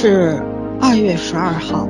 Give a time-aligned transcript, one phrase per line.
[0.00, 0.40] 是
[0.80, 1.88] 二月十二号，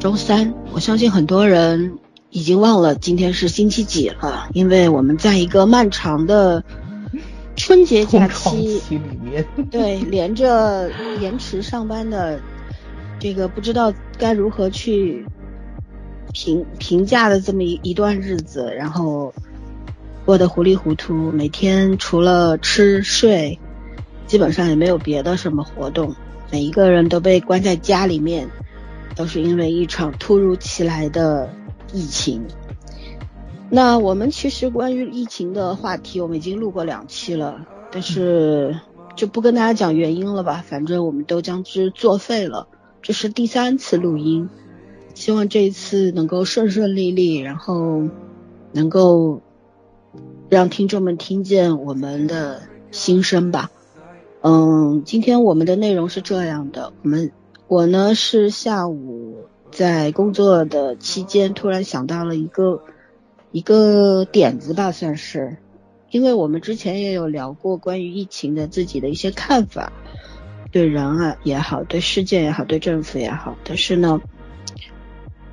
[0.00, 0.52] 周三。
[0.72, 2.00] 我相信很多人
[2.30, 6.64] 已经忘了今天是星期几了，因为我们在一个漫长的
[7.54, 12.40] 春节假期里面，对，连着延迟上班的
[13.20, 15.24] 这个不知道该如何去
[16.32, 19.32] 评评价的这么一一段日子，然后
[20.24, 23.60] 过得糊里糊涂，每天除了吃睡。
[24.26, 26.16] 基本上也没有别的什么活动，
[26.54, 28.48] 每一个人都被关在家里面，
[29.16, 31.52] 都是因为一场突如其来的
[31.92, 32.44] 疫情。
[33.70, 38.78] 那我们其实关于疫情的话题，我们已经录过两期了，但是
[39.16, 42.68] 就不跟大家讲原因了吧，反正我们都将之作废了。
[43.02, 44.48] 这是第三次录音，
[45.12, 48.04] 希望这一次能够顺顺利利，然后
[48.70, 49.42] 能够
[50.48, 53.72] 让听众们听见我们的心声吧。
[54.46, 57.32] 嗯，今天我们的内容是这样的，我们
[57.66, 59.38] 我呢是下午
[59.72, 62.82] 在工作的期间突然想到了一个
[63.52, 65.56] 一个点子吧，算是，
[66.10, 69.90] 因为我们之前也有聊过关于疫情的自己的一些看法，
[70.70, 74.20] 对人啊也好，对事件也好，对政府也好，但是呢，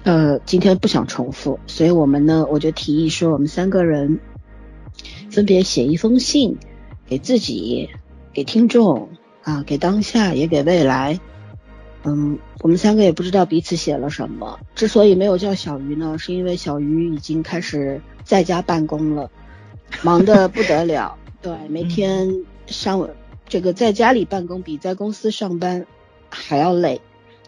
[0.04, 4.20] 呃，今天不想重复，所以我们呢我就提议说，我们三个人
[5.30, 6.58] 分别写一封信
[7.08, 7.90] 给自己。
[8.34, 9.10] 给听众
[9.44, 11.20] 啊，给当下也给未来，
[12.04, 14.60] 嗯，我们三个也不知道彼此写了什么。
[14.74, 19.30] 之所以没有叫小鱼呢，是因为小鱼已经开始在家办公了，
[20.02, 21.18] 忙得不得了。
[21.42, 23.10] 对，每天上
[23.50, 25.86] 这个在家里办公比在公司上班
[26.30, 27.02] 还要累。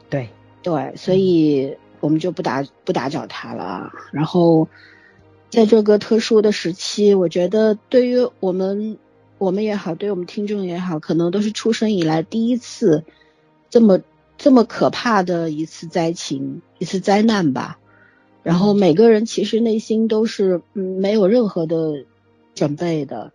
[0.10, 0.30] 对
[0.64, 3.92] 对，所以我们就不打不打搅他了。
[4.12, 4.68] 然后
[5.50, 8.98] 在这个特殊的时期，我觉得对于我们。
[9.44, 13.04] 我们也好，对我们听众也好，可能都是出生以来第一次
[13.70, 14.00] 这么
[14.38, 17.78] 这么可怕的一次灾情，一次灾难吧。
[18.42, 22.06] 然后每个人其实内心都是嗯没有任何的
[22.56, 23.34] 准备的，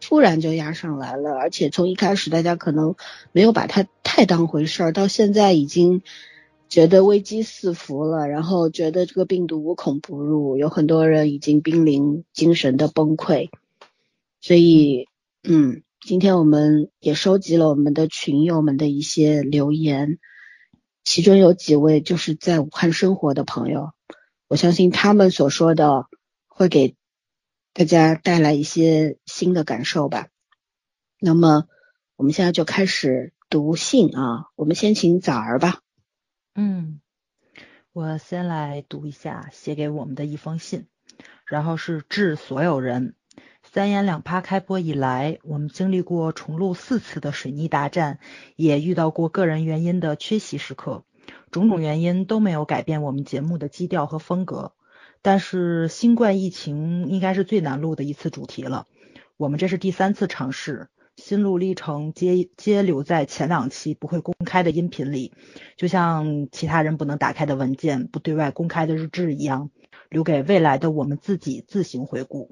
[0.00, 1.34] 突然就压上来了。
[1.34, 2.94] 而且从一开始大家可能
[3.32, 6.00] 没有把它太当回事儿，到现在已经
[6.70, 13.50] 觉得危机四伏了，然后觉得这个病毒无孔不入，有很多人已经濒临精神的崩溃，
[14.40, 15.09] 所以。
[15.42, 20.18] 嗯，今天我们也收集了我们的群友们的一些留言，
[21.02, 23.92] 其中有几位就是在武汉生活的朋友，
[24.48, 26.04] 我相信他们所说的
[26.46, 26.94] 会给
[27.72, 30.28] 大家带来一些新的感受吧。
[31.18, 31.64] 那么
[32.16, 35.80] 我们现在就开始读信啊，我们先请早儿吧。
[36.54, 37.00] 嗯，
[37.94, 40.86] 我先来读一下写给我们的一封信，
[41.46, 43.14] 然后是致所有人。
[43.72, 48.18] 三言两拍开播以来，我们经历过重录四次的水泥大战，
[48.56, 51.04] 也遇到过个人原因的缺席时刻，
[51.52, 54.72] 种种原因都没有改变我们节目的基调和风格。
[55.22, 58.88] 但是新冠疫情应该是最难录的一次主题了，
[59.36, 65.32] 我们这是第三次尝试，心路历程皆皆留在前两期不会公开的音频里，
[65.76, 69.70] 就像其他人不能打开的文件、不对外公开的日志一样，
[70.08, 72.50] 留给未来的我们自己自行回顾。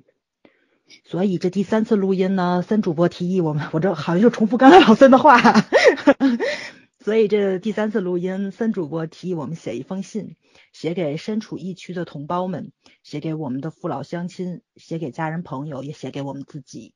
[1.04, 5.38] 所以这第三次录音呢，森主播提议我们，我这好像就重复刚才老森的话。
[7.00, 10.36] 所以这第三次录音，森主播提议我们写一封信，
[10.72, 12.72] 写给身处疫区的同胞们，
[13.02, 16.94] 写给我们的父老乡亲，写给家人朋友，也写给我们自己。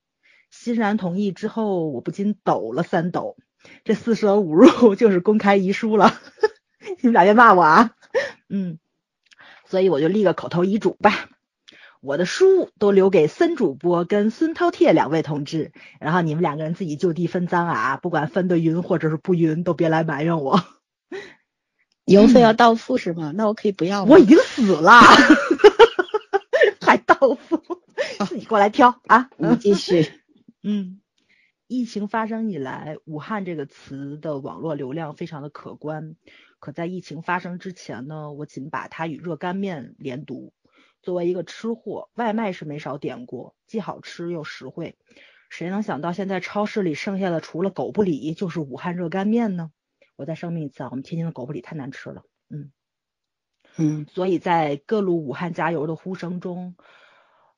[0.50, 3.36] 欣然同意之后，我不禁抖了三抖。
[3.84, 6.12] 这四舍五入 就是公开遗书了。
[7.00, 7.92] 你们俩别骂我啊。
[8.50, 8.78] 嗯，
[9.66, 11.30] 所以我就立个口头遗嘱吧。
[12.02, 15.70] 我的书都留给森主播跟孙饕餮两位同志，
[16.00, 20.60] 然后你们两个人自己就地分赃啊，不管分的匀或者是不匀，都别来埋怨我。
[22.04, 23.32] 邮费要到付是吗？
[23.36, 24.02] 那我可以不要。
[24.02, 24.90] 我已经死了，
[26.82, 27.62] 还到付？
[28.26, 29.30] 自己过来挑啊！
[29.36, 30.10] 我们继续。
[30.64, 31.00] 嗯，
[31.68, 36.16] 疫情发生以来，武汉这个词的网络流量非常的可观。
[36.58, 40.52] 可在疫情发生之前呢，我仅把它与热干面连读。
[41.02, 44.96] 作为一个吃货，外卖是没少点过，既好吃又实惠。
[45.50, 49.70] 谁能想到现在超市里剩下的除了狗不理就是武汉热干面呢？
[50.16, 52.22] 我再声明一次啊，我们天津的狗不理太难吃了。
[52.48, 52.70] 嗯
[53.76, 56.76] 嗯，所以在各路武汉加油的呼声中，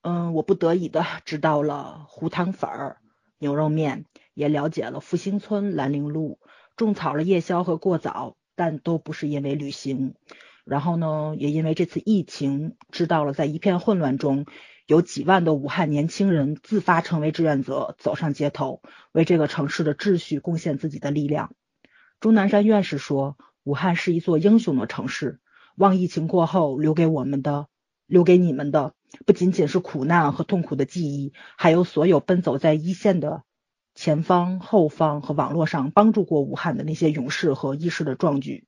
[0.02, 2.99] 嗯，我不得已的知道了糊汤粉儿、
[3.38, 6.38] 牛肉面，也了解了复兴村、兰陵路，
[6.76, 10.14] 种草了夜宵和过早，但都不是因为旅行。
[10.64, 14.46] 然后呢，也因为这次疫情，知道了在一片混乱中，
[14.87, 18.81] 有几万的武汉年轻人自发成为志愿者，走上街头，
[19.12, 21.52] 为这个城市的秩序贡献自己的力量。
[22.19, 25.38] 钟南山院士说：“武汉是一座英雄的城市，
[25.76, 27.66] 望疫情过后留给我们的，
[28.06, 28.94] 留给你们的，
[29.26, 33.43] 不仅仅是苦难和痛苦的记忆，还有所有奔走在一线的
[33.94, 38.66] 前方、后方和网络上帮助过武汉的那些勇士和义士的壮举。”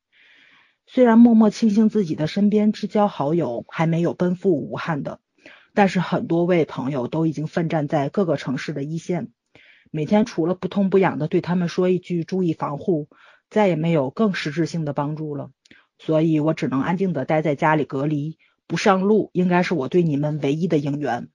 [0.88, 5.18] 虽然默默庆幸自己的身边至交好友还没有奔赴武汉的，
[5.74, 9.32] 但是很多位朋友都已经奋战在各个城市的一线，
[9.90, 13.08] 每天除了不痛不痒的对他们说一句注意防护，
[13.50, 15.50] 再也没有更实质性的帮助了。
[15.98, 18.38] 所以我只能安静的待在家里隔离，
[18.68, 21.28] 不上路，应该是我对你们唯一的应援。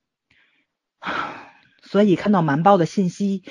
[1.84, 3.44] 所以看到瞒报的信息，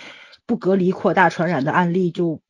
[0.47, 2.41] 不隔离扩大传染的案例就。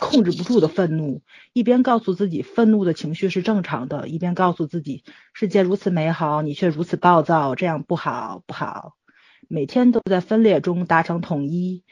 [0.00, 1.22] 控制不住的愤怒，
[1.52, 5.02] 一边告诉自己愤怒的情绪是正常的，一边告诉自己
[5.34, 8.94] 世界如此美好，你却如此暴躁，这样不好不好。
[9.48, 11.82] 每天都在分裂中达成统一，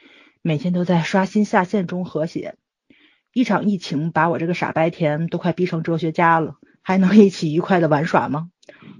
[0.41, 2.55] 每天都在刷新下限中和谐。
[3.33, 8.49] 一场疫情把我这个傻白甜都快逼成哲学家了，还能一起愉快的玩耍吗？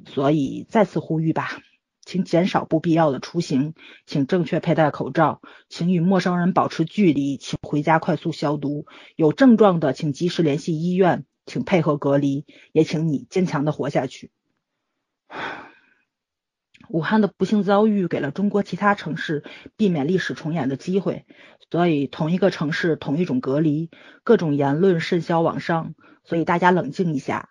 [0.06, 1.60] 所以再次呼吁吧。
[2.08, 3.74] 请减少不必要的出行，
[4.06, 8.86] 请正确佩戴口罩，请与陌生人保持距离，请回家快速消毒。
[9.18, 14.32] 有症状的请及时联系医院，请配合隔离，也请你坚强的活下去。
[16.88, 19.44] 武汉的不幸遭遇给了中国其他城市
[19.76, 21.26] 避免历史重演的机会，
[21.70, 23.92] 所以同一个城市同一种隔离，
[24.24, 25.94] 各种言论甚嚣网上，
[26.24, 27.50] 所以大家冷静一下。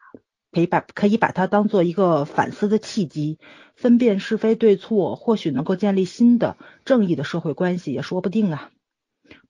[0.56, 3.38] 可以把可以把它当做一个反思的契机，
[3.74, 6.56] 分辨是非对错，或许能够建立新的
[6.86, 8.70] 正义的社会关系，也说不定啊！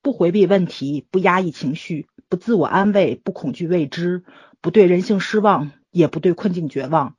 [0.02, 4.24] 不回避问题，不压抑情绪，不自我安慰，不恐惧未知，
[4.60, 7.14] 不对人性失望，也不对困境绝望。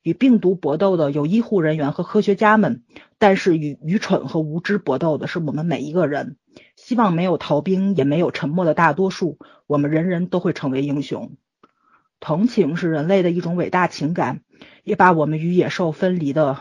[0.00, 2.84] 与病毒搏斗的有医护人员和科学家们，
[3.18, 6.38] 但是与愚蠢和无知搏斗的是我们每一个人。
[6.74, 9.36] 希望没有逃兵，也没有沉默的大多数，
[9.66, 11.36] 我们人人都会成为英雄。
[12.20, 14.40] 同情是人类的一种伟大情感，
[14.84, 16.58] 也把我们与野兽分离的，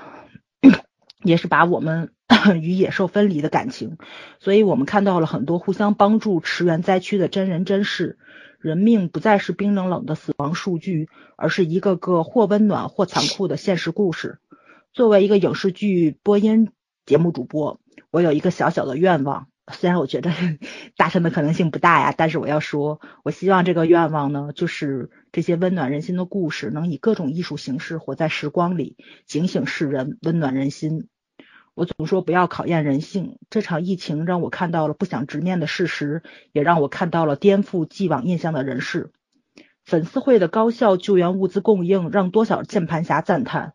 [1.24, 2.12] 也是把我们
[2.62, 3.98] 与野兽分离的感情。
[4.40, 8.18] 所以，我们看到了很多互相帮助、驰援灾区的真人真事。
[8.60, 14.40] 人命不再是冰冷冷的死亡数据，而是一个个或温暖或残酷的现实故事。
[14.92, 16.72] 作为一个影视剧播音
[17.06, 17.80] 节目主播，
[18.10, 19.48] 我有一个小小的愿望。
[19.74, 20.32] 虽然我觉得
[20.96, 28.96] 达成的可能性不大呀，但是我要说，我希望这个愿望呢，就是这些温暖人心的故事能以各种艺术形式活在时光里，
[29.26, 31.08] 警醒世人，温暖人心。
[31.74, 36.22] 我总说不要考验人性，这场疫情让我看到了不想直面的事实，
[36.54, 39.12] 也让我看到了颠覆既往印象的人事。
[39.84, 43.74] 粉丝会的高效救援物资供应，让多少键盘侠赞叹。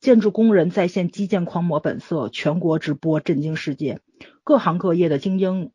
[0.00, 4.00] 建筑工人在线基建狂魔本色，全国直播震惊世界。
[4.48, 5.72] 各行各业的精英，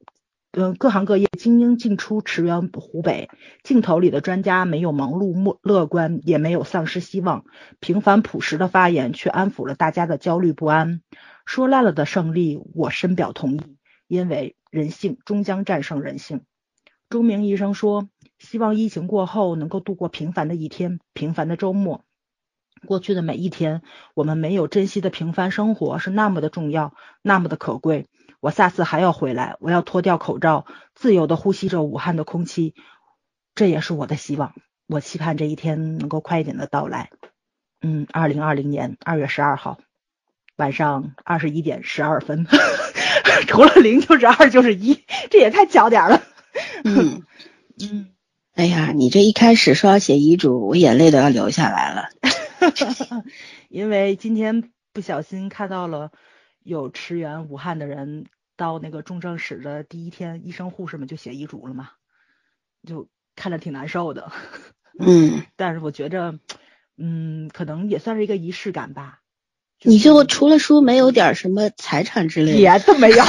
[0.50, 3.30] 嗯，各行各业精英进出驰援湖北。
[3.62, 7.46] 镜头里的专家没有盲目乐乐观，也没有丧失希望。
[7.80, 11.04] 平凡朴实的发言却安抚了大家的焦虑不安。
[11.46, 13.62] 说烂了的胜利，我深表同意，
[14.08, 16.42] 因为人性终将战胜人性。
[17.12, 22.02] 钟鸣医生说，希望疫情过后能够度过平凡的一天，平凡的周末。
[22.88, 23.84] 过去的每一天，
[24.16, 28.08] 我们没有珍惜的平凡生活是那么的重要，那么的可贵。
[28.44, 32.76] 我下次还要回来，我要脱掉口罩，自由的呼吸着武汉的空气，
[33.56, 34.54] 这也是我的希望。
[34.86, 37.10] 我期盼这一天能够快一点的到来。
[37.82, 39.78] 嗯，二零二零年二月十二号
[40.58, 42.46] 晚上二十一点十二分，
[43.48, 46.22] 除了零就是二就是一，这也太巧点了。
[46.84, 47.24] 嗯
[47.82, 48.10] 嗯，
[48.56, 52.10] 哎呀，你这一开始说要写遗嘱，我眼泪都要流下来了。
[53.70, 56.12] 因为今天不小心看到了
[56.64, 61.92] 有驰援武汉的人到那个重症室的第一天，医生护士们就写遗嘱了嘛，
[62.88, 64.32] 就看着挺难受的。
[65.00, 66.40] 嗯， 但是我觉着，
[66.98, 69.20] 嗯，可能也算是一个仪式感吧。
[69.82, 72.58] 你就除了书，没有点什么财产之类的？
[72.60, 73.24] 也都没有。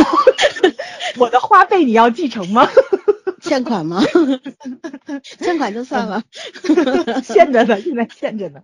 [1.18, 2.68] 我的花呗你要继承吗？
[3.40, 4.02] 欠款吗？
[5.22, 6.22] 欠款就算了，
[7.22, 8.62] 欠着呢，现在欠着呢。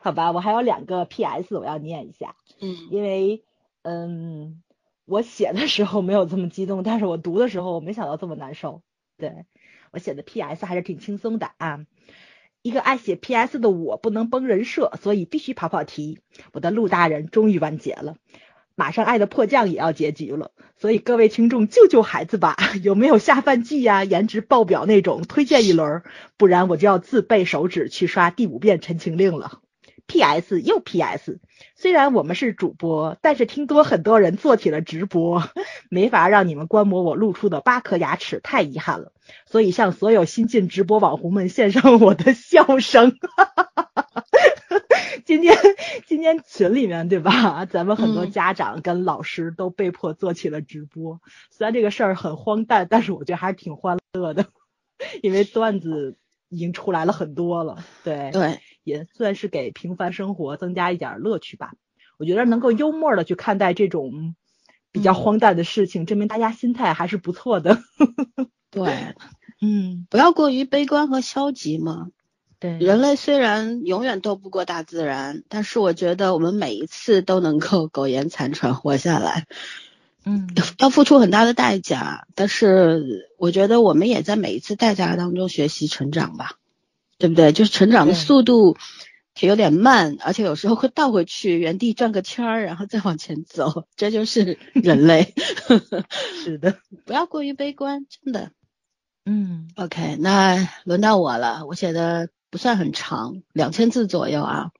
[0.00, 1.56] 好吧，我还有两个 P.S.
[1.56, 2.34] 我要念一下。
[2.60, 3.44] 嗯，因为
[3.88, 4.62] 嗯，
[5.06, 8.82] 我写的时候没有这么激动，但是我读的时候我没想到这么难受。
[9.16, 9.46] 对
[9.92, 10.66] 我写的 P.S.
[10.66, 11.86] 还是挺轻松的啊。
[12.60, 13.58] 一个爱写 P.S.
[13.58, 16.18] 的我不能崩人设，所以必须跑跑题。
[16.52, 18.16] 我的陆大人终于完结了。
[18.74, 22.56] 马上爱的迫降也要结局了，所以各位听众救救孩子吧！
[22.84, 24.04] 有没有下饭剧呀？
[24.04, 26.02] 颜值爆表那种，推荐一轮，
[26.36, 29.62] 不然我就要自备手指去刷第五遍《陈情令》了。
[30.08, 30.60] P.S.
[30.60, 31.38] 又 P.S.
[31.76, 35.44] 虽然我们是主播，但是听多很多人做起了直播，
[35.90, 39.12] 没法让你们观摩我露出的八颗牙齿，太遗憾了。
[39.46, 43.16] 所以向所有新进直播网红们献上我的笑声。
[45.26, 45.58] 今天
[46.06, 47.66] 今天群里面对吧？
[47.66, 51.20] 咱们很多家长跟老师都被迫做起了直播。
[51.50, 54.46] 虽然这个事儿很荒诞，但是我觉得还是挺欢乐的，
[55.22, 56.16] 因为段子
[56.48, 57.84] 已经出来了很多了。
[58.04, 58.58] 对对，
[58.88, 61.74] 也算是给平凡生活增加一点乐趣吧。
[62.16, 64.34] 我觉得能够幽默的去看待这种
[64.90, 67.78] 比较荒诞的事情，证明大家心态还是不错的。
[68.70, 69.14] 对，
[69.62, 72.08] 嗯，不要过于悲观和消极嘛。
[72.58, 79.46] 对，人类虽然永远斗不过大自然，但是我觉得我们每一次都能够苟延残喘活下来。
[80.24, 86.58] 嗯，要付出很大的代价，但是我觉得我们也在每一次代价当中学习成长吧，
[87.18, 87.52] 对不对？
[87.52, 88.76] 就是成长的速度
[89.40, 95.34] 有点慢，而且有时候会倒回去，原地转个圈儿，然后再往前走，这就是人类。
[96.44, 98.52] 是的，不要过于悲观，真的。
[99.26, 102.28] 嗯，OK，那轮到我了，我写的。
[102.50, 104.70] 不算很长，两千字左右啊。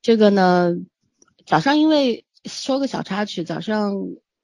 [0.00, 0.76] 这个呢，
[1.44, 3.96] 早上因为说个小插曲，早上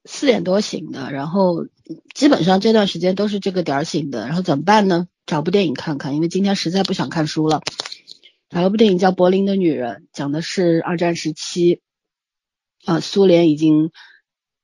[0.05, 1.65] 四点多醒的，然后
[2.13, 4.27] 基本上这段时间都是这个点儿醒的。
[4.27, 5.07] 然后怎么办呢？
[5.27, 7.61] 找部电影看看，因为今天实在不想看书了。
[8.49, 11.81] 找了部电影叫《柏林的女人》，讲的是二战时期，
[12.85, 13.91] 啊，苏联已经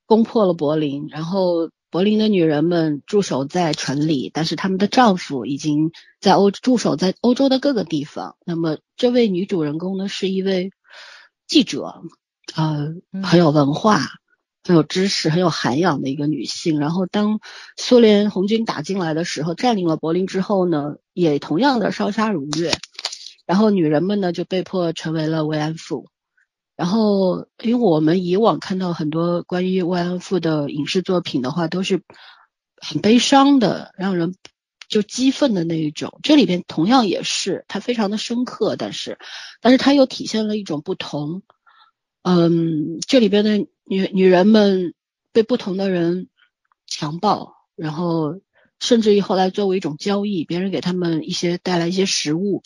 [0.08, 1.70] 攻破了柏林，然后。
[1.94, 8.36] 柏林的女人们驻守在城里，但是她们的丈夫已经在欧驻守在欧洲的各个地方。
[8.48, 10.72] 那么，这位女主人公呢，是一位
[11.46, 12.02] 记者，
[12.56, 14.00] 呃，很有文化、
[14.64, 16.80] 很有知识、很有涵养的一个女性。
[16.80, 17.40] 然后，当
[17.78, 22.72] 苏联红军打进来的时候，占领了柏林之后呢，也同样的烧杀掳掠，
[23.46, 26.08] 然后女人们呢就被迫成为了慰安妇。
[26.76, 32.02] 然后，因为我们以往看到很多关于慰安妇的影视作品的话，都是
[32.78, 34.34] 很悲伤的，让人
[34.90, 36.20] 就激愤的那一种。
[36.24, 39.20] 这里边同样也是，它非常的深刻，但是，
[39.62, 41.44] 但是它又体现了一种不同。
[42.24, 44.94] 嗯，这里边的女女人们
[45.32, 46.30] 被不同的人
[46.88, 48.42] 强暴，然后
[48.80, 52.64] 甚至于后来作为一种交易，别人给他们一些带来一些食物，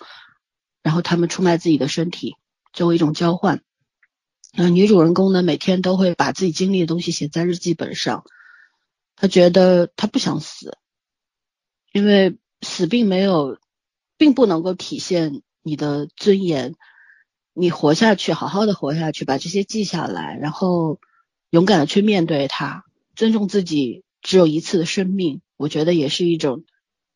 [0.83, 2.35] 然后他们出卖自己的身体
[2.71, 3.61] 作为一种交换。
[4.53, 8.23] 那女主人公呢，每天都会把自己经历的东西写在日记本上。
[9.15, 10.77] 她觉得她不想死，
[11.91, 13.59] 因为死并没有，
[14.17, 16.75] 并不能够体现你的尊严。
[17.53, 20.99] 你活下去，好好的活下去，把这些记下来，然后
[21.49, 22.83] 勇敢的去面对它，
[23.15, 26.63] 尊重自己只有一次的生命，我觉得也是一种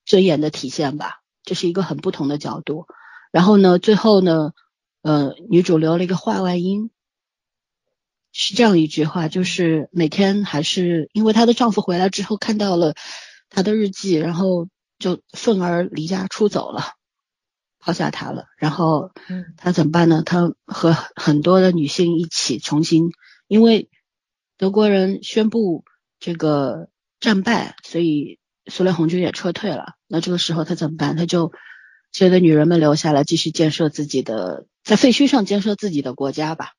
[0.06, 1.22] 尊严的体现吧。
[1.44, 2.86] 这是一个很不同的角度。
[3.32, 4.52] 然后呢，最后呢，
[5.02, 6.92] 呃，女主留了一个话外音。
[8.34, 12.94] 是这样一句话，就是每天还是因为她的丈夫回来之后看到了
[13.50, 14.70] 她的日记，然后
[15.00, 16.94] 就愤而离家出走了，
[17.80, 18.46] 抛下她了。
[18.58, 20.24] 然后，嗯，她怎么办呢？
[20.26, 23.12] 她和很多的女性一起重新，
[23.50, 23.90] 因为
[24.62, 25.86] 德国人宣布
[26.20, 26.88] 这个
[27.20, 28.38] 战败，所以
[28.68, 29.96] 苏联红军也撤退了。
[30.06, 31.18] 那这个时候他怎么办？
[31.18, 31.52] 他就
[32.12, 36.74] 觉得女人们留下来继续建设自己的，在废墟上建设自己的国家吧。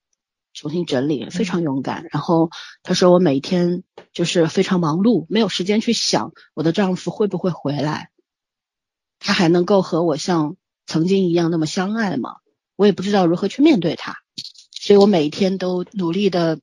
[0.54, 2.06] 重新整理，非常勇敢。
[2.12, 2.50] 然后
[2.84, 8.10] 他说：“我每天就是非常忙碌，没有时间去想我的丈夫会不会回来，
[9.18, 10.54] 他还能够和我像
[10.86, 12.36] 曾经一样那么相爱吗？
[12.76, 14.18] 我也不知道如何去面对他，
[14.70, 16.60] 所以我每一天都努力的，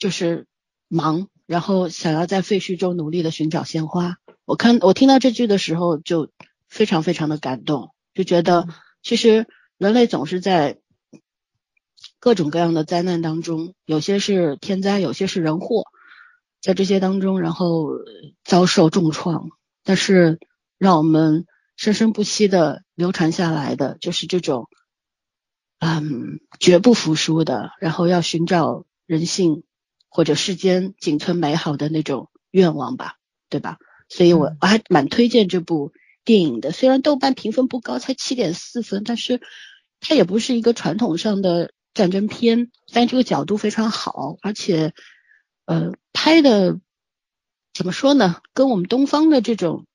[0.00, 0.48] 就是
[0.88, 4.16] 忙，然后想要在废墟中努力的寻找鲜花。
[4.44, 6.28] 我看我听到这句的时候，就
[6.68, 8.66] 非常非常的感动，就觉得
[9.00, 9.46] 其实
[9.78, 10.80] 人类总是在。”
[12.18, 15.84] 各种各样的灾难当中，有些是天灾，有些是人祸，
[16.60, 17.88] 在这些当中，然后
[18.44, 19.48] 遭受重创，
[19.84, 20.38] 但是
[20.76, 24.68] 让我们生生不息的流传下来的，就是这种，
[25.78, 29.62] 嗯，绝不服输的，然后要寻找人性
[30.10, 33.16] 或者世间仅存美好的那种愿望吧，
[33.48, 33.78] 对吧？
[34.10, 35.92] 所以我我还蛮推荐这部
[36.24, 39.40] 电影的，虽然豆瓣评分不高，才七点四分，但是
[40.00, 41.72] 它也不是一个传统上的。
[41.92, 44.94] 战争片，但这个角度非常好，而且，
[45.64, 46.78] 呃，拍的
[47.74, 48.40] 怎么说呢？
[48.54, 49.86] 跟我们东方的这种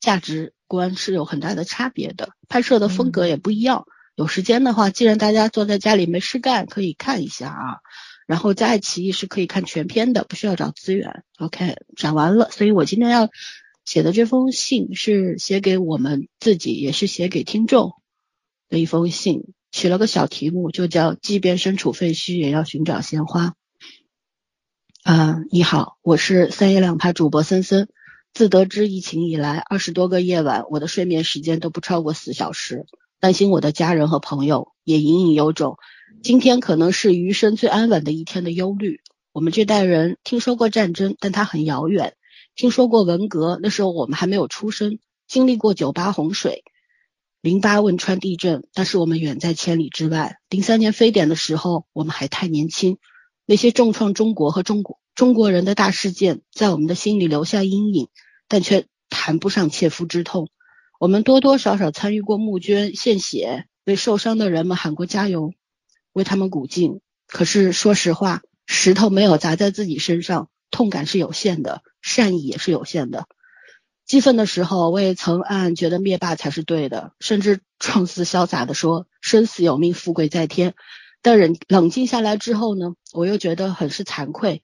[0.00, 3.86] 价值观是有很大的差别的，拍摄的风格也不一样。
[4.16, 7.78] 有时间的话，既然大家坐在家里没事干，可以看一下啊。
[8.26, 11.24] 然后在爱奇艺是可以看全片的，不需要找资源。
[11.38, 12.50] OK，讲完了。
[12.50, 13.30] 所以我今天要
[13.84, 17.92] 写的这封信是写给我们自己，也是写给听众
[18.68, 19.54] 的一封信。
[19.72, 23.54] 取了个小题目，就叫“即便身处废墟，也要寻找鲜花”。
[25.04, 27.88] 啊，你好，我是三言两拍主播森森。
[28.32, 32.86] 自得知疫情以来，二十多个夜晚，我的睡眠时间都不超过四小时，
[33.20, 35.76] 担心我的家人和朋友，也隐隐有种
[36.22, 39.00] 今天可能是余生最安稳的一天的忧虑。
[39.32, 42.12] 我们这代人听说过战争，但它很遥远；
[42.54, 46.64] 听说过文革，那时候我们还没有出生；经历过九八洪水、
[47.40, 50.38] 零八汶川地震，但是我们远在千里之外。
[50.50, 52.98] 零三年非典的时候，我们还太年轻。
[53.44, 58.08] 那些重创中国和中国中国人的大事件，在我们的心里留下阴影，
[58.48, 60.48] 但却谈不上切肤之痛。
[60.98, 65.52] 我们多多少少参与过募捐献血，为受伤的人们喊过加油，
[66.16, 67.00] 为他们鼓劲。
[67.26, 73.26] 可是说实话，石头没有砸在自己身上，痛感是有限的，善意也是有限的。
[74.06, 80.74] 激愤的时候，我也曾暗暗觉得灭霸才是对的，甚至状似潇洒的说：“生死有命，富贵在天。”
[81.20, 84.62] 但冷冷静下来之后呢，我又觉得很是惭愧，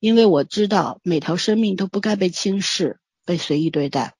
[0.00, 4.14] 因为我知道每条生命都不该被轻视、被随意对待。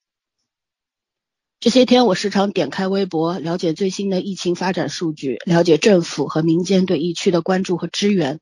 [1.65, 8.41] 这些天，我时常点开微博，了解最新的疫情发展数据，了解政府和民间对疫区的关注和支援，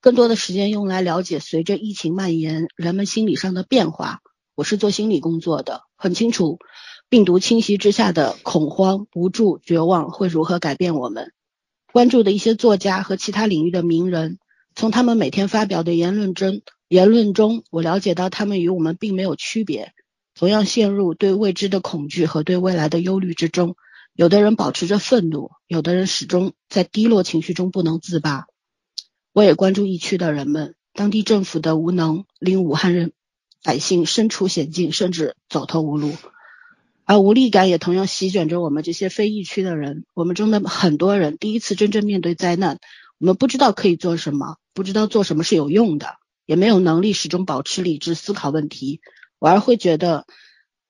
[0.00, 4.22] 更多的时间用来了解随着疫情蔓延人们心理上的变化。
[4.56, 6.58] 我是做心理工作的，很清楚
[7.08, 11.30] 病毒侵袭之下的恐慌、无助、绝望会如何改变我们。
[11.92, 14.40] 关注的一些作家和其他领域的名人，
[14.74, 19.92] 从他们每天发表的言论中，言论中我了解到他们与我们并没有区别，
[20.34, 23.76] 同样陷入对未知的恐惧和对未来的忧虑之中。
[24.14, 28.46] 有的人保持着愤怒，有的人始终在低落情绪中不能自拔。
[29.32, 33.12] 我也关注疫区的人们，当地政府的无能令武汉人
[33.64, 36.12] 百姓身处险境，甚至走投无路。
[37.04, 40.04] 而无力感也同样席卷着我们这些非疫区的人。
[40.14, 42.78] 我们中的很多人第一次真正面对灾难，
[43.18, 46.16] 我们不知道可以做什么，不知道做什么是有用的，
[46.46, 49.00] 也没有能力始终保持理智思考问题，
[49.44, 50.26] 反而会觉得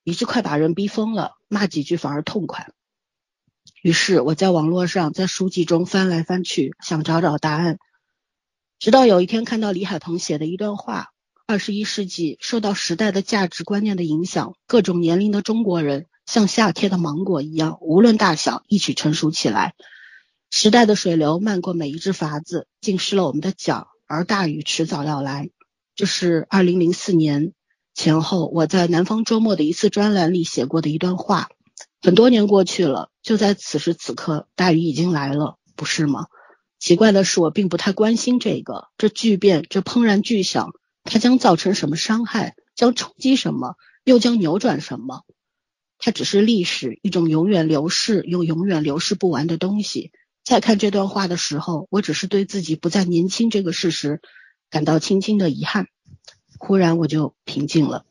[0.05, 2.69] 理智快把人逼疯了，骂几句反而痛快。
[3.81, 7.79] 于是我在网络上在书籍中翻来翻去，想找找答案，
[8.79, 11.09] 直到有一天看到李海鹏写的一段话。
[11.45, 19.75] 二十一世纪受到时代的价值观念的影响，各种年龄的中国人像夏天的芒果一样，无论大小，一起成熟起来。
[20.49, 25.49] 时代的水流漫过每一只筏子，浸湿了我们的脚，而大雨迟早要来。
[25.93, 27.51] 这是二零零四年
[27.95, 31.49] 前后我在南方周末的一次专栏里写过的一段话。
[32.01, 36.27] 很多年过去了，就在此时此刻，大雨已经来了，不是吗？
[36.77, 40.73] 奇怪的是，我并不太关心这个，这巨变，这怦然巨响。
[41.05, 42.55] 它将造成什么伤害？
[42.75, 43.75] 将冲击什么？
[44.03, 45.23] 又将扭转什么？
[45.97, 50.11] 它只是历史，一种永远流逝又永远流逝不完的东西。
[50.43, 54.21] 在看这段话的时候，我只是对自己不再年轻这个事实
[54.69, 55.87] 感到轻轻的遗憾。
[56.57, 58.05] 忽然我就平静了。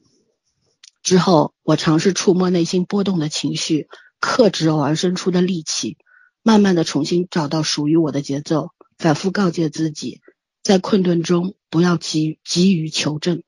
[1.03, 3.89] 之后，我尝试触摸内心波动的情绪，
[4.21, 5.99] 克制偶尔生出的戾气，
[6.43, 10.21] 慢慢的重新找到属于我的节奏，反复告诫自己。
[10.63, 13.43] 在困顿中，不要急急于求证。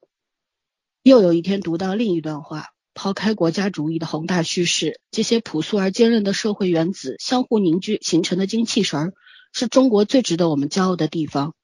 [1.03, 9.15] 又有一天读到另一段话：抛开国家主义的宏大叙事，这些朴素而坚韧的社会原子相互凝聚形成的精气神儿，
[9.51, 11.55] 是中国最值得我们骄傲的地方。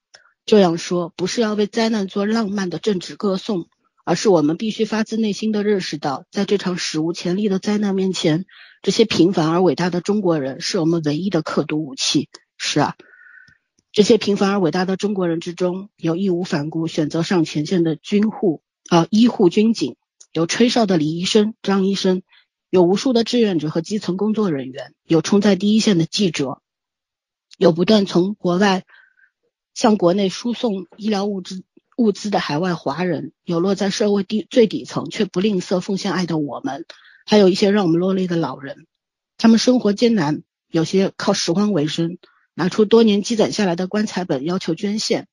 [0.45, 3.69] 这样说不是要为灾难做浪漫的政治歌颂，
[4.05, 8.47] 而是我们必须发自内心的认识到，在这场史无前例的灾难面前，
[8.83, 12.29] 这些平凡而伟大的中国人是我们唯一的克毒武器。
[12.57, 12.97] 是啊。
[13.93, 19.97] 这些平凡而伟大的中国人之中，有义无反顾选择上前线的军护啊医护军警，
[20.33, 22.23] 有吹哨的李医生、张医生，
[22.71, 26.63] 有无数的志愿者和基层工作人员，有冲在第一线的记者，
[27.59, 28.85] 有不断从国外
[29.75, 31.65] 向国内输送医疗物资
[31.97, 36.85] 物资的海外华人，有落在社会底最底层却不吝啬奉献爱的我们，
[37.27, 38.87] 还有一些让我们落泪的老人，
[39.39, 42.19] 他们生活艰难，有些靠拾荒为生。
[42.55, 45.27] 拿出多年积攒下来的棺材本，要求捐献。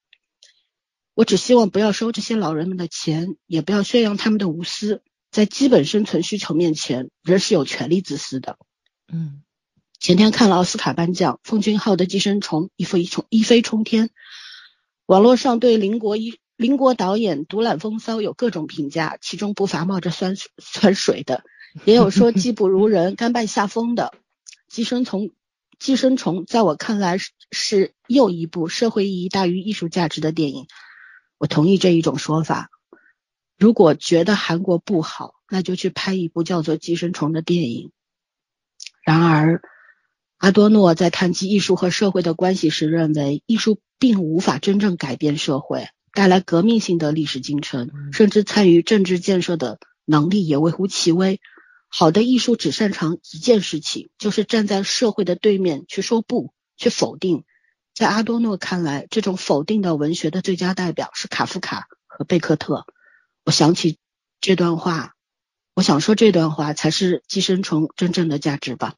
[1.15, 5.03] 我只希望不要收这些老人们的钱，也不要宣扬他们的无私。
[5.29, 8.57] 在基本生存需求面前，人是有权利自私的。
[9.11, 9.43] 嗯，
[9.99, 14.09] 前天看了奥斯卡颁奖，《奉俊昊的寄生虫》一飞冲一飞冲天。
[15.05, 21.43] 网络上对邻国一邻国导演独揽风骚有各种评价，其中不乏冒着酸酸水的，
[21.83, 24.13] 也有说技不如人、甘拜下风的。
[24.69, 25.31] 寄生虫。
[25.79, 30.67] 寄生虫在我看来是是又一部社会意义大于艺术价值的电影，
[31.37, 32.69] 我同意这一种说法。
[33.57, 37.91] 如果觉得韩国不好，那就去拍一部叫做《寄生虫》的电影。
[39.03, 39.61] 然而，
[40.39, 51.41] 阿多诺在谈及艺术和社会的关系时，认为艺术并无法真正改变社会，带来革命性的历史进程，甚至参与政治建设的能力也微乎其微。
[51.89, 57.43] 好的艺术只擅长一件事情，就是站在社会的对面去说不，去否定。
[57.93, 62.85] 在阿多诺看来，这种否定的文学的最佳代表是卡夫卡和贝克特。
[63.43, 63.97] 我想起
[64.39, 65.15] 这段话，
[65.73, 68.93] 我想说这段话才是寄生虫真正的价值吧。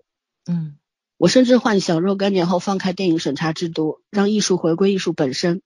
[0.46, 0.78] 嗯。
[1.22, 5.62] 我甚至幻想，若干年后放开电影审查制度，让艺术回归艺术本身，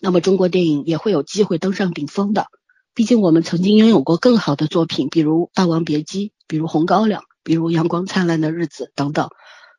[0.00, 2.46] 那么中国电影也会有机会登上顶峰的。
[2.94, 9.28] 毕竟我们曾经拥有过更好的作品，比如《霸王别姬》，比如《红高粱》，比如《阳光灿烂的日子》等等。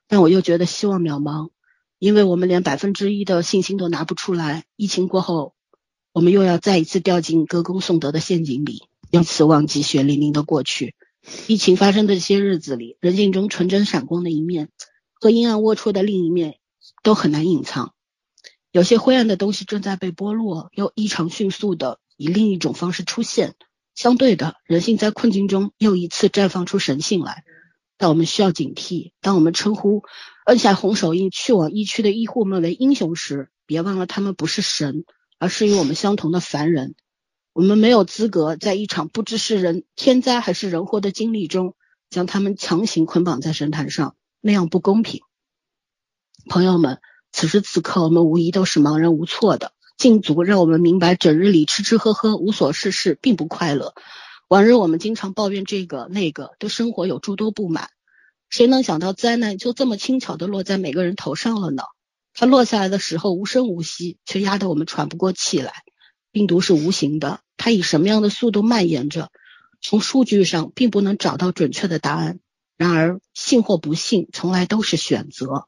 [0.08, 1.50] 但我又觉得希望渺茫，
[1.98, 4.66] 因为我们连百分之一的信心都拿不出来。
[4.76, 5.56] 疫情过后，
[6.14, 10.94] 我们又要再一次掉进歌功颂德的陷阱里，由此忘记血淋淋的过去。
[11.48, 14.70] 疫情发生的这些日子里，人性中纯真闪光的一面。
[15.22, 16.58] 和阴暗龌龊的另一面
[17.04, 17.94] 都很难隐藏，
[18.72, 23.54] 有些灰暗的东西正在被剥落，又异常迅速的以另一种方式出现。
[23.94, 27.44] 相对的，人性在困境中又一次绽放出神性来。
[28.00, 30.02] 但我们需要警惕，当我们称呼
[30.48, 35.06] 摁下红手印去往疫区的医护们为英雄时，别忘了他们不是神，
[35.38, 36.96] 而是与我们相同的凡人。
[37.54, 41.76] 我们没有资格在一场不知是人天灾还是人祸的经历中，
[42.10, 44.16] 将他们强行捆绑在神坛上。
[44.42, 45.22] 那样不公平，
[46.50, 47.00] 朋友们，
[47.32, 49.72] 此时此刻我们无疑都是茫然无措的。
[49.98, 53.94] 禁足让我们明白，整日里吃吃喝喝、无所事事并不快乐。
[54.48, 57.90] 往日我们经常抱怨这个那个，对生活有诸多不满。
[58.50, 61.84] 谁能想到灾难就这么轻巧的落在每个人头上了呢？
[62.34, 65.72] 它落下来的时候无声无息，却压得我们喘不过气来。
[66.32, 69.30] 病毒是无形的，它以什么样的速度蔓延着？
[69.82, 72.40] 从数据上并不能找到准确的答案。
[72.82, 75.68] 然而，信或不信，从来都是选择。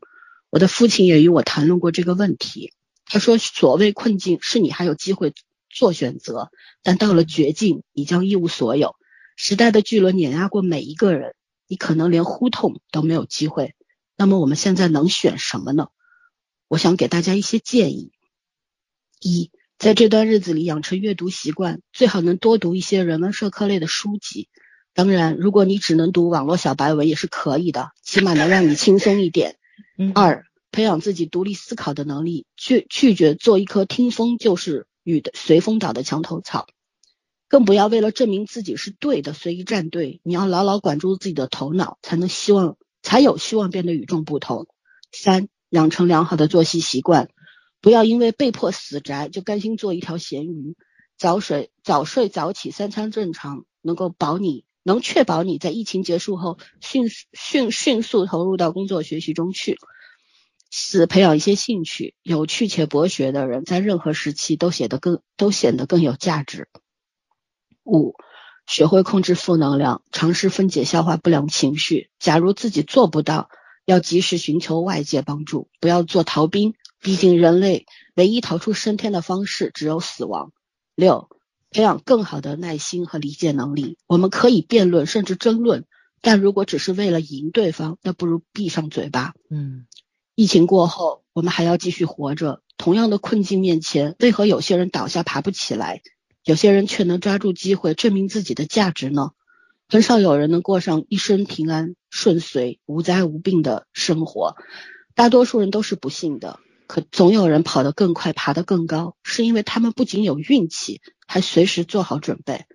[0.50, 2.74] 我的父亲也与我谈论过这个问题。
[3.06, 5.32] 他说：“所谓困境，是你还有机会
[5.70, 6.50] 做选择；
[6.82, 8.96] 但到了绝境，你将一无所有。
[9.36, 11.36] 时代的巨轮碾压过每一个人，
[11.68, 13.76] 你可能连呼痛都没有机会。
[14.18, 15.90] 那么，我们现在能选什么呢？
[16.68, 18.12] 我想给大家一些建议：
[19.20, 24.50] 一，在这段日子里养成阅读习惯，最好能多读一些人文社科类的书籍。”
[24.94, 29.58] 当然，如果你只能读网络小白文也是可以的，起码能让你轻松一点。
[30.14, 36.68] 二，培养自己独立思考的能力，拒拒绝做一棵听风就是雨的随风倒的墙头草，
[37.48, 40.22] 更不要为了证明自己是对的随意站队。
[40.24, 44.68] 你要牢牢管住自己的头脑，才能希望才有希望变得与众不同。
[45.12, 47.30] 三，养成良好的作息习惯，
[47.82, 50.76] 不要因为被迫死宅就甘心做一条咸鱼。
[51.18, 54.66] 早睡早睡早起，三餐正常，能够保你。
[54.84, 59.78] 能确保你在疫情结束后迅迅迅速投入到工作学习中去。
[60.70, 66.68] 四、培养一些兴趣，有趣且博学的人在任何时期都显得更都显得更有价值。
[67.84, 68.16] 五、
[68.66, 72.10] 学会控制负能量，尝试分解消化不良情绪。
[72.18, 73.50] 假如自己做不到，
[73.86, 76.74] 要及时寻求外界帮助，不要做逃兵。
[77.00, 80.54] 毕竟人类唯一逃出升天的方式只有死亡。
[80.96, 81.30] 六。
[81.74, 83.98] 培养更好的耐心和理解能力。
[84.08, 85.86] 我们可以辩论甚至争论，
[86.22, 89.34] 但如果只是为了赢对方，那不如闭上嘴巴。
[89.50, 89.88] 嗯，
[90.36, 92.62] 疫情过后，我们还要继续活着。
[92.78, 96.02] 同样的困境面前，为何有些人倒下爬不起来，
[96.44, 99.32] 有些人却能抓住机会证明自己的价值呢？
[99.90, 104.56] 很少有人能过上一生平安顺遂、无灾无病的生活，
[105.14, 106.60] 大多数人都是不幸的。
[106.88, 111.02] 可总有人跑得更快，爬得更高，是因为他们不仅有运气。
[111.28, 112.66] 还随时做好准备。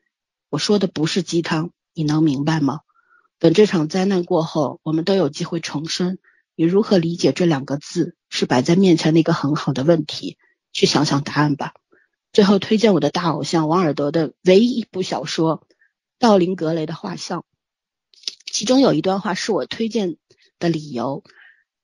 [0.49, 2.81] 我说的不是鸡汤，你能明白吗？
[3.39, 6.19] 等这场灾难过后，我们都有机会重生。
[6.55, 10.37] 你如何理解这两个字，是摆在面前的一个很好的问题。
[10.73, 11.73] 去想想答案吧。
[12.33, 15.61] 最后推荐我的大偶像王尔德的唯一一部小说
[16.19, 17.41] 《道林格雷的画像》，
[18.53, 20.17] 其中有一段话是我推荐
[20.59, 21.25] 的理由。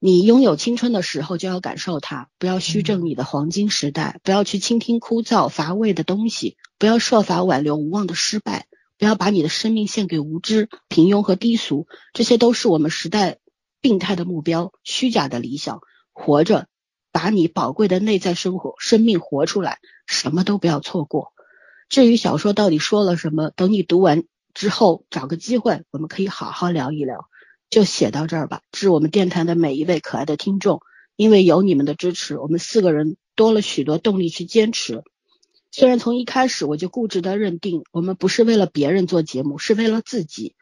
[0.07, 8.67] 你拥有青春的时候，就要感受它，不要虚正你的黄金时代，不要去倾听枯燥乏味的东西，不要设法挽留无望的失败，
[8.99, 13.39] 不要把你的生命献给无知、平庸和低俗，这些都是我们时代
[13.81, 15.81] 病态的目标、虚假的理想。
[16.13, 16.67] 活着，
[17.11, 21.33] 把你宝贵的内在生活、生命活出来，什么都不要错过。
[21.89, 27.25] 至于小说到底说了什么，等你读完之后，找个机会，我们可以好好聊一聊。
[27.75, 28.61] 就写到这儿吧。
[28.71, 30.81] 致我们电台的每一位可爱的听众，
[31.17, 35.03] 因为有你们的支持，我们四个人多了许多动力去坚持。
[35.73, 40.55] 虽然从一开始我就固执的认定，我们不是为了别人做节目，是为了自己。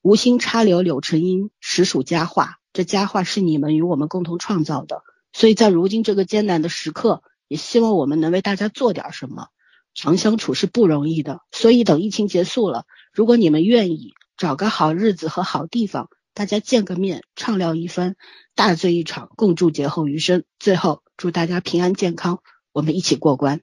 [0.00, 2.56] 无心插柳柳成荫，实属佳话。
[2.72, 5.02] 这佳话是你们与我们共同创造的，
[5.34, 9.48] 所以在如今这个艰难的时刻，也希望我们能为大家做点什么。
[9.92, 18.16] 长相处是不容易的，所以等疫情结束了，如果你们愿意，找个好日子和好地方，大家见个面，畅聊一番，
[18.56, 20.44] 大醉一场，共祝劫后余生。
[20.58, 22.42] 最后祝大家平安健康，
[22.72, 23.60] 我们一起过关。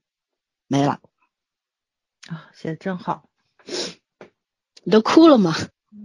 [0.67, 1.01] 没了
[2.27, 3.29] 啊，写的真好。
[4.83, 5.53] 你都哭了吗？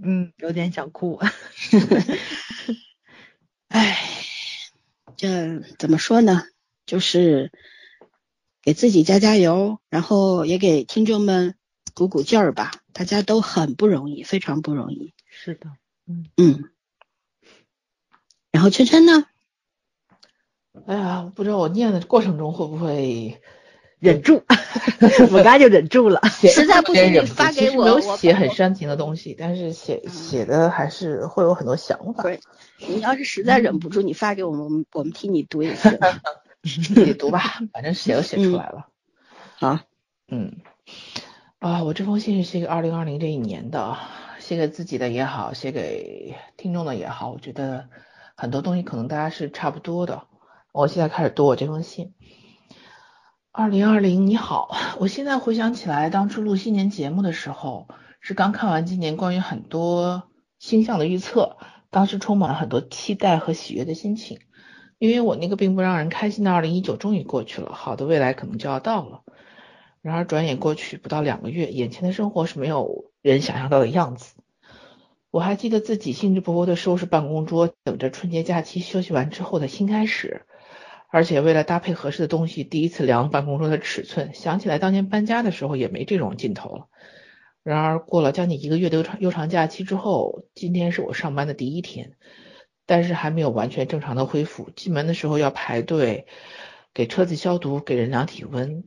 [0.02, 1.20] 嗯，有点想哭。
[3.68, 3.98] 哎，
[5.16, 6.42] 这怎么说呢？
[6.84, 7.52] 就是
[8.60, 11.54] 给自己加加油，然后也给听众们
[11.94, 12.72] 鼓鼓劲儿吧。
[12.92, 15.14] 大家都很不容易，非常不容易。
[15.28, 15.70] 是的，
[16.06, 16.70] 嗯嗯。
[18.50, 19.26] 然后圈圈呢？
[20.86, 23.40] 哎呀，不知道我念的过程中会不会。
[23.98, 24.44] 忍住，
[25.32, 26.20] 我刚才就忍住了。
[26.28, 27.84] 实在不行你发给我。
[27.84, 32.22] 没有写很煽情的东西，但是写写的还是会有很多想法。
[32.76, 35.98] 你要是实在忍不住，你发给我们，我们我们替你读一次。
[36.94, 37.40] 你读吧，
[37.72, 38.88] 反正写都写出来了。
[39.58, 39.80] 好，
[40.28, 40.58] 嗯，
[41.58, 43.96] 啊，我这封信是写给二零二零这一年的，
[44.46, 47.88] 写给自己的也好，写给听众的也好，我觉得
[48.36, 50.28] 很多东西可能大家是差不多的。
[50.70, 52.14] 我现在开始读我这封信。
[53.50, 54.76] 二零二零，你好。
[55.00, 57.88] 我现在回想起来，当初录新年节目的时候，
[58.20, 60.30] 是刚看完今年关于很多
[60.60, 61.56] 星象的预测，
[61.90, 64.38] 当时充满了很多期待和喜悦的心情。
[64.98, 69.24] 因为我那个并不让人开心的二零一九终于过去了，好的未来可能就要到了。
[70.02, 74.35] 然而转眼过去不到两个月，眼前的生活是没有人想象到的样子。
[75.36, 80.46] 我还记得自己兴致勃勃的收拾办公桌，等着春节假期休息完之后的新开始。
[81.10, 86.86] 而且为了搭配合适的东西，第一次量办公桌的尺寸，想起来当年搬家的时候也没这种劲头了。
[87.62, 92.12] 然而过了将近一个月的悠长悠长假期之后，今天是我上班的第一天，
[92.86, 94.70] 但是还没有完全正常的恢复。
[94.74, 96.26] 进门的时候要排队，
[96.94, 98.84] 给车子消毒，给人量体温。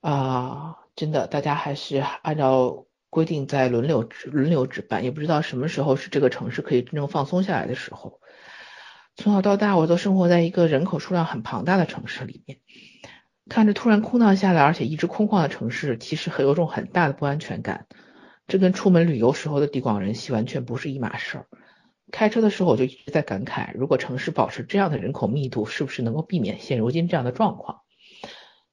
[0.00, 8.18] 啊，真的，大家还是按照规定在轮流轮流值班，也不知道什么时候是这个城市可以真正放松下来的时候。
[9.14, 12.58] 从小到大，我都生活在一个人口数量很庞大的城市里面，
[13.48, 17.86] 看着突然空荡下来，而且一直空旷的城市，其实很有种很大的不安全感。
[18.48, 21.46] 这跟出门旅游时候的地广人稀完全不是一码事儿。
[22.10, 27.82] 开车的时候，我就一直在感慨，如果城市保持这样的人口密度，是不是能够避免现如今这样的状况？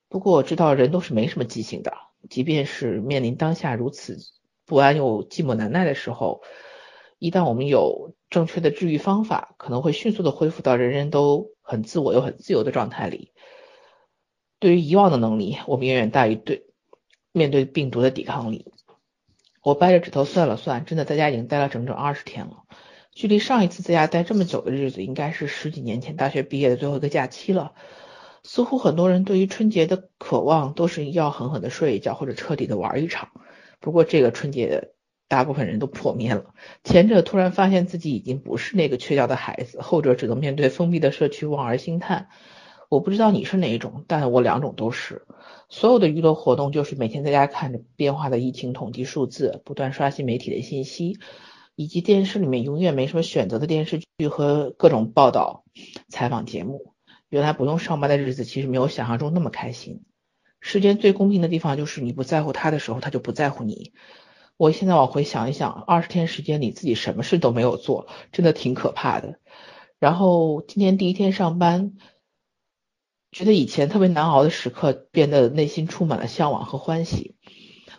[0.09, 1.93] 不过我知道人都是没什么记性的，
[2.29, 4.17] 即便是面临当下如此
[4.65, 6.41] 不安又寂寞难耐的时候。
[7.17, 13.31] 一旦我们有正确的治愈方法，可能会迅速的恢复到人人都很自我又很自由的状态里。
[14.57, 16.65] 对于遗忘的能力，我们远远大于对
[17.31, 18.73] 面对病毒的抵抗力。
[19.61, 22.63] 我掰着指头算了算，真的在家已经待了整整二十天了。
[23.13, 27.75] 距离上一次在家待这么久的日子，应该是十几年前大学毕业的最后一个假期了。
[28.43, 33.29] 似乎很多人对于春节的渴望，都是要狠狠的睡一觉或者彻底的玩一场。
[33.79, 34.91] 不过这个春节。
[35.31, 36.53] 大部分人都破灭了。
[36.83, 42.27] 前者突然发现自己已经不是那个缺觉的孩子，后者只能面对封闭的社区望而兴叹。
[42.89, 45.25] 我不知道你是哪一种，但我两种都是。
[45.69, 51.17] 所有的娱乐活动就是每天在家看着变化的疫情统计数字，不断刷新媒体的信息，
[51.77, 55.63] 以及电视里面永远没什么选择的电视剧和各种报道、
[56.09, 56.90] 采访节目。
[57.31, 60.03] 原来不用上班的日子其实没有想象中那么开心。
[60.59, 63.93] 世间最公平的地方就是你不在乎他的时候，他就不在乎你。
[64.57, 69.39] 我现在往回想一想，二十天时间里自己什么事都没有做，真的挺可怕的。
[69.97, 71.93] 然后今天第一天上班，
[73.31, 77.37] 觉得以前特别难熬的时刻变得内心充满了向往和欢喜。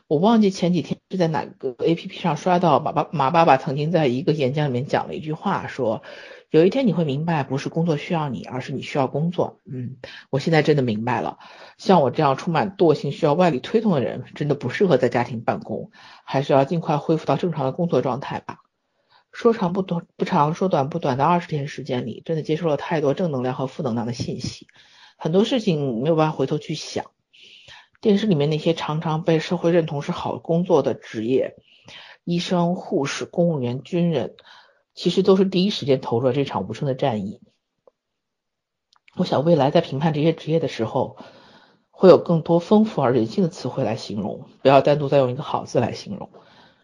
[0.09, 6.03] 我忘记前几天是在哪个 A P P 上刷到马爸马爸爸曾经在一个演讲里面讲了一句话，说。
[6.53, 9.61] 有一天你会明白，不是工作需要你，而是你需要工作。
[9.65, 9.97] 嗯，
[10.29, 11.39] 我现在真的明白了。
[11.79, 15.93] 像我这样充满惰性、需要外力推动的人，真的不适合在家庭办公，
[16.25, 18.59] 还是要尽快恢复到正常的工作状态吧。
[19.33, 24.67] 说长不短，不长；说短不短的二十天时间里，真的接受了太多正能量和负能量的信息，
[25.17, 27.07] 很多事情没有办法回头去想。
[28.03, 31.57] 电视里面那些常常被社会认同是好工作的职业，
[32.25, 34.35] 医生、护士、公务员、军人。
[34.95, 37.41] 其实都是第一时间投入了这场无声的战役。
[39.17, 41.17] 我想未来在评判这些职业的时候，
[41.91, 46.31] 会有更多丰富而人性的词汇来形容，不要单独再用一个好字来形容。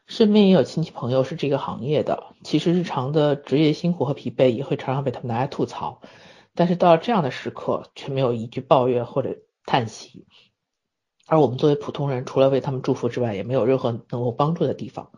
[0.07, 6.01] 身边也有亲戚朋友是这个行业的，其实日常的职业辛苦和疲惫也会常常被他们拿来吐槽，
[6.55, 10.27] 但是到了这样的时刻，却没有一句抱怨或者叹息。
[11.27, 15.13] 而我们作为普通人，除了为他们祝福之外，也没有任何能够帮助的地方。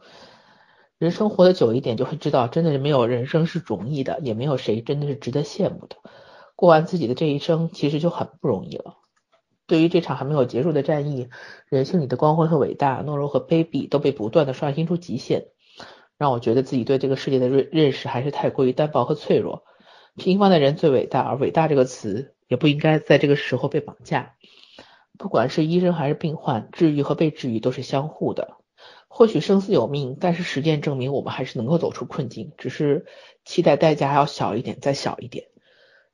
[1.00, 5.96] 人生活的久一点，就会知道，真的是没有人生是容易的，也没有谁真的是值得羡慕的。
[6.56, 8.98] 过完自己的这一生，其实就很不容易了。
[9.66, 11.30] 对于这场还没有结束的战役，
[11.70, 15.46] 人性里的光辉和伟大，懦弱和卑鄙，都被不断的刷新出极限，
[16.18, 19.64] 让我觉得自己对这个世界的认认识还是太过于单薄和脆弱。
[20.16, 24.34] 平凡的人最伟大，而伟大这个词也不应该在这个时候被绑架。
[25.16, 28.59] 不管是医生还是病患，治愈和被治愈都是相互的。
[29.12, 33.06] 或许生死有命，但是实践证明我们还是能够走出困境，只是
[33.44, 35.48] 期待代价要小一点，再小一点。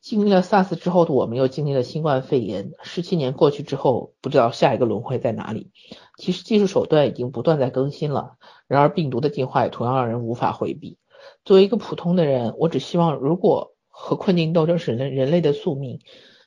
[0.00, 2.72] 经历了 SARS 之后的我们，又经历了新冠肺炎。
[2.82, 5.72] 十七年过去之后，不知道下一个轮回在哪里。
[6.16, 10.96] 其实技术手段已经不断在更新了，然而病毒的进化也同样让人无法回避。
[11.44, 16.00] 作为一个普通的人，我只希望，如果和困境斗争是人人类的宿命，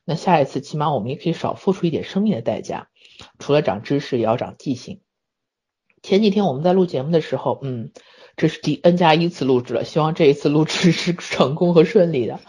[0.03, 2.89] 那下一次起码我们也可以少付出一点生命的代价，
[3.37, 5.01] 除了长知识，也要长记性。
[6.01, 7.91] 前几天我们在录节目的时候，嗯，
[8.37, 12.39] 这是第 N 加一次录制了，希望这一次录制是成功和顺利的。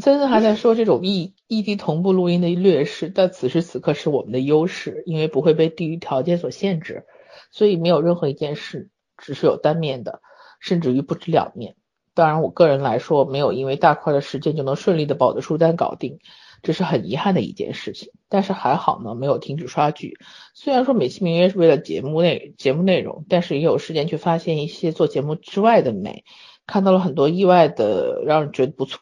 [0.00, 7.04] 森森还在说这种异异地同步录音的劣势，但此时此刻是我们的优势，因为不会被地域条件所限制，
[7.50, 10.20] 所以没有任何一件事只是有单面的，
[10.60, 11.76] 甚至于不止两面。
[12.14, 16.18] 当然，我个人来说，没有因为大块的时间就能顺利的把我的书单搞定。
[16.62, 20.18] 这是很遗憾的一件事情，但是还好呢，没有停止刷剧。
[20.54, 26.24] 虽然说美其名曰是为了节目内节目内容，但是也有时间去发现一些做节目之外的美，
[26.66, 29.00] 看到了很多意外的让人觉得不错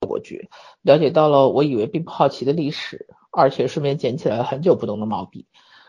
[0.00, 0.48] 的国剧，
[0.82, 5.46] 了解到了我以为并不好奇的历史，而且顺便捡起来了很久不动的毛笔。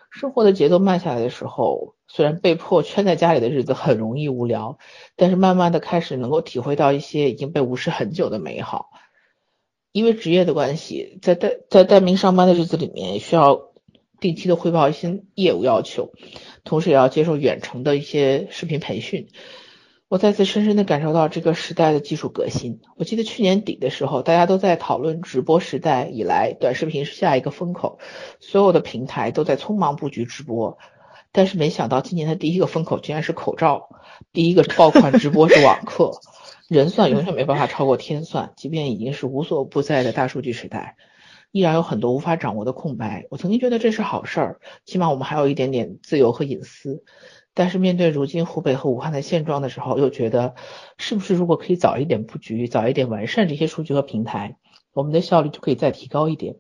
[0.10, 4.78] 生活的节奏慢下来的时候，虽然被迫圈在家里的日子很容易无聊，
[5.16, 8.90] 但是慢慢的开始能够体会到一些已经被无视很久的美好。
[9.92, 13.72] 因为职业的关系，在在在待命上班的日子里面，需要
[14.20, 16.12] 定期的汇报一些业务要求，
[16.64, 19.28] 同时也要接受远程的一些视频培训。
[20.08, 22.82] 我再次深深的感受到这个时代的技术革新。
[22.98, 28.00] 我记得去年底的时候，大家都在讨论直播时代以来，短视频是下一个风口，
[28.42, 30.78] 所有的平台都在匆忙布局直播。
[31.32, 33.88] 但是没想到今年的第一个风口竟然是口罩，
[34.34, 36.12] 第一个爆款直播是网课。
[36.74, 40.96] 人算永 远没办法超过天算，即便已经是无所不在的大数据时代，
[41.52, 43.28] 依然有很多无法掌握的空白。
[43.30, 47.04] 我曾经觉得这是好事儿，起码我们还有一点点自由和隐私。
[47.54, 50.56] 但是面对如今湖北和武汉的现状的时候，又觉得
[50.98, 54.56] 是不是如果可以早一点布局，早一点完善这些数据和平台，
[54.94, 56.56] 我们的效率就可以再提高一点，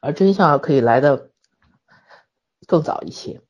[0.00, 1.28] 而真相可以来的
[2.66, 3.42] 更早一些。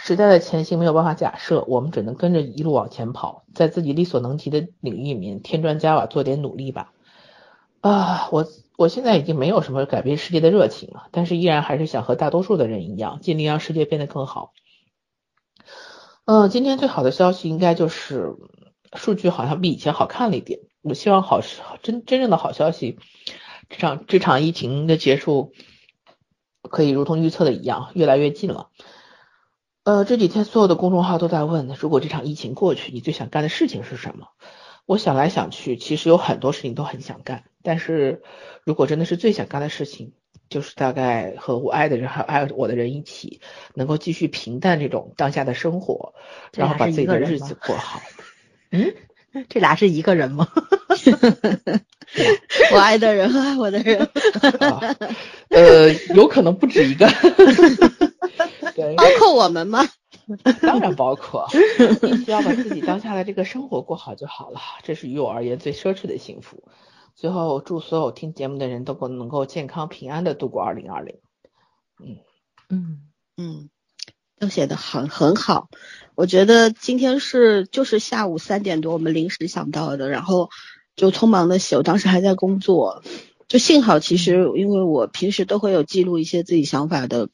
[0.00, 6.92] 时代的前行没有办法假设，我们只能跟着一路往前跑，在自己力所能及的领域里面添砖加瓦，做点努力吧。
[7.80, 14.52] 啊，我我现在已经没有什么改变世界的热情了，但是依然还是想和大多数的人一样，尽力让世界变得更好。
[16.24, 18.36] 嗯，今天最好的消息应该就是
[18.94, 20.60] 数据好像比以前好看了一点。
[20.82, 21.40] 我希望好
[21.82, 22.98] 真真正的好消息，
[23.68, 25.52] 这场这场疫情的结束
[26.62, 28.70] 可以如同预测的一样，越来越近了。
[29.88, 34.28] 呃，这几天所有的公众号都在问，如果这场疫情过去，你最想干的事情是什么？
[34.84, 38.22] 我想来想去，其实有很多事情都很想干，但是
[38.64, 40.12] 如果真的是最想干的事情，
[40.50, 43.40] 就是大概和我爱的人还有爱我的人一起，
[43.72, 46.12] 能够继续平淡这种当下的生活，
[46.54, 48.02] 然后把自己的日子过好。
[48.70, 48.94] 嗯，
[49.48, 50.48] 这俩是一个人吗？
[52.72, 54.08] 我爱的人和爱我的人，
[55.48, 57.06] 呃，有可能不止一个。
[58.96, 59.86] 包括我们吗？
[60.62, 61.48] 当然包括，
[62.02, 66.64] 你需要把自己当下的这个生活过好就好了，这是于我而言最奢侈的幸福。
[67.14, 71.16] 最后，祝所有听节目的人都够能够健康平安的度过二零二零。
[71.98, 72.18] 嗯
[72.68, 73.00] 嗯
[73.36, 73.70] 嗯，
[74.38, 75.68] 都写的很很好。
[76.14, 80.50] 我觉得今天是就是下午三点多我们临时想到的，然后
[80.98, 81.78] 就匆忙的写。
[81.78, 83.02] 我当时还在工作，
[83.48, 87.30] 就幸好其实因为我平时都会有记录一些自己想法的。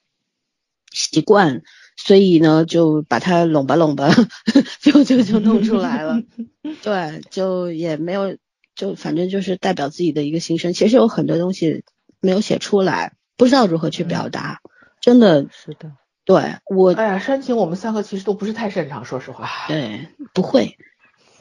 [0.97, 1.62] 习惯，
[1.97, 4.15] 所以呢，就把它拢吧拢吧，
[4.81, 6.23] 就就就弄出来了。
[6.85, 8.37] 对，就也没有，
[8.77, 10.73] 就反正就是代表自己的一个心声。
[10.73, 11.83] 其实有很多东西
[12.21, 14.61] 没有写出来，不知道如何去表达，
[15.01, 15.91] 真的是的。
[16.25, 19.49] 对我，哎呀，煽情我们三个其实都不是太擅长，说实话。
[19.67, 20.79] 对，不会。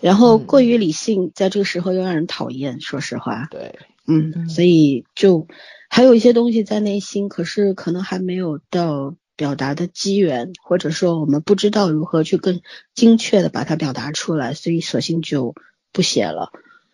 [0.03, 3.47] 然后过于理性，在这个时候又让人讨厌，说实话。
[3.49, 5.47] 对，嗯，所以就
[5.89, 9.15] 还有一些东西在内心，可是可能还没有到。
[9.35, 12.61] 表达的机缘，或者说我们不知道如何去更
[12.93, 15.55] 精确的把它表达出来，所以索性就
[15.91, 16.51] 不写了。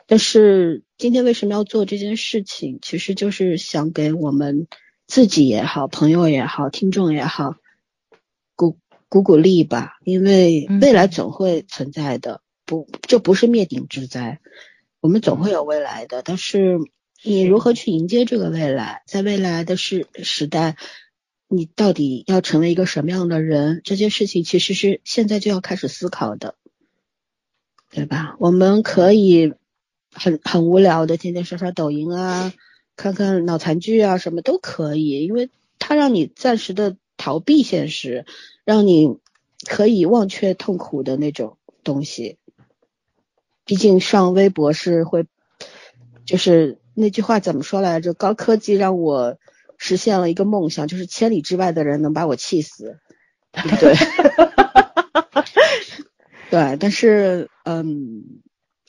[0.07, 2.79] 但是今天为什么要做这件事情？
[2.81, 4.67] 其实就是想给我们
[5.05, 7.55] 自己也好，朋友也好，听众也好，
[8.55, 8.77] 鼓
[9.09, 14.39] 鼓鼓励吧，因为未来总会存在的，不，这不是灭顶之灾，
[15.01, 16.21] 我们总会有未来的。
[16.21, 16.77] 但是
[17.23, 20.77] 你如何去迎接这个未来，在未来的时时代，
[21.47, 23.81] 你到底要成为一个什么样的人？
[23.83, 26.53] 这件事情其实是现在就要开始思考的，
[27.89, 28.35] 对吧？
[28.39, 29.53] 我们可以
[30.13, 32.53] 很很无聊的天天刷刷抖音啊，
[32.95, 35.49] 看看脑残剧啊，什么都可以，因为
[35.79, 36.95] 它让你暂时的。
[37.21, 38.25] 逃避现实，
[38.63, 39.17] 让你
[39.65, 42.37] 可以忘却痛苦的那种东西。
[43.69, 45.27] 毕竟上微博是会，
[46.25, 48.15] 就是那句话怎么说来着？
[48.15, 49.37] 高科技让我
[49.77, 52.97] 实现了一个梦想，就是千里之外的人能把我气死，
[53.51, 53.93] 对不对？
[56.49, 58.41] 对，但是嗯，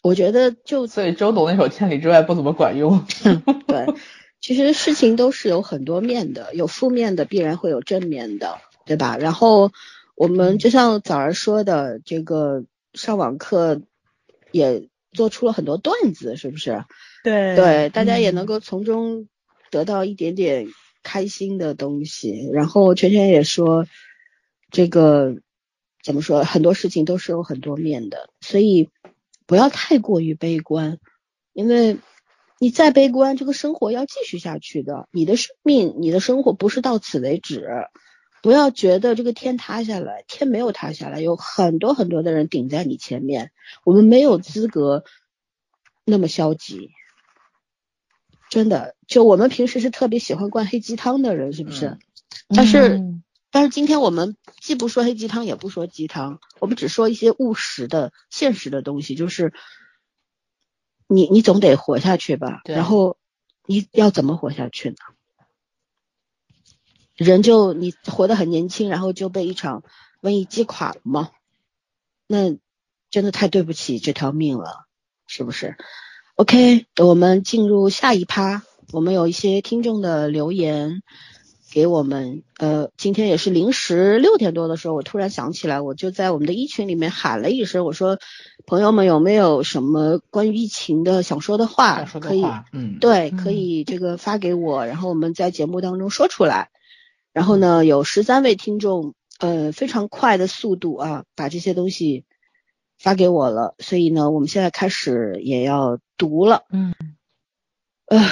[0.02, 3.04] 我觉得就所以周董那首《千里之外》不怎么管用。
[3.68, 3.84] 对。
[4.40, 8.56] 其实事情都是有很多面的，有负面的，必然会有正面的，
[8.86, 9.18] 对吧？
[9.18, 9.72] 然后
[10.14, 12.64] 我们就像早儿说的，这个
[12.94, 13.82] 上网课
[14.52, 16.84] 也做出了很多段子，是不是？
[17.24, 19.28] 对对，大家也能够从中
[19.70, 20.68] 得到一点点
[21.02, 22.48] 开心的东西。
[22.52, 23.86] 然后圈圈也说，
[24.70, 25.36] 这个
[26.02, 26.44] 怎么说？
[26.44, 28.88] 很多事情都是有很多面的，所以
[29.46, 30.98] 不要太过于悲观，
[31.52, 31.98] 因为。
[32.62, 35.08] 你再悲观，这个生活要继续下去的。
[35.12, 37.66] 你的生命，你的生活不是到此为止。
[38.42, 43.52] 不要觉得这个天塌下来，天没有塌下来，有很多很多的人顶在你前面。
[43.84, 45.04] 我们没有资格
[46.04, 46.90] 那么消极，
[48.48, 48.96] 真的。
[49.06, 51.98] 就我们平时是特别喜欢灌黑鸡汤的人，是不是？
[52.48, 53.00] 但是，
[53.50, 59.52] 但是今天我们既不说黑鸡汤，也不说鸡汤，我们只说一些务实的、现实的东西，就是。
[61.12, 63.16] 你你总得活下去吧，然后
[63.66, 64.94] 你要怎么活下去呢？
[67.24, 69.82] 人就你活得很年轻，然后就被一场
[70.22, 71.30] 瘟疫击垮了吗？
[72.26, 72.56] 那
[73.10, 74.86] 真的太对不起这条命了，
[75.26, 75.76] 是不是
[76.36, 78.62] ？OK，我们进入下一趴，
[78.92, 81.02] 我们有一些听众的留言。
[81.72, 88.18] 给我们，呃，今天也是临时六点多的时候，我突然想起来，我就在我们的一群里面喊了一声，我说，
[88.66, 92.04] 朋友们有没有什么关于疫情的想说的话？
[92.04, 96.70] 可以，嗯，对，可以这个发给我，然后我们在节目当中说出来。
[97.32, 102.24] 然后呢，有十三位听众，呃，非常快的速度啊，把这些东西
[102.98, 103.74] 发给我了。
[103.78, 106.64] 所以呢，我们现在开始也要读了。
[106.70, 106.94] 嗯，
[108.06, 108.24] 呃。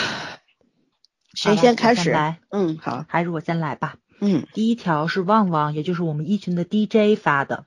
[1.34, 2.10] 谁先开始？
[2.10, 3.98] 来，嗯，好，还是我先来吧。
[4.20, 7.64] 嗯，第一条是旺旺，也就是我们一群的 DJ 发的，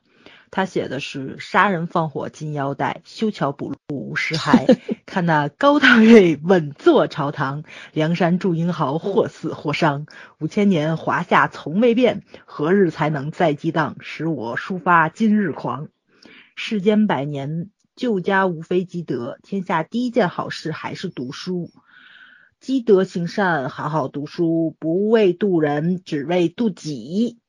[0.51, 4.77] 他写的是杀人放火金腰带，修桥补路无尸骸。
[5.05, 10.07] 看那高大瑞稳坐朝堂，梁山祝英豪或死或伤。
[10.41, 15.87] 五千年华夏从未变，何日才能再激荡，使我抒发今日狂？
[16.53, 21.71] 世间百年旧家无非积德，天下第一件好事还是读书。
[22.59, 27.39] 积德行善，好好读书，不为渡人，只为渡己。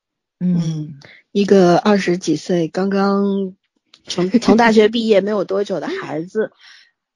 [0.42, 0.98] 嗯，
[1.30, 3.54] 一个二十几岁，刚刚
[4.04, 6.50] 从从大学毕业没有多久的孩子，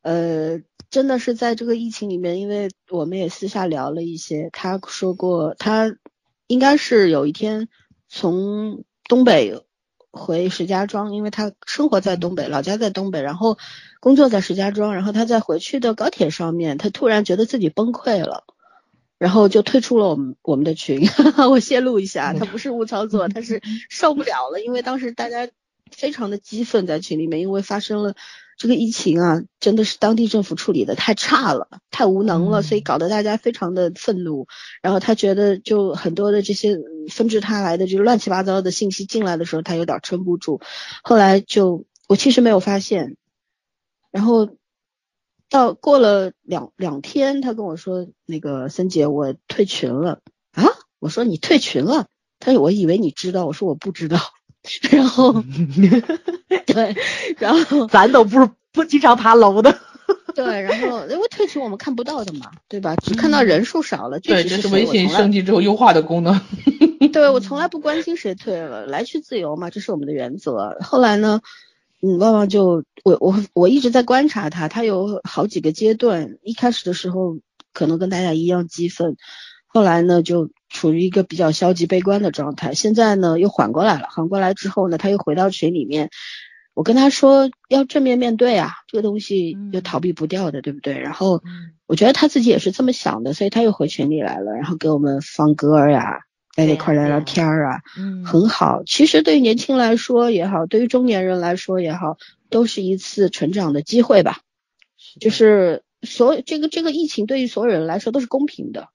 [0.03, 0.61] 呃，
[0.91, 5.97] 真的是在这个疫情里面，因为我们也私下聊了一些，他说过，他
[6.47, 7.68] 应该是有一天
[8.09, 9.62] 从东北。
[10.18, 13.59] 回石家庄，因为他生活在东北，老家在东北，然后
[14.01, 18.45] 工作在石家庄，然后他在回去的高铁上面，他突然觉得自己崩溃了，
[19.18, 21.08] 然后就退出了我们我们的群。
[21.50, 23.60] 我泄露一下，他不是误操作，他是
[23.90, 25.48] 受不了了，因为当时大家
[25.90, 28.14] 非常的激愤在群里面，因为发生了。
[28.58, 34.46] 这个疫情啊，真的是当地政府处理的太差了，太无能了，所以搞得大家非常的愤怒。
[34.80, 36.78] 然后他觉得，就很多的这些
[37.10, 40.62] 纷至沓来的，就是乱七八糟的信息进来的时候，他有点撑不住。
[41.02, 43.18] 后来就我其实没有发现，
[44.10, 44.48] 然后
[45.49, 50.20] 到过了两两天，他跟我说：“那个森姐，我退群了
[50.53, 50.64] 啊。”
[50.99, 52.07] 我说：“你退群了？”
[52.40, 54.18] 他说：“我以为你知道。”我说：“我不知道。
[54.90, 55.32] ”然后，
[56.66, 56.97] 对，
[57.38, 59.78] 然后咱都不是不经常爬楼的，
[60.34, 62.97] 对，然后因为退群我们看不到的嘛，对吧？
[62.97, 66.40] 只看到人数少了，对，这是微信升级之后优化的功能。
[67.12, 70.76] 对我从来不关心谁退了，来去自由嘛，这是我们的原则。
[70.80, 71.40] 后来呢，
[72.07, 77.38] 嗯，旺旺就我我我一直在观察他，他有好几个阶段，一开始的时候
[77.72, 79.16] 可能跟大家一样激愤，
[79.66, 80.50] 后来呢就。
[80.68, 84.09] 处于一个比较消极悲观的状态，现在呢又缓过来了。
[84.11, 86.11] 缓过来之后呢，他又回到群里面。
[86.74, 90.98] 我跟他说要正面面对啊，这个东西又逃避不掉的，对不对？
[90.98, 91.40] 然后
[91.86, 96.18] 我觉得他自己也是这么想的，所以他又回群里来了，然后给我们放歌呀，
[96.57, 98.82] 在一块聊聊天儿啊，嗯，很好。
[98.84, 102.16] 其实对于年轻来说也好，对于中年人来说也好，
[102.48, 104.40] 都是一次成长的机会吧。
[105.20, 108.88] 就是所有这个这个疫情对于所有人来说都是公平的，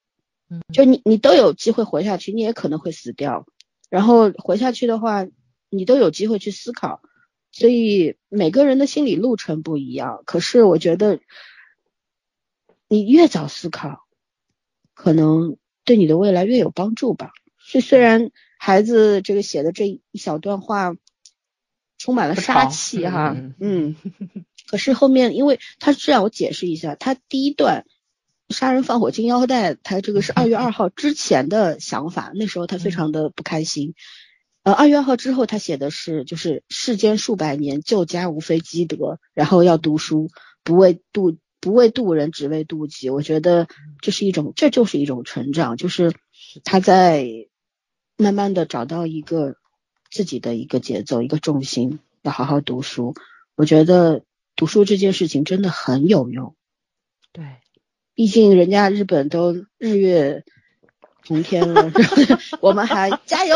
[0.50, 3.46] 嗯，就你你都有机会活下去，你也可能会死掉。
[3.92, 5.28] 然后活下去的话，
[5.70, 7.00] 你都有机会去思考。
[7.52, 11.20] 所以每个人的心理路程不一样，可是我觉得
[12.88, 14.08] 你越早思考，
[14.96, 17.32] 可能对你的未来越有帮助吧。
[17.72, 20.96] 是虽然孩子这个写的这一小段话
[21.98, 23.96] 充满了杀气哈，嗯，
[24.70, 27.86] 可是后面因为他是这样，我解释一下，他第一段
[28.50, 33.94] 杀人放火金腰带，他这个是二月二号之前的想法，那时候他非常的不开心。
[34.64, 40.30] 呃，二月二号之后，他写的是就是世间数百年，救家无非积德，然后要读书，
[40.64, 43.10] 不为度不为度人，只为度己。
[43.10, 43.68] 我觉得
[44.02, 46.14] 这是一种，这就是一种成长，就是
[46.64, 47.28] 他在
[48.22, 49.56] 慢慢的找到一个
[50.10, 53.16] 自己的一个节奏，一个重心，要好好读书。
[53.56, 54.24] 我觉得
[54.56, 56.56] 读书这件事情真的很有用。
[57.32, 57.46] 对，
[58.14, 60.44] 毕竟人家日本都日月
[61.26, 61.92] 同天了，
[62.62, 63.56] 我们还加油。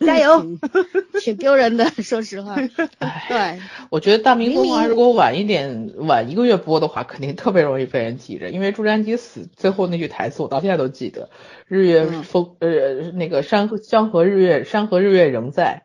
[0.06, 0.56] 加油，
[1.20, 2.56] 挺丢人的， 说实话。
[2.56, 8.48] 对，我觉得《大明宫华》如果晚一点，晚一个月播的话，肯定特别容易被人记着。
[8.48, 11.28] 因为朱瞻基死最后那句台词，我到现在都记得
[11.68, 15.84] ：“日月风，呃，那个山河江河日月，山河日月仍在。”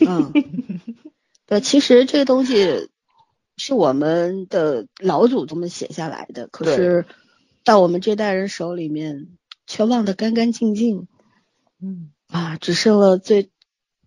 [0.00, 0.32] 嗯，
[1.46, 2.88] 对，其实这个东西
[3.58, 7.04] 是我们的老祖宗们写下来的，可是
[7.64, 9.28] 到我们这代人手里面
[9.66, 11.06] 却忘得干干净净。
[11.82, 12.12] 嗯。
[12.28, 13.50] 啊，只剩了最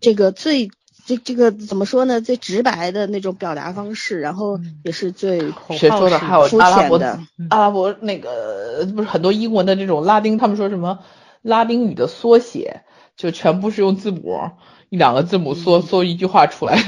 [0.00, 0.70] 这个最
[1.06, 2.20] 这这个怎么说呢？
[2.20, 5.40] 最直白的那种表达方式，然后也是最
[5.70, 6.18] 谁说的？
[6.18, 7.18] 还有阿拉伯的
[7.48, 11.00] 阿拉伯那个不是很多英文的这种拉丁，他们说什么
[11.42, 12.82] 拉丁语的缩写，
[13.16, 14.50] 就全部是用字母
[14.90, 16.78] 一两个字母缩缩一句话出来，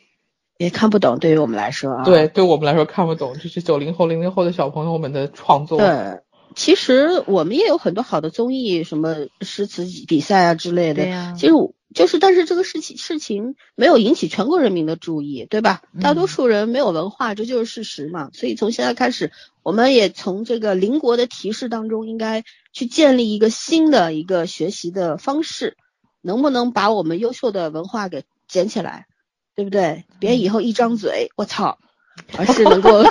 [0.58, 1.18] 也看不懂。
[1.18, 5.78] 对于我们来说啊，对，对我们来说看不懂，这是九零后、零零后的小朋友们的创作。
[5.78, 6.20] 对。
[6.54, 11.02] 其实我们也有很多好的综艺，什么诗词比赛啊之类的。
[11.02, 11.34] 对呀。
[11.38, 11.52] 其实
[11.94, 15.82] 就是，但是这个事情事情没有引起全国人民的注意，对吧？
[16.00, 18.30] 大多数人没有文化，这就是事实嘛。
[18.32, 19.30] 所以从现在开始，
[19.62, 22.42] 我们也从这个邻国的提示当中，应该
[22.72, 25.76] 去建立一个新的一个学习的方式，
[26.20, 29.06] 能不能把我们优秀的文化给捡起来，
[29.54, 30.04] 对不对？
[30.18, 31.78] 别以后一张嘴，我操！
[32.38, 33.02] 而是能够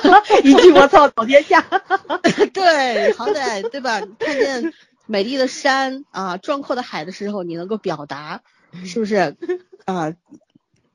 [0.43, 1.61] 一句“我操”走天下，
[2.53, 4.01] 对，好歹对吧？
[4.19, 4.73] 看见
[5.05, 8.41] 美丽的山啊、壮阔的海的时候，你能够表达，
[8.85, 9.35] 是不是？
[9.85, 10.13] 啊，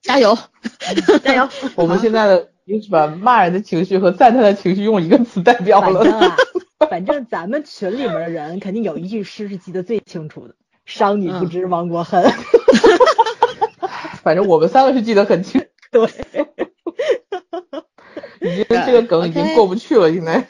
[0.00, 0.38] 加油，
[1.22, 1.48] 加油！
[1.74, 6.02] 我们现在的已经是把骂人的情绪和赞叹的情绪用一个词代表了。
[6.02, 6.36] 反正啊，
[6.88, 10.54] 反正咱们群里面的人肯定有一句诗是记得最清楚的
[10.86, 12.32] ：“商女不知亡国恨。”
[14.22, 15.66] 反正我们三个是记得很清。
[15.90, 16.09] 对。
[18.49, 20.49] 已经这个梗已经过不去了，现在。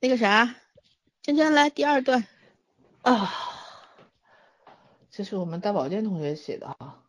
[0.00, 0.54] 那个啥，
[1.22, 2.24] 圈圈来第二段
[3.02, 3.32] 啊，
[5.10, 7.02] 这是我们大保健同学写的哈。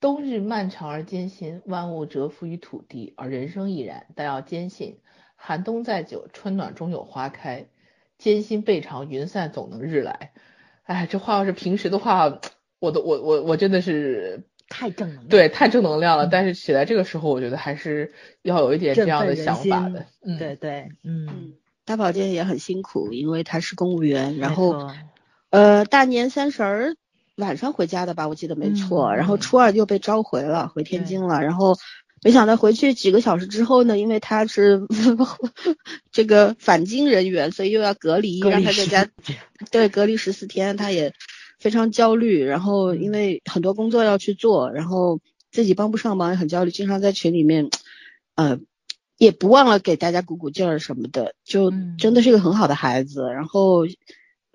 [0.00, 4.06] 冬日漫长而艰辛，万物蛰伏于土地，而人生亦然。
[4.14, 5.00] 但要坚信，
[5.36, 7.68] 寒冬再久，春暖终有花开。
[8.18, 10.32] 艰辛倍长，云散总能日来。
[10.84, 12.40] 哎，这话要是平时的话，
[12.78, 14.44] 我都我我我真的是。
[14.68, 16.26] 太正能量，对，太正能量了。
[16.26, 18.12] 但是写在这个时候，我觉得还是
[18.42, 20.06] 要有一点这样的想法的。
[20.24, 21.52] 嗯，对对，嗯，
[21.84, 24.90] 大保健也很辛苦，因为他是公务员，然后
[25.50, 26.96] 呃，大年三十儿
[27.36, 29.14] 晚上回家的吧，我记得没错。
[29.14, 31.42] 然后初二就被召回了，回天津了。
[31.42, 31.76] 然后
[32.22, 34.82] 没想到回去几个小时之后呢，因为他是
[36.10, 39.08] 这个返京人员，所以又要隔离，让他在家
[39.70, 41.12] 对隔离十四天，他也。
[41.66, 45.18] 非常焦虑，然后因为很多工作要去做，然后
[45.50, 47.70] 自己帮不上忙也很焦虑，经常在群里面，
[48.36, 48.60] 呃，
[49.18, 53.22] 也不忘了给大家鼓鼓劲儿什么的，就真的是一个很好的孩子。
[53.32, 53.84] 然后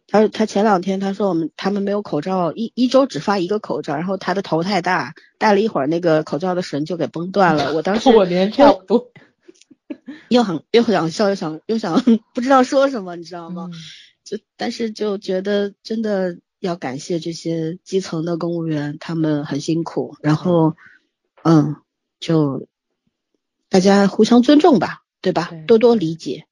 [0.07, 7.73] 他他前两天他说我们他们没有口罩，一一周只发一个口罩，然后他的头太大，戴了一会儿那个口罩的绳就给崩断了。
[7.73, 9.11] 我当时我连差不多，
[10.29, 12.01] 又很又想笑又想又想
[12.33, 13.69] 不知道说什么，你知道吗？
[14.23, 16.37] 就但是就觉得真的。
[16.61, 20.15] 要感谢这些基层的公务员，他们很辛苦。
[20.21, 20.77] 然后，
[21.43, 21.75] 嗯，
[22.19, 22.67] 就
[23.67, 25.51] 大家互相尊重吧，对吧？
[25.65, 26.45] 多多理解。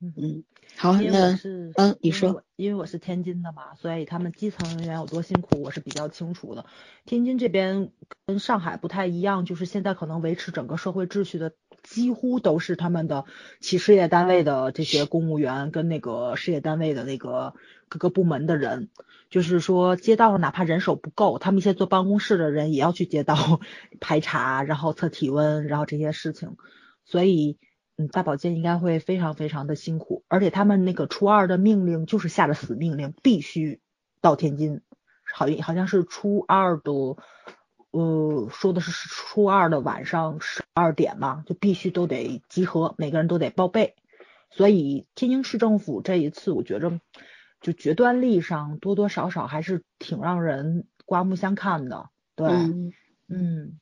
[0.00, 0.42] 嗯，
[0.76, 1.38] 好，那
[1.76, 6.66] 嗯，你说，因为我是天津的嘛，所以他们基层人员有多辛苦，我是比较清楚的。
[7.04, 7.92] 天津这边
[8.26, 11.52] 跟上海不太一样，就是现在可能维持整个社会秩序的
[11.82, 13.24] 几乎都是他们的
[13.60, 17.54] 企事业单位的这些公务员跟那个事业单位的那个
[17.88, 18.88] 各个部门的人，
[19.30, 23.60] 就是说街道哪怕人手不够，他们一些坐办公室的人也要去街道
[24.00, 26.56] 排查，然后测体温，然后这些事情，
[27.04, 27.58] 所以
[27.96, 33.80] 嗯，大保健应该会非常非常的辛苦，而且他们那个初二的命令就是下的死命令，必须
[34.20, 34.80] 到天津，
[35.34, 36.92] 好好像是初二的。
[37.90, 43.94] 呃，说的是初二的晚上十二点嘛，就必须都得集合，每个人都得报备。
[44.50, 47.00] 所以天津市政府这一次，我觉着
[47.60, 52.10] 就决断力上多多少少还是挺让人刮目相看的。
[52.34, 52.48] 对，
[53.28, 53.78] 嗯，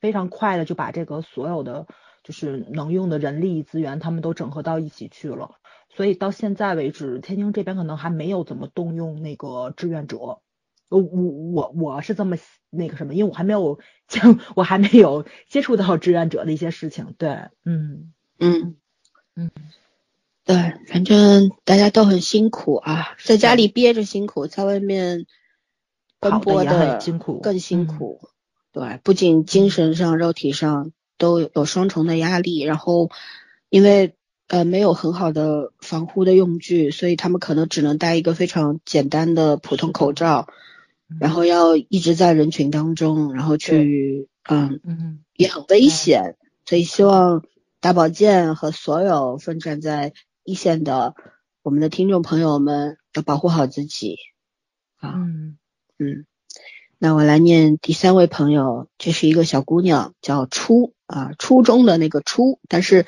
[0.00, 1.86] 非常快的就把这个所有的
[2.22, 5.56] 就是能用的人力资源，他们都整合到一起去了。
[5.88, 10.40] 所以到现在为止，天津这边可能还没有怎么动用那个志愿者。
[10.88, 11.22] 我我
[11.52, 12.36] 我我是这么
[12.70, 13.78] 那个什么，因为我还没有
[14.08, 17.28] 将我还没有接触到志愿者的一些事情，对，
[17.64, 18.12] 嗯。
[18.38, 18.76] 嗯
[19.34, 19.50] 嗯，
[20.44, 25.24] 对，反正大家都很辛苦啊，在家里憋着辛苦，在外面
[26.20, 28.28] 奔波的辛苦更辛苦，
[28.72, 33.10] 对，不仅精神上、肉体上都有双重的压力，然后
[33.70, 34.14] 因为
[34.48, 40.46] 呃没有很好的防护的用具，所以他们可能只能戴一个非常简单的普通口罩。
[41.20, 47.44] 然后要一直在人群当中，然后去，嗯嗯，也很危险，所以希望
[47.80, 50.12] 大保健和所有奋战在
[50.44, 51.14] 一线的
[51.62, 54.16] 我们的听众朋友们要保护好自己，
[54.96, 55.58] 啊，嗯。
[55.98, 56.26] 嗯，
[56.98, 63.06] 那我来念第三位朋友，这是一个小姑娘，叫初啊，初中的那个初，但是。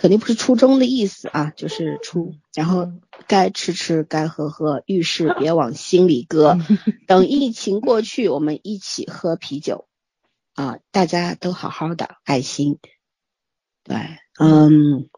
[0.00, 2.90] 肯定不是初中的意思啊，就是初，然后
[3.26, 6.58] 该吃吃，该喝喝，遇事别往心里搁。
[7.06, 9.88] 等疫情过去，我们一起喝啤酒
[10.54, 12.78] 啊，大家都好好的，爱心。
[13.84, 13.98] 对，
[14.38, 15.10] 嗯，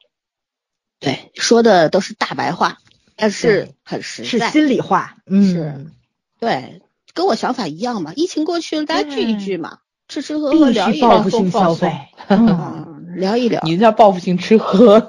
[0.99, 2.79] 对，说的都是大白话，
[3.15, 5.19] 但是很实在，是心里话。
[5.27, 5.93] 嗯，
[6.41, 6.83] 对，
[7.15, 8.15] 跟我想法一样嘛。
[8.17, 9.79] 疫情过去了，大家聚一聚嘛，
[10.09, 11.97] 吃吃喝喝，聊一聊，报复性消费。
[13.15, 15.07] 聊一聊，你叫报复性吃喝，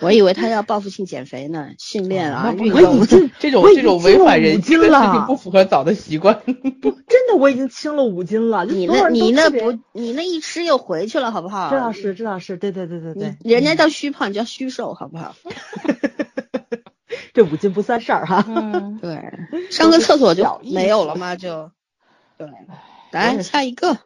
[0.00, 3.06] 我以为他要报复性减肥呢，训练啊，运动。
[3.38, 6.40] 这种这种违反人性的事情不符合早的习惯。
[6.82, 8.64] 不，真的我已经轻了五斤了。
[8.64, 11.70] 你那，你那不，你那一吃又回去了，好不好？
[11.70, 13.36] 这倒是，这倒是，对对对对对。
[13.42, 15.34] 人家叫虚胖，你叫虚瘦，好不好？
[17.32, 18.44] 这五斤不算事儿哈。
[18.46, 19.18] 嗯，对，
[19.70, 21.34] 上个厕所就没有了吗？
[21.36, 21.70] 就，
[22.38, 22.46] 对，
[23.10, 23.98] 来下一个。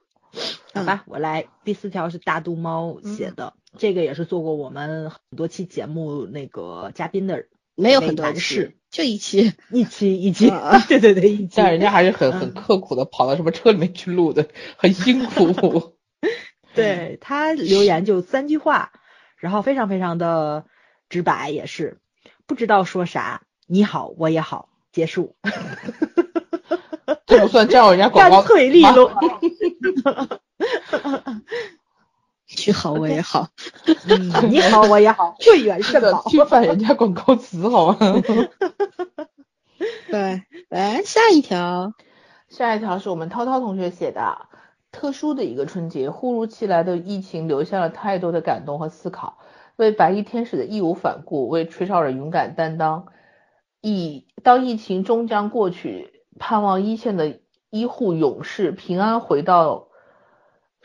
[0.75, 1.47] 好吧，我来。
[1.65, 10.51] 第四条是大肚猫写的，这个也是做过我们很多期节目那个嘉宾的，没有很多次，就一期，一期一期，
[10.89, 11.55] 对对对，一期。
[11.57, 15.97] 但人家还是很很刻苦的，跑到什么车里面去录的，很辛苦。
[16.75, 18.93] 对他留言就三句话，
[19.37, 20.65] 然后非常非常的
[21.09, 21.99] 直白，也是
[22.47, 23.43] 不知道说啥。
[23.67, 25.37] 你好，我也好，结束。
[27.27, 29.13] 这不算占人家广告脆利落。
[32.67, 33.49] 你好，我也好。
[34.49, 35.37] 你好，我也好。
[35.39, 37.99] 会员肾宝，去犯人家广告词好吗？
[40.11, 41.93] 对，来下一条。
[42.49, 44.47] 下一条是我们涛涛同学写的。
[44.91, 49.39] 特殊的一个春节，忽如其来的疫情留下了太多的感动和思考。
[49.77, 53.09] 为白衣天使的义无反顾，为吹哨人勇敢担当。
[53.83, 56.25] 以当疫情终将过去。
[56.41, 59.89] 盼望一线的医护勇士平安回到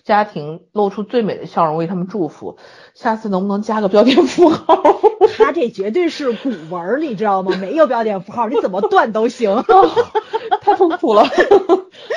[0.03, 2.57] 家庭，露出最美的笑容，为他们祝福。
[2.93, 4.83] 下次能不能加个标点符号？
[5.37, 7.55] 他这绝对是古文，你知道吗？
[7.57, 9.63] 没有标点符号，你怎么断都行。
[10.61, 11.25] 太痛苦了，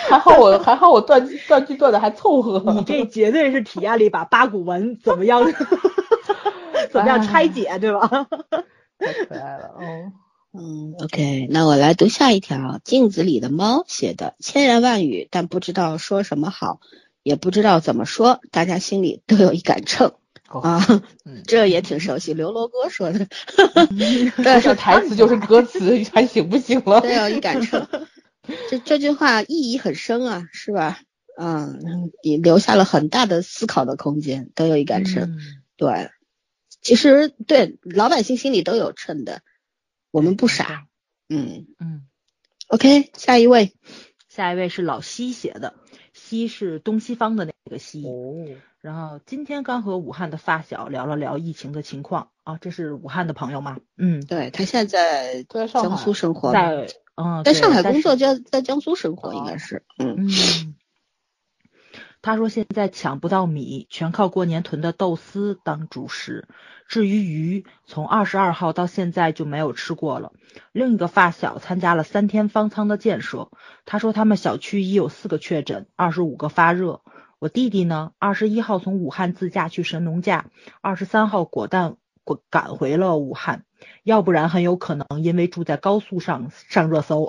[0.09, 2.63] 还好我还好我断断句断的还凑合。
[2.73, 5.45] 你这绝对是体验了一把八股文，怎么样？
[6.91, 8.27] 怎么样拆解，对吧？
[8.99, 10.13] 太可爱了，哦。
[10.59, 12.81] 嗯，OK，那我来读下一条。
[12.83, 16.81] 镜子里的猫写的千言万语，但不知道说什么好，
[17.23, 20.15] 也不知道怎么说，大家心里都有一杆秤
[20.47, 20.87] 啊。
[21.47, 23.27] 这也挺熟悉，刘罗锅说的。
[24.45, 27.01] 但是台词就是歌词，还行不行了？
[27.05, 27.87] 都有一杆秤。
[28.71, 31.01] 这这句话意义很深啊，是吧？
[31.39, 34.51] 嗯，也留下了很大的思考的空间。
[34.55, 35.37] 都有一杆秤，
[35.77, 36.11] 对，
[36.81, 39.43] 其实对老百姓心里都有秤的。
[40.17, 40.87] 我们不傻，
[41.29, 42.07] 嗯嗯
[42.69, 43.75] ，OK，下一位，
[44.31, 45.75] 下一位是老西写的，
[46.15, 53.77] 西是东西方的那个西，哦，然后今天刚和武汉的发小聊了聊疫情的情况啊，这是武汉的朋友吗？
[53.99, 60.17] 嗯，对他现在在江苏生活，在嗯，在上海工作，在在江苏生活应该是，嗯。
[60.17, 60.76] 嗯，
[62.27, 66.49] 他说现在抢不到米，全靠过年囤的豆丝当主食。
[66.89, 70.33] 至于鱼，从二十二号到现在就没有吃过了。
[70.73, 73.53] 另一个发小参加了三天方舱的建设，
[73.85, 77.01] 他说他们小区已有四个确诊，二十五个发热。
[77.39, 80.47] 我弟弟呢，二十一号从武汉自驾去神农架，
[80.81, 81.95] 二十三号果断
[82.51, 83.63] 赶回了武汉，
[84.03, 87.29] 要不然很有可能因为住在高速上上热搜。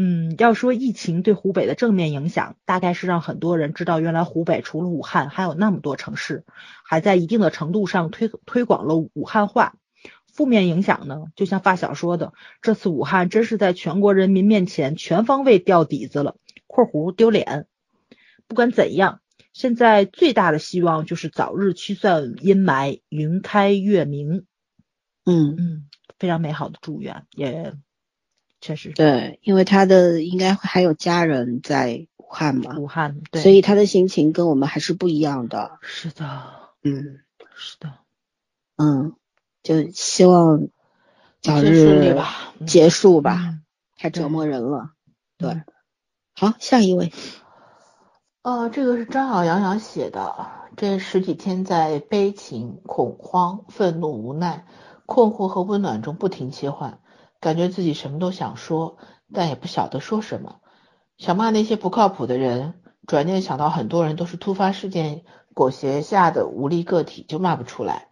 [0.00, 6.44] 嗯，要说疫情对湖北的正面影响，大概是让很多人知道，原来湖北除了武汉还有那么多城市，
[6.84, 9.74] 还在一定的程度上推推广了武汉话。
[10.32, 12.32] 负面影响呢，就像发小说的，
[12.62, 16.36] 这次武汉真是在全国人民面前全方位掉底子了
[16.68, 17.66] （括弧丢脸）。
[18.46, 19.20] 不管怎样，
[19.52, 24.44] 现在最大的希望就是早日驱散阴霾，云开月明。
[25.24, 25.88] 嗯嗯，
[26.20, 27.74] 非常美好的祝愿，也。
[28.60, 35.78] 确实对，因为他的应该还有家人在武汉嘛，武汉，对，所以他的心情跟我们还是不一样的。
[35.80, 36.26] 是的，
[36.82, 37.20] 嗯，
[37.54, 37.94] 是的，
[38.76, 39.14] 嗯，
[39.62, 40.68] 就希望
[41.40, 42.16] 早日
[42.66, 43.58] 结束吧，
[43.96, 44.90] 太折磨人了。
[45.38, 45.62] 对，
[46.34, 47.12] 好，下一位。
[48.42, 54.66] 呃，这个是张小阳阳写的，这十几天在悲情、恐慌、愤怒、无奈、
[55.06, 57.00] 困惑和温暖中不停切换。
[57.40, 58.98] 感觉自己什么都想说，
[59.32, 60.56] 但也不晓得说什么。
[61.16, 62.74] 想骂那些不靠谱的人，
[63.06, 65.22] 转念想到很多人都是突发事件
[65.54, 68.08] 裹挟下的无力个体，就骂不出来。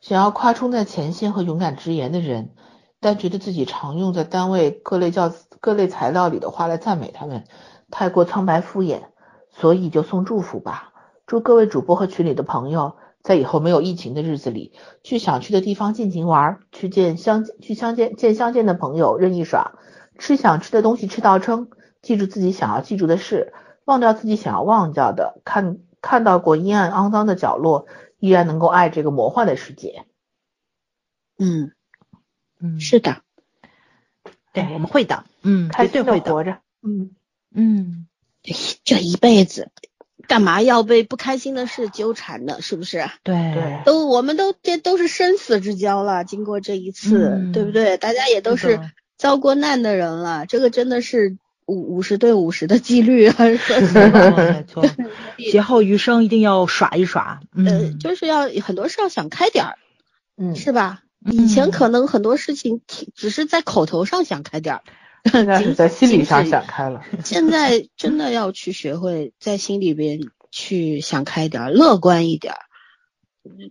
[0.00, 2.54] 想要夸冲在前线和勇敢直言的人，
[3.00, 7.44] 但觉得自己常用在单位各类教各类材料里的话来赞美他们，
[7.90, 9.02] 太过苍白敷衍，
[9.50, 10.92] 所以就送祝福吧。
[11.26, 12.96] 祝各位主播和群里的朋友。
[13.22, 19.78] 在以后没有疫情的日子里，去想去的地方尽情玩，去见相去相见见相见的朋友任意耍，
[20.18, 21.70] 吃想吃的东西吃到撑，
[22.02, 23.52] 记住自己想要记住的事，
[23.84, 27.86] 忘掉自己想要忘掉的，看看到过阴暗肮脏的角落，
[28.18, 30.04] 依然能够爱这个魔幻的世界。
[31.38, 31.72] 嗯
[32.60, 33.22] 嗯，是的，
[34.52, 37.10] 对，我们会的，嗯，开心的活着，嗯
[37.54, 38.06] 嗯，
[38.84, 39.70] 这一辈子。
[40.26, 42.58] 干嘛要被不开心的事纠缠呢？
[42.60, 43.04] 是不是？
[43.22, 46.24] 对对，都我们都这都是生死之交了。
[46.24, 47.96] 经过这一次，对不对？
[47.96, 48.80] 大家也都是
[49.18, 50.46] 遭过难的人了。
[50.46, 53.34] 这个真的是五五十对五十的几率啊！
[53.56, 54.84] 说实话，没错。
[55.50, 57.40] 劫后余生一定要耍一耍。
[57.56, 59.78] 呃，就是要很多事要想开点儿，
[60.36, 61.02] 嗯，是吧？
[61.24, 62.80] 以前可能很多事情
[63.14, 64.82] 只是在口头上想开点儿。
[65.30, 67.04] 现在是在心理上想开了。
[67.24, 70.20] 现在真的要去学会在心里边
[70.50, 72.54] 去想开点，乐观一点。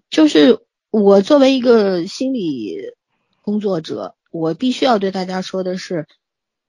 [0.10, 2.78] 就是我作为一个心理
[3.42, 6.08] 工作者，我必须要对大家说的是，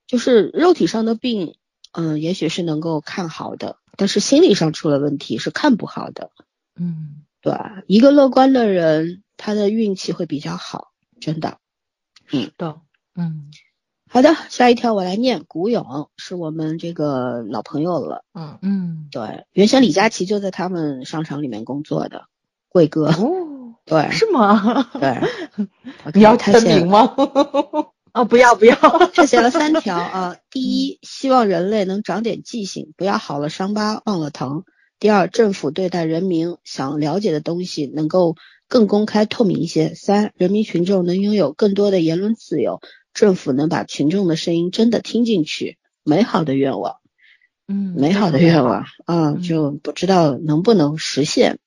[0.07, 1.55] 就是肉体上的病，
[1.91, 6.31] 嗯，也许是能够看好的，但是心理上出了问题是看不好的。
[6.75, 7.53] 嗯，对
[7.87, 11.57] 一个乐观的人，他的运气会比较好，真的。
[12.31, 12.81] 嗯，的，
[13.15, 13.49] 嗯。
[14.13, 15.43] 好的，下一条我来念。
[15.47, 22.25] 古勇是我们这个老朋友了，嗯嗯，对，原先李佳琦就在他们商场里面工作的，
[22.69, 24.87] 贵哥，哦， 对，是吗？
[24.99, 25.17] 对，
[26.13, 27.11] 你要签名吗？
[28.13, 28.75] 哦，不要不要，
[29.15, 30.35] 他写了三条啊。
[30.51, 34.63] 第一，希望人类能长点记性，不要好了伤疤忘了疼。
[34.99, 38.35] 第二，政府对待人民想了解的东西能够
[38.67, 39.95] 更公开透明一些。
[39.95, 42.79] 三，人民群众能拥有更多的言论自由。
[43.13, 46.97] 政府能把群众的声音真的听进去，美好的愿望，
[47.67, 51.59] 嗯，美好的愿望啊，就不知道能不能实现。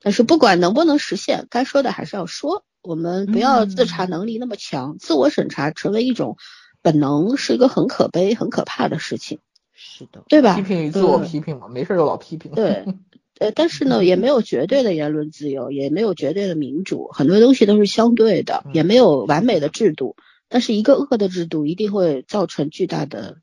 [0.00, 2.64] 但是不管能不能实现，该说的还是要说。
[2.82, 6.36] 我们不要自查能力那么强，自我审查成为一种
[6.82, 9.38] 本能，是一个很可悲、很可怕的事情。
[9.72, 10.56] 是的，对吧？
[10.56, 12.50] 批评与自我批评嘛，没事就老批评。
[12.50, 12.84] 对，
[13.38, 20.16] 呃，但是呢，也没有绝对的言论自由，也没有绝对的民主，很多东西都是相对的，也没有完美的制度。
[20.52, 23.40] 但是一个恶的制度一定会造成巨大的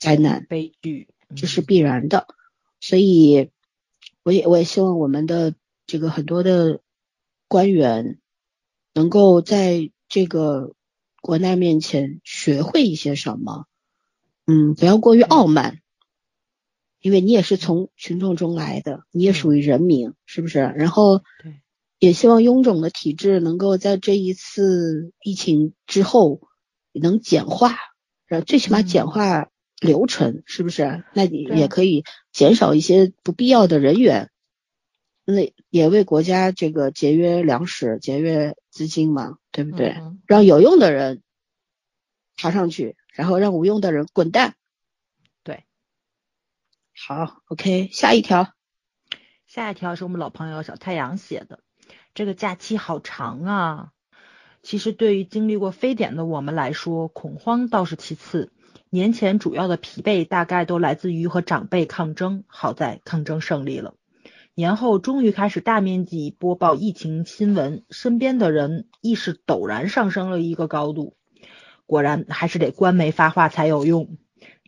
[0.00, 2.26] 灾难悲剧，这是必然的。
[2.80, 3.50] 所以，
[4.24, 5.54] 我也我也希望我们的
[5.86, 6.80] 这个很多的
[7.46, 8.18] 官员
[8.92, 10.74] 能够在这个
[11.22, 13.66] 国难面前学会一些什么，
[14.44, 15.80] 嗯，不要过于傲慢，
[17.00, 20.58] 因为你也是从群众中来的，你也属于人民，是不是？
[20.58, 21.60] 然后，对。
[22.00, 26.48] 也希望臃肿的体制能够在这一次疫情之后
[26.92, 27.76] 能简化，
[28.30, 31.04] 呃，最起码简化流程，是不是？
[31.14, 34.30] 那你也可以减少一些不必要的人员，
[35.26, 39.96] 那也为国家这个节约粮食、节约资金嘛，对不对？
[40.26, 41.22] 让有用的人
[42.34, 44.54] 爬上去，然后让无用的人滚蛋。
[45.42, 45.64] 对，
[47.06, 48.54] 好，OK，下一条。
[49.46, 51.62] 下一条是我们老朋友小太阳写的，
[52.20, 53.92] 这个假期好长啊。
[54.62, 58.52] 其实对于经历过非典的我们来说，恐慌倒是其次。
[58.90, 63.94] 年前主要的疲惫大概都来自于和长辈抗争，好在抗争胜利了。
[64.54, 71.16] 年后终于开始大面积播报疫情新闻，身边的人意识陡然上升了一个高度。
[71.86, 74.18] 果然还是得官媒发话才有用。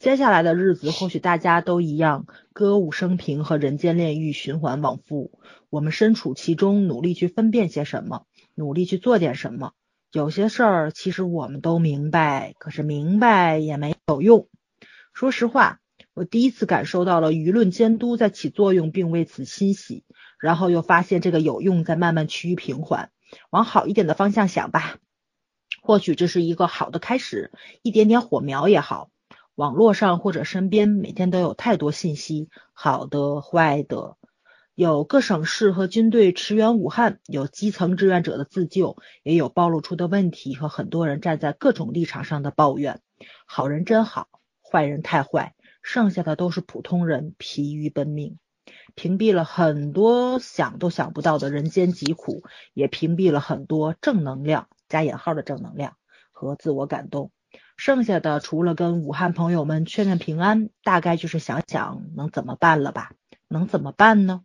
[0.03, 5.39] 接下来的日子，或许大家都一样，歌舞升平和人间炼狱循环往复。
[5.71, 8.27] 我们身处其中，努力去分辨些什么，
[8.57, 9.75] 努力去做点什么。
[10.11, 14.49] 有些事儿其实我们都明白，可是明白也没有用。
[15.15, 15.79] 说实话，
[16.15, 20.03] 我第一次感受到了舆论监督在起作用，并为此欣喜。
[20.41, 23.13] 然后又发现这个有用在慢慢趋于平缓。
[23.51, 24.97] 往好一点的方向想吧，
[25.81, 29.11] 或许这是一个好的开始，一点点火苗也好。
[29.55, 34.17] 网络上或者身边每天都有太多信息，好的、坏的。
[34.75, 43.03] 有各省市和军队驰援武汉，有基层志愿者的自救，也有暴露出的问题和很多人站在各种立场上的抱怨。
[43.45, 44.29] 好人真好，
[44.63, 48.39] 坏人太坏，剩下的都是普通人，疲于奔命。
[48.95, 52.43] 屏蔽了很多想都想不到的人间疾苦，
[52.73, 55.97] 也屏蔽了很多正能量（加引号的正能量）
[56.33, 57.31] 和自我感动。
[57.77, 63.13] 剩下的除了跟武汉朋友们劝劝平安，大概就是想想能怎么办了吧？
[63.49, 64.43] 能怎么办呢？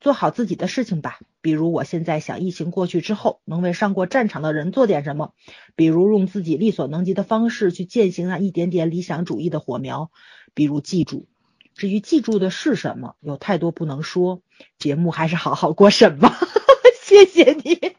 [0.00, 5.34] 做好自己的事情吧，比如我现在想疫情过去之后能为上过战场的人做点什么，
[5.76, 10.10] 比如用自己力所能及的方式去践行那一点点理想主义的火苗，
[10.54, 11.28] 比如记住。
[11.74, 14.42] 至于记住的是什么，有太多不能说。
[14.78, 16.34] 节目还是好好过审吧，
[17.10, 17.96] 谢谢你。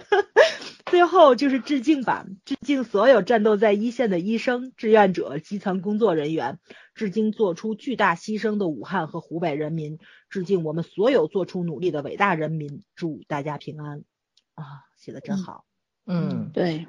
[0.84, 6.58] 最后就是致敬吧，致敬所有战斗在一线的医生、志愿者、基层工作人员，
[6.94, 9.98] 致敬做出巨大牺牲的武汉和湖北人民，
[10.28, 14.04] 致敬我们所有做出努力的伟大人民，祝大家平安
[14.54, 14.84] 啊！
[14.96, 15.64] 写的真好，
[16.04, 16.86] 嗯，对，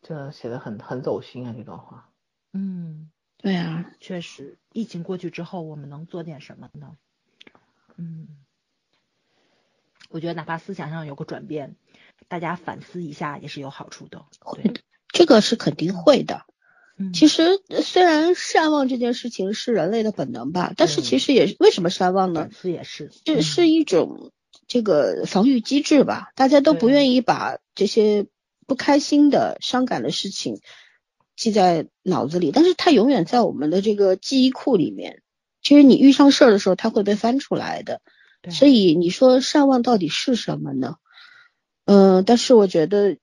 [0.00, 2.10] 这写的很很走心啊，这段话。
[2.54, 6.96] 嗯，对啊，确实，疫情过去之后，我们能做点什么呢？
[7.96, 8.28] 嗯，
[10.10, 11.76] 我觉得哪怕思想上有个转变。
[12.28, 16.42] 大家反思一下也是有好处的，会的，这个是肯定会的。
[16.98, 22.42] 嗯，其实虽然善忘这件事情是人类的本能吧，但是其实也为什么善忘呢？
[22.42, 24.32] 反思也是，这是一种
[24.66, 26.30] 这个防御机制吧。
[26.34, 28.26] 大家都不愿意把这些
[28.66, 30.60] 不开心的、伤感的事情
[31.36, 35.22] 记在脑子里，但是它永远在我们的这个记忆库里面。
[35.62, 38.02] 其实你遇上事儿的时候，它会被翻出来的。
[38.48, 40.96] 所以你说善忘到底是什么呢？
[41.84, 43.18] 嗯，但是我觉得，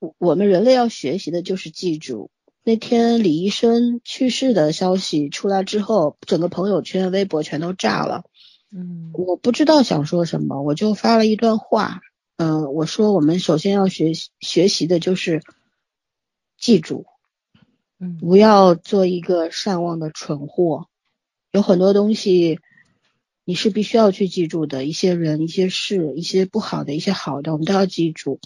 [0.00, 2.30] 我我们人类要学习的就是记住
[2.64, 8.24] 那天李医生去世的消息出来之后，整个朋友圈、微博全都炸了。
[8.72, 12.00] 嗯，我不知道想说什么，我就发了一段话。
[12.36, 15.42] 嗯，我说我们首先要学习学习的就是
[16.56, 17.06] 记住，
[18.00, 20.88] 嗯，不要做一个善忘的蠢货。
[21.52, 22.58] 有很多东西。
[23.48, 28.40] 你是必须要去记住的一些人、一些事、一些不好的、一些好的，我们都要记住。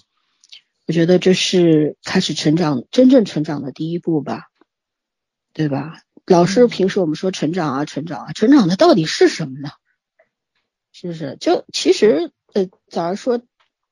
[0.87, 4.45] 我觉得这是开始成长、真正成长的第一步吧，
[5.53, 6.03] 对吧？
[6.25, 9.71] 老师平时我们说成长啊、成长啊，成长它到底是什么呢？
[10.93, 11.37] 是不是？
[11.41, 13.43] 就其实呃，早上说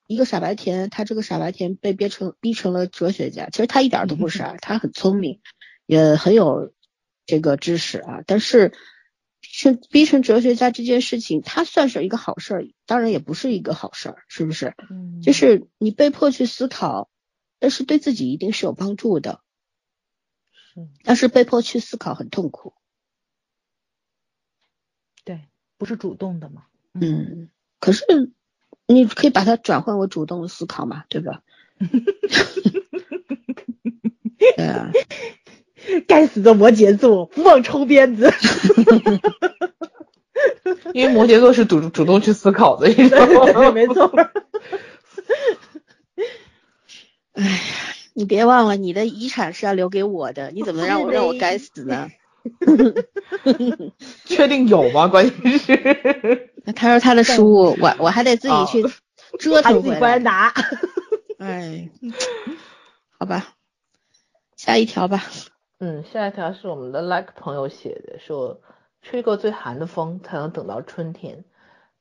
[0.06, 5.40] 一个傻白甜，他这个傻白甜被憋成逼成了哲学家，其实他一点都不傻， 他很聪明，
[5.86, 6.72] 也很有
[7.26, 8.72] 这个知识啊，但是。
[9.60, 14.72] 是逼成哲学家这件事情，它算是一个好事儿，当然也不是一个好事儿，是不是？
[14.90, 17.10] 嗯，就是你被迫去思考，
[17.58, 19.42] 但是对自己一定是有帮助的。
[20.52, 22.72] 是，但是被迫去思考很痛苦。
[25.24, 25.42] 对，
[25.76, 26.62] 不是主动的嘛。
[26.94, 27.50] 嗯，
[27.80, 28.02] 可是
[28.86, 31.42] 你可以把它转换为主动的思考嘛，对吧？
[34.56, 34.90] 对啊。
[36.06, 38.30] 该死的摩羯座，不忘抽鞭子。
[40.94, 44.10] 因为摩羯座是主主动去思考的， 没错，没错。
[47.32, 47.50] 哎呀，
[48.14, 52.08] 你别忘了，你的遗产是要留给我的，你怎么让我让我该死呢？
[54.24, 55.06] 确定有吗？
[55.08, 58.82] 关键是，他说他的书，我我还得自己去
[59.38, 60.52] 折腾回来拿。
[61.38, 61.88] 哎，
[63.18, 63.48] 好吧，
[64.56, 65.24] 下一条吧。
[65.78, 68.60] 嗯，下一条是我们的 like 朋友写的，说
[69.02, 71.44] 吹过最寒的风，才能等到春天。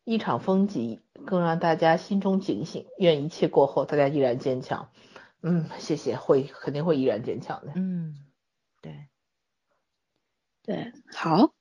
[0.04, 2.88] 一场风急，更让大家心中警醒。
[2.98, 4.90] 愿一切过后，大家依然坚强。
[5.42, 7.74] 嗯，谢谢，会肯定会依然坚强的。
[7.76, 8.16] 嗯，
[8.82, 9.08] 对，
[10.64, 11.54] 对，好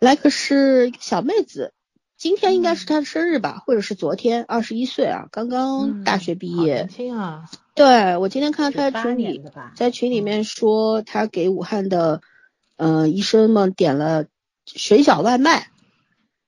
[0.00, 1.72] ，like 是小妹子，
[2.16, 6.74] 今天应该是她的生日吧，或者是昨天，二十一岁啊，刚刚大学毕业。
[6.74, 7.48] 年轻啊！
[7.74, 12.20] 对我今天看她在群里18年的吧在群里面说，她给武汉的
[12.76, 14.26] 呃医生们点了
[14.66, 15.68] 水饺外卖，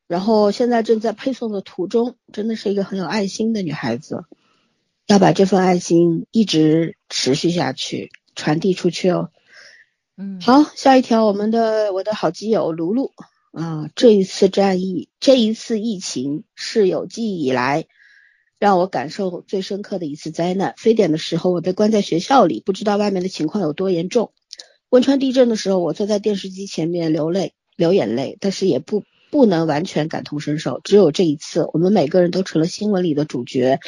[0.06, 4.24] 然后现在正在配送的途中，真的是一个很有爱心的女孩子，
[5.06, 9.30] 要把这份爱心一直持续下去，传递出去哦。
[10.16, 13.12] 嗯，好，下一条，我们的我的好基友卢卢
[13.50, 17.86] 啊，这一次战役，这一次疫情是有记忆以来
[18.60, 20.74] 让我感受最深刻的一次灾难。
[20.76, 24.32] 非典的时候，我被关在学校里，不知道外面的情况有多严重。
[24.88, 30.80] 汶川地震的时候，我坐在电视机前面流泪流眼泪，但是也不不能完全感同身受。
[30.84, 33.80] 只有这一次，我们每个人都成了新闻里的主角。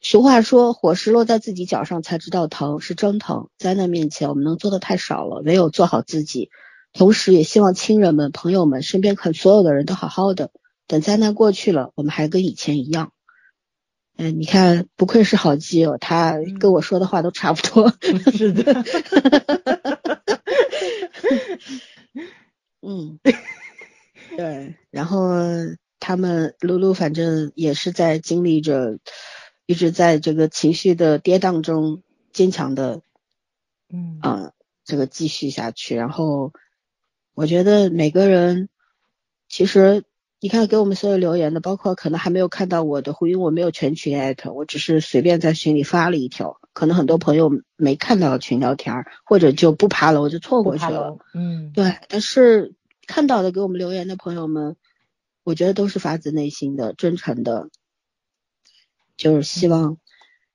[0.00, 3.48] 俗话说，火石落在自己脚上才知道疼，是真疼。
[3.58, 6.50] 灾难面前，我们能做的太少了，唯有做好自己。
[6.92, 10.50] 同时，也希望亲人们、朋友们、身边很所有的人都好好的。
[10.86, 13.12] 等灾难过去了，我们还跟以前一样。
[14.16, 17.92] 嗯，你看，不愧是好基友，他跟我说的话都差不多。
[18.32, 18.84] 是的，
[22.80, 23.18] 嗯，
[24.36, 25.30] 对，然后
[25.98, 28.98] 他们露露反正也是在经历着，
[29.66, 32.02] 一直在这个情绪的跌宕中
[32.32, 33.02] 坚强的，
[33.92, 34.52] 嗯啊、
[34.84, 35.96] 这个继续下去。
[35.96, 36.52] 然后
[37.34, 38.68] 我觉得每个人
[39.48, 40.04] 其实
[40.40, 51.18] 你看给我们所有留言的，包括可能还没有看到我的回应，我没有全群艾特，我只是随便在群里发了一条，可能很多朋友没看到群聊天儿，或者就不爬楼就错过去了。
[51.34, 52.76] 嗯，对，但是
[53.08, 54.76] 看到的给我们留言的朋友们，
[55.42, 57.68] 我觉得都是发自内心的、真诚的，
[59.16, 59.98] 就是希望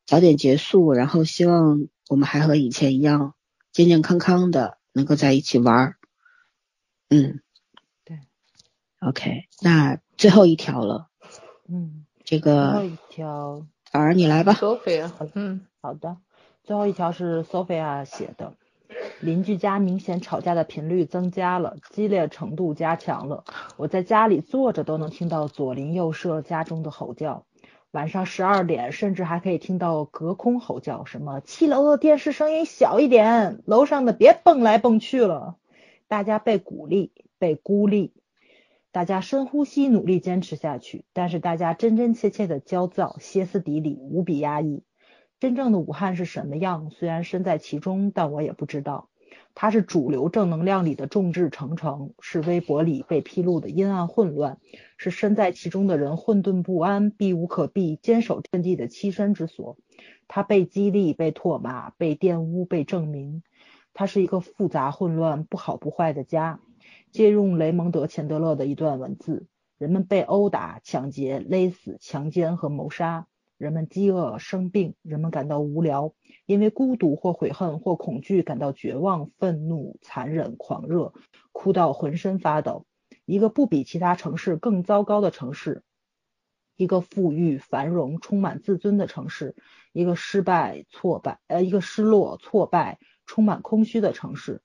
[0.06, 3.36] 早点结束，然后希望我们还和以前一样
[3.74, 5.98] 健健康康的，能够在一起玩儿。
[7.10, 7.42] 嗯，
[8.06, 8.18] 对
[9.02, 11.10] ，OK，那最后一条了，
[11.68, 13.68] 嗯，这最后个一条。
[13.92, 14.54] 宝儿你来吧。
[14.54, 16.16] Sophia，嗯，好的，
[16.64, 18.54] 最后一条是 Sophia 写的，
[19.20, 23.44] 邻居家明显吵架的频率增加了，激烈程度加强了。
[23.76, 27.44] 我在家里坐着都能听到左邻右舍家中的吼叫，
[27.92, 35.58] 晚上十二点甚至还可以听到隔空吼叫，什么七楼的电视声音小一点，楼上的别蹦来蹦去了。
[36.08, 38.14] 大家被鼓励，被孤立。
[38.94, 41.04] 大家深呼吸，努力坚持下去。
[41.12, 44.82] 但是大家真真切切的焦躁、歇斯底里、无比压抑。
[45.44, 46.90] 真正的武汉是什么样？
[46.90, 49.10] 虽然身在其中，但我也不知道。
[49.54, 54.60] 它是主流正能量里的众志成城，是微博里被披露的阴暗混乱，
[54.96, 59.76] 是身在其中的人混沌不安、避无可避、坚守阵地的栖身之所。
[60.30, 63.44] 它被激励、被唾骂、被玷污、被证明。
[63.94, 66.62] 它是一个复杂混乱、不好不坏的家。
[67.12, 69.46] 借用雷蒙德·钱德勒的一段文字：
[69.78, 73.28] 人们被殴打、抢劫、勒死、强奸和谋杀。
[73.64, 76.14] 人们饥饿、生病，人们感到无聊，
[76.46, 81.14] 因为孤独或悔恨或恐惧感到绝望、愤怒、残忍、狂热，
[81.54, 82.86] 哭到浑身发抖。
[83.24, 85.82] 一个不比其他城市更糟糕的城市，
[86.76, 89.56] 一个富裕、繁荣、充满自尊的城市，
[89.94, 94.62] 一个失败、挫败，呃，一个失落、挫败、充满空虚的城市。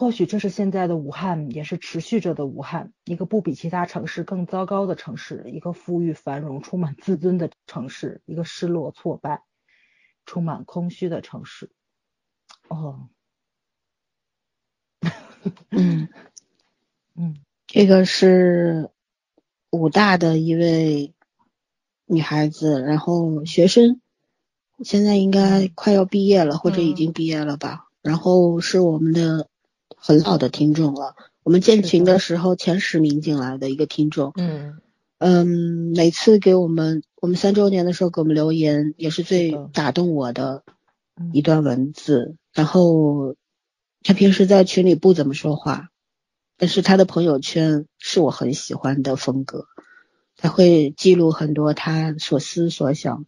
[0.00, 9.42] 或许这是现在的武汉，也是持续着的武汉，一个不比其他城市更糟糕的城市，一个富裕、繁荣、充满自尊的城市，一个失落、挫败、
[10.24, 11.70] 充满空虚的城市。
[12.70, 13.10] 哦，
[15.68, 16.08] 嗯
[17.14, 17.36] 嗯
[17.66, 18.88] 这个是
[19.68, 21.12] 武大的一位
[22.06, 24.00] 女孩子，然后学生，
[24.82, 27.90] 现在应该快要毕业了，或者已经毕业了吧。
[28.00, 29.49] 然后是我们的
[29.96, 34.32] 很老的听众了，我们建群的时候前十名进来的一个听众。
[34.36, 34.78] 嗯
[35.18, 40.62] 嗯，每次给我们我们三周年的时候给我们留言，也是最打动我的
[41.16, 42.36] 嗯一段文字。
[42.54, 43.36] 然后
[44.02, 45.90] 他平时在群里不怎么说话，
[46.56, 49.66] 但是他的朋友圈是我很喜欢的风格，
[50.38, 53.26] 他会记录很多他所思所想，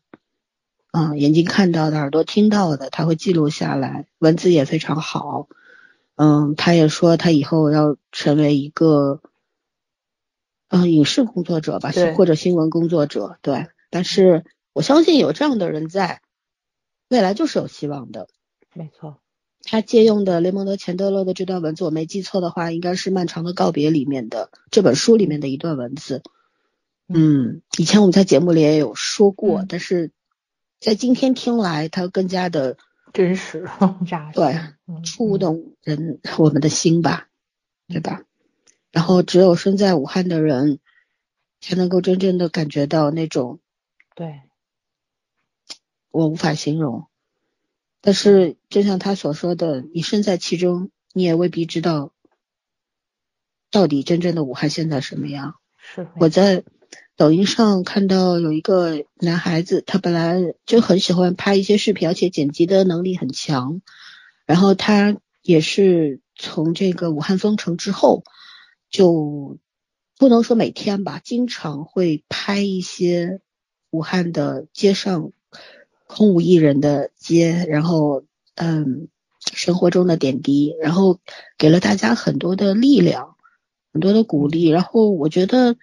[0.90, 5.48] 啊、眼睛看到的，耳朵听到的，他会记录下来，文字也非常好。
[6.22, 9.20] 嗯，他也说他以后要成为一个，
[10.68, 13.66] 嗯、影视工作者吧，对或者新闻工作者，对。
[13.90, 16.22] 但是我相信有这样的人在，
[17.08, 18.28] 未来就是有希望的。
[18.72, 19.18] 没错，
[19.64, 26.22] 他借用的雷蒙德·钱德勒的这段文字，我没记错的话，应该是《漫长的告别》里面的这本书里面的一段文字。
[27.08, 30.12] 嗯，以前我们在节目里也有说过，嗯但是
[30.78, 32.76] 在今天听来，它更加的
[33.12, 33.68] 真实，
[34.08, 37.28] 扎实，对嗯触动人我们的心吧，
[37.88, 38.22] 对吧？
[38.90, 40.78] 然后只有身在武汉的人，
[41.60, 43.60] 才能够真正的感觉到那种，
[44.14, 44.42] 对，
[46.10, 47.06] 我无法形容。
[48.02, 52.12] 但是就像他所说的，你身在其中，你也未必知道
[53.70, 55.54] 到底真正的武汉现在什么样。
[55.78, 56.64] 是我在
[57.16, 63.80] 抖音上看到有一个男孩子，他本来就很喜欢拍一些视频，而且剪辑的能力很强。
[64.52, 68.22] 然后他也是从这个武汉封城之后，
[68.90, 69.58] 就
[70.18, 73.40] 不能说每天吧，经常会拍一些
[73.88, 75.32] 武汉的街上。
[76.14, 78.24] 空无一人的街，然后
[78.54, 79.08] 嗯，
[79.54, 81.20] 生活中的点滴，然后
[81.56, 83.36] 给了大家很多的力量，
[83.94, 84.68] 很多的鼓励。
[84.68, 85.78] 然后我觉得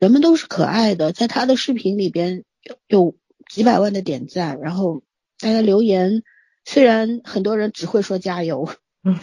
[0.00, 2.42] 人们都是可爱的，在他的视频里边
[2.88, 3.14] 有
[3.48, 5.04] 几百万的点赞，然后
[5.38, 6.24] 大家留言，
[6.68, 8.68] 虽然很多人只会说加油，
[9.02, 9.18] 嗯，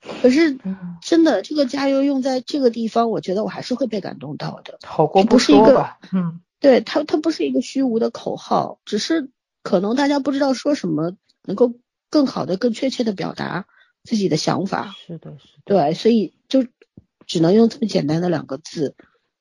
[0.00, 0.58] 可是
[1.00, 4.80] 真的这个加油用在这个地方，我觉得我还是会被感动到的。
[4.82, 9.30] 好过不是一个，嗯，对他，他不是一个虚无的口号，只是。
[9.60, 11.74] 可能大家不知道说什么能够
[12.08, 13.66] 更好的、更确切的表达
[14.02, 14.94] 自己的想法。
[15.06, 15.62] 是的，是的。
[15.66, 16.64] 对，所以就
[17.26, 18.94] 只能用这么简单的两个字。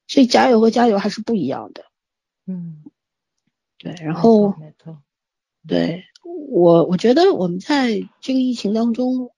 [0.05, 1.85] 所以加油和加油还是不一样的。
[2.45, 2.83] 嗯，
[3.77, 3.95] 对。
[4.01, 5.01] 然后，没错。
[5.65, 6.03] 对
[6.49, 9.31] 我，我觉得我们在这个疫情当中，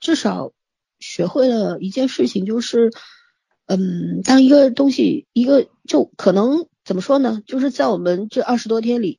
[0.00, 0.52] 至少
[0.98, 2.92] 学会了一件事情，就是，
[3.66, 7.42] 嗯，当一个东西，一个就可能怎么说呢？
[7.46, 9.18] 就是在我们这二十多天里。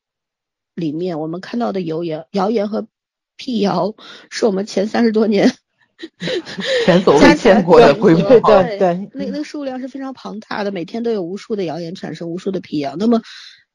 [0.75, 2.87] 里面我们看到的谣言、谣言和
[3.35, 3.95] 辟谣，
[4.29, 5.51] 是我们前三十多年
[6.85, 8.21] 前所未见过的规模。
[8.41, 12.95] 对对，那那个数量是非常庞大的，每天都有无数的谣言产生，无数的辟谣。
[12.95, 13.23] 那么，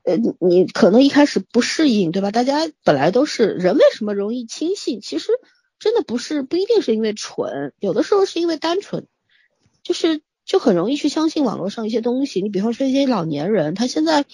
[0.05, 2.31] 呃，你可能一开始不适应，对吧？
[2.31, 5.01] 大家本来都是人，为什么容易轻信？
[5.01, 5.31] 其实
[5.79, 9.07] 真的不是，不一定是因为蠢，有的时候是因为单纯，
[9.83, 12.43] 就是就很容易去相信网络上一些东西。
[12.43, 14.25] 你比方说一些老年人，他现在。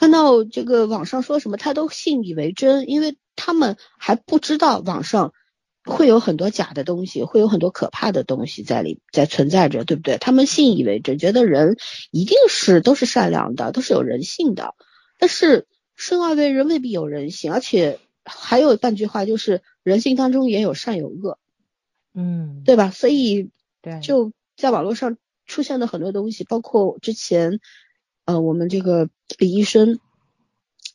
[0.00, 5.32] 看到这个网上说什么，他都信以为真，因为他们还不知道网上
[5.84, 10.16] 会有很多假的东西，会有很多可怕的东西在里在存在着，对不对？
[10.18, 11.76] 他们信以为真，觉得人
[12.12, 14.76] 一定是都是善良的，都是有人性的。
[15.18, 21.38] 但是生而为人未必有人性，而且还有半句话就是人性当中也有善有恶，
[22.14, 22.90] 嗯，对吧？
[22.90, 23.50] 所以
[23.82, 27.60] 对，就在网络上出现的很多东西，包括之前。
[28.24, 29.08] 呃，我们这个
[29.38, 30.00] 李医生，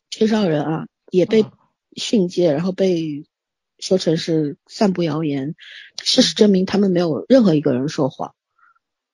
[0.08, 1.44] 崔少人啊，也被
[1.96, 3.24] 训诫，然后被
[3.80, 5.56] 说成是散布谣言。
[6.00, 8.36] 事实证明，他们没有任何一个人说谎。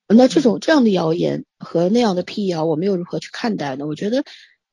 [0.06, 3.86] 那这种这样的谣言和那样的辟谣，我们又如何去看待呢？
[3.86, 4.22] 我觉得，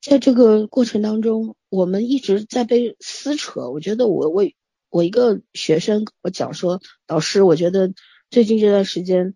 [0.09, 3.69] 在这个过程当中，我们一直在被撕扯。
[3.69, 4.45] 我觉得，我我
[4.89, 7.93] 我一个学生，我讲说，老师，我觉得
[8.29, 9.35] 最近这段时间，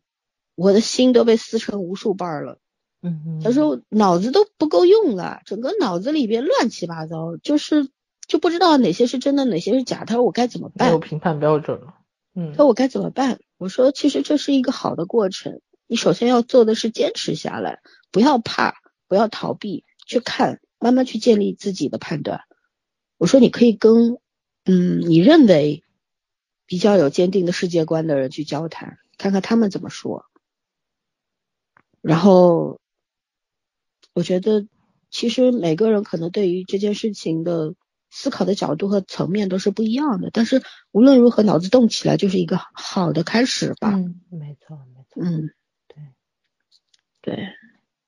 [0.55, 2.57] 我的心都被撕成无数瓣了。
[3.01, 7.89] 嗯，他说脑子都不够用了，整个脑子里边乱七八糟，就是
[8.27, 10.05] 就不知道哪些是真的，哪些是假。
[10.05, 10.87] 他说我该怎么办？
[10.87, 11.95] 没有评判标准了。
[12.33, 13.41] 嗯，他说我该怎么办？
[13.57, 18.75] 我说其实这是一个好的过程，你首先要做的是坚持下来，不要怕，
[19.07, 22.41] 不要逃避，去看，慢慢去建立自己的判断。
[23.17, 24.17] 我说你可以跟
[24.65, 25.83] 嗯你认为
[26.65, 30.25] 比较有坚定的世界观的人去交谈，看看他们怎么说，
[32.01, 32.79] 然后。
[34.13, 34.67] 我觉得，
[35.09, 37.75] 其实每个人可能对于这件事情的
[38.09, 40.29] 思考的角度和层面都是不一样的。
[40.33, 40.61] 但是
[40.91, 43.93] 无论如何，脑子动起来就是一个好的开始吧。
[43.93, 45.23] 嗯，没错，没错。
[45.23, 45.49] 嗯，
[45.87, 46.03] 对，
[47.21, 47.47] 对。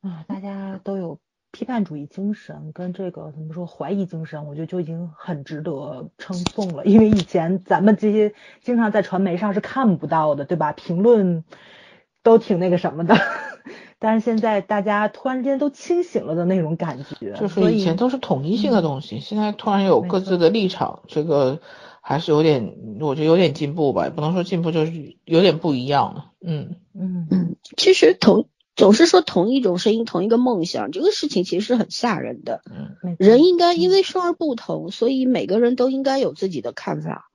[0.01, 1.21] 啊，大家都有
[1.53, 6.83] 批判主义精神跟这个怎么说怀疑精神，我觉得就已经很值得称颂了。
[6.83, 10.73] 因为以前咱们这些经常在传媒上是看不到的，对吧？
[10.73, 11.43] 评论
[12.23, 13.15] 都挺那个什么的。
[13.99, 21.61] 但是现在大家突然之间都清醒了的那种感觉，就是以前都是统一性的东西，现在突然有各自的立场，这个
[22.01, 26.31] 还是有点，我觉得有点进步吧，也不能说进步，就是有点不一样了。
[26.41, 32.61] 嗯嗯嗯，其实同总是说同一种声音，同一个梦想，这个事情其实是很吓人的。
[32.65, 37.29] 嗯，人应该因为生而不同，所以每个人都应该有自己的看法。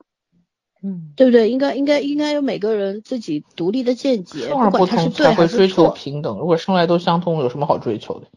[0.82, 1.50] 嗯，对不对？
[1.50, 6.38] 应该应该应该有每个人自己独立的见解，不管他是对还是追求平等。
[6.38, 8.28] 如果生来都相通，有什么好追求的？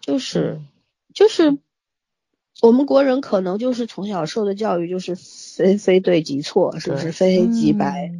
[0.00, 0.60] 就是
[1.12, 1.58] 就是
[2.62, 8.12] 我们国人可能就是从小受的教育就是非非对即错，是不是非黑即白？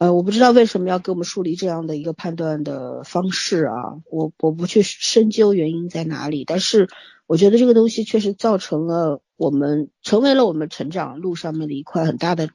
[0.00, 6.88] 呃，我不知道为什么要给我们树立这样的一个判断的方式啊，我我不去深究原因在哪里，但是
[7.26, 12.48] 我觉得这个东西确实造成了我们成为了我们成长路上面的一块很大的。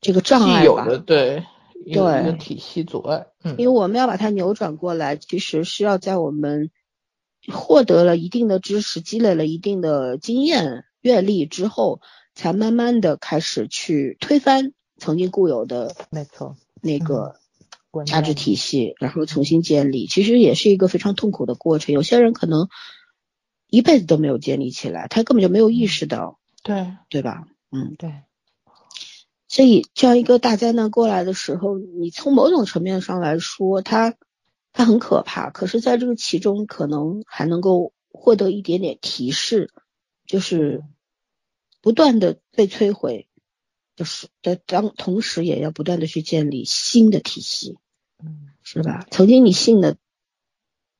[0.00, 0.78] 这个障碍有
[1.84, 3.26] 一个体系阻碍。
[3.42, 6.70] 嗯，因为我们要把它扭转过来，其实是要在我们
[7.52, 12.00] 获得了一定的知识，积累了一定的经验阅历之后，
[12.36, 17.36] 才慢慢的开始去推翻曾经固有的没错那个
[17.90, 21.94] 观价值体系，然后重新建立，其实也是一个非常痛苦的过程。
[21.94, 22.68] 有些人可能
[23.68, 27.44] 一辈子都没有建立起来，他根本就没有意识到，对，对吧？
[27.70, 28.22] 嗯，对，
[29.48, 34.14] 所以这样一个大灾难过来的时候，你从某种层面上来说，它
[34.72, 35.50] 它很可怕。
[35.50, 39.72] 可是，在这个其中，可能还能够获得一点点提示，
[40.26, 40.82] 就是
[41.80, 43.28] 不断的被摧毁，
[43.96, 47.78] 就是的当同时也要不断的去建立新的体系，
[48.22, 49.06] 嗯是吧？
[49.10, 49.96] 曾经你信的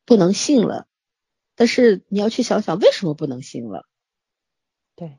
[0.04, 0.86] 不能信了，
[1.56, 3.86] 但是你要去想想为什么不能信了。
[4.94, 5.18] 对。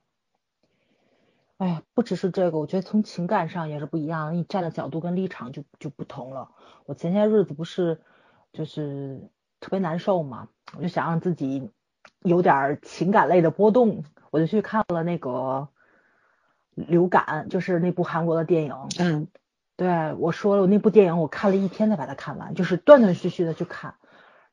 [1.58, 6.52] 哎呀，不只是这个，我觉得从情感上也是不一样，你站的角度跟立场就就不同了。
[6.86, 8.02] 我前些日子不是
[8.52, 9.30] 就是
[9.60, 11.70] 特别难受嘛，我就想让自己
[12.22, 15.30] 有点儿情感类的波动，我就去看了那个
[16.76, 18.76] 《流感》，就是那部韩国的电影。
[19.00, 19.28] 嗯
[19.78, 23.96] 对我说了，我那部电影我看了一天才把它看完，就是断断续续的去看。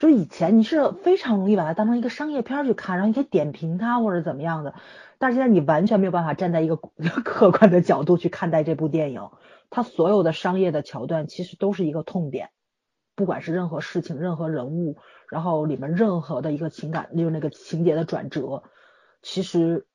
[0.00, 4.74] 就以前你是非常容易把它当成一个商业片儿去看，然后你可以点评它或者怎么样的，
[5.18, 6.74] 但是现在你完全没有办法站在一个
[7.24, 9.30] 客观的角度去看待这部电影，
[9.70, 12.50] 它所有的商业的桥段其实都是一个痛点，
[13.14, 14.96] 不管是任何事情、任何人物，
[15.28, 18.64] 然后里面任何的一个情感，就是那个情节的转折，
[19.22, 19.86] 其实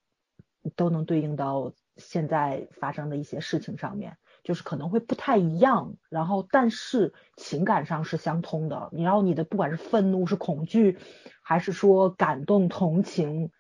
[0.78, 4.18] 都能对应到现在发生的一些事情上面。
[4.44, 8.88] 就是可能会不太一样，然后但是情感上是相通的。
[8.94, 10.98] 你然后你的不管是愤怒、是恐惧，
[11.41, 13.52] 还是说感动、同情，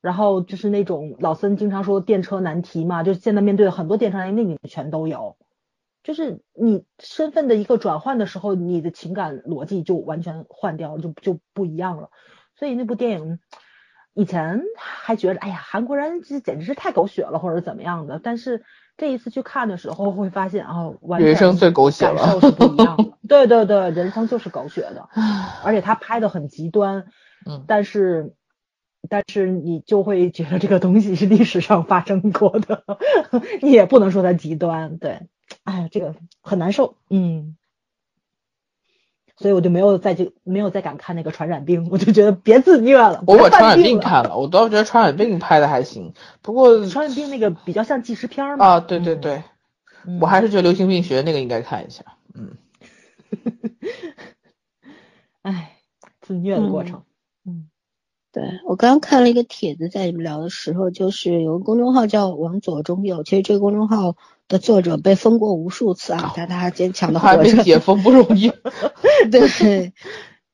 [0.00, 5.36] 然后就是那种老森经常说电车难题嘛，就是现在面对很多电车难题，那里面全都有。
[6.04, 12.10] 就是你身份的一个转换的时候，你的情感逻辑就完全换掉了，就就不一样了。
[12.54, 13.40] 所以那部电影
[14.18, 18.64] 以前还觉得，哎呀，韩国人这简直是太狗血了，或者怎么样的，但是。
[19.00, 23.12] 这一次去看的时候，会发现啊，完人生最狗血感了受是不一样的。
[23.28, 25.08] 对对对，人生就是狗血的，
[25.62, 27.06] 而且他拍的很极端，
[27.46, 28.34] 嗯但是
[29.08, 32.82] 但是你就会觉得这个东西是历史上发生过的，
[33.62, 35.28] 你也不能说它极端，对，
[35.62, 37.56] 哎呀，这个很难受，嗯。
[39.38, 43.22] 所以我就没有再就没有再敢看那个传染病，我就觉得别自虐了。
[43.26, 46.12] 我把传染病看了，我倒觉得传染病拍的还行，
[46.42, 48.66] 不过 传染病那个比较像纪实片儿嘛。
[48.66, 49.44] 啊，对对对，
[50.04, 52.04] 嗯，我还是觉得流行病学那个应该看一下，
[52.34, 52.56] 嗯，
[55.42, 55.76] 哎，
[56.20, 57.02] 自虐的过程。
[57.46, 57.68] 嗯
[58.30, 64.16] 对我刚刚看了一个帖子，在你们聊的时候，就是有个公众号叫“往左中右”，其实这个公众号
[64.48, 67.62] 的作者被封过无数次啊，但他还坚强的活着。
[67.62, 68.50] 解封不容易，
[69.30, 69.92] 对，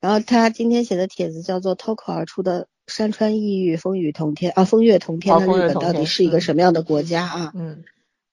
[0.00, 7.84] 然后他今天写的帖子叫做“脱口而出的山川异域，风雨同天啊，风月同天啊的日本到底是一个嗯什么样的国家啊？”嗯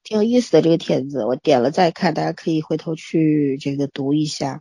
[0.04, 4.60] 挺有意思的这个帖子，我点了再看，大家可以回头去这个读一下。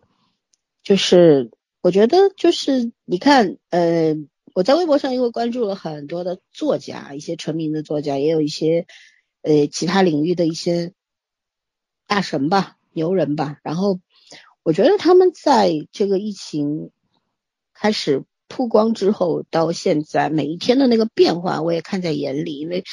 [0.83, 1.49] 就是
[1.81, 4.15] 我觉得就是你看，呃，
[4.53, 8.85] 我在微博上因为关注了很多的作家，一些成名的作家，也有一些
[9.41, 10.93] 呃其他领域的一些
[12.07, 13.57] 大神吧、牛人吧。
[13.63, 13.99] 然后
[14.63, 16.91] 我觉得他们在这个疫情
[17.73, 22.83] 开始曝光之后到现在，每一天的那个变化，我也看在眼里，因为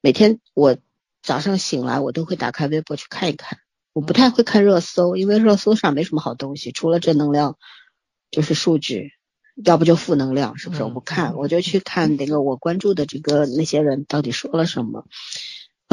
[0.00, 0.76] 每天我
[1.22, 3.58] 早上醒来，我都会打开微博去看一看。
[3.92, 7.58] 我不太会看热搜，因为热搜上没什么好东西，除了正能量
[8.30, 9.12] 就是数据，
[9.62, 10.82] 要不就负能量，是不是？
[10.82, 15.06] 嗯我不看，我就去看那个我关注的这个那些人到底说了什么。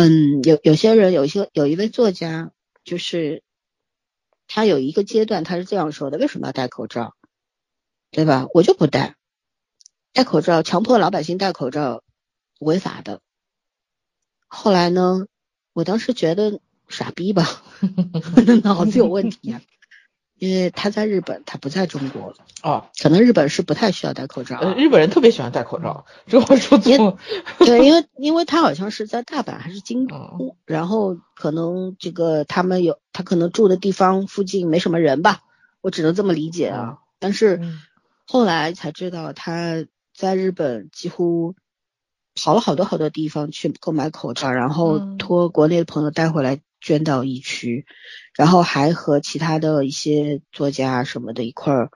[0.01, 2.53] 嗯，有有些人，有一些有一位作家，
[2.85, 3.43] 就是
[4.47, 7.15] 他有一个阶段他是这样说的：为什么要戴口罩？
[8.09, 8.47] 对吧？
[8.53, 9.17] 我就不戴，
[10.13, 12.01] 戴口罩，强迫老百姓戴口罩，
[12.61, 13.19] 违法的。
[14.47, 15.27] 后来呢，
[15.73, 17.61] 我当时觉得傻逼吧，
[18.63, 19.61] 脑子有问题啊，
[20.40, 22.34] 因为他在日本，他不在中国，
[22.64, 27.18] 哦，可能日本是不太需要戴口罩啊、呃，日本人特别喜欢戴口罩，这话说错，
[27.60, 35.41] 对，因为因为他好像是在大阪还是京嗯都，然后可能这个他们有他可能住的地方附近没什么人吧，
[35.82, 36.99] 我只能这么理解啊。
[37.20, 37.82] 但是嗯
[38.26, 39.86] 后来才知道他
[40.16, 41.56] 在日本几乎
[42.41, 47.85] 跑了好多好多地方去购买口罩，然后嗯托国内的朋友带回来捐到疫区，
[48.35, 51.89] 然后还和其他的一些作家什么的一块儿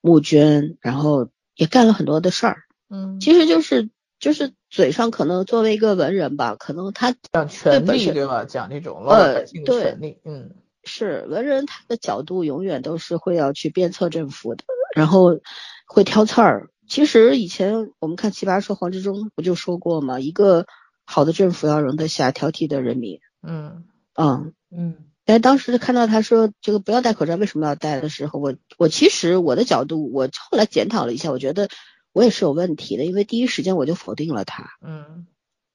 [0.00, 2.64] 募捐，然后也干了很多的事儿。
[2.88, 8.44] 嗯，其实就是就是嘴上可能作为一个文人吧，可能他讲权利对吧？
[8.44, 10.50] 讲那种老百姓的对权利，嗯
[10.84, 14.64] 是文人，他的角度永远都是会要去鞭策政府的，
[14.94, 15.40] 然后
[15.88, 20.20] 会挑刺儿，其实以前我们看奇葩说，黄志忠不就说过吗？
[20.20, 20.66] 一个
[21.04, 23.18] 好的政府要容得下挑剔的人民。
[23.42, 23.84] 嗯
[24.16, 31.68] 嗯嗯但当时看到他说这个不要戴口罩，为什么要戴的时候，我我其实我的角度，我后来检讨了一下，我觉得
[32.12, 34.70] 我也是有问题的，因为第一时间我就否定了他。
[34.82, 35.26] 嗯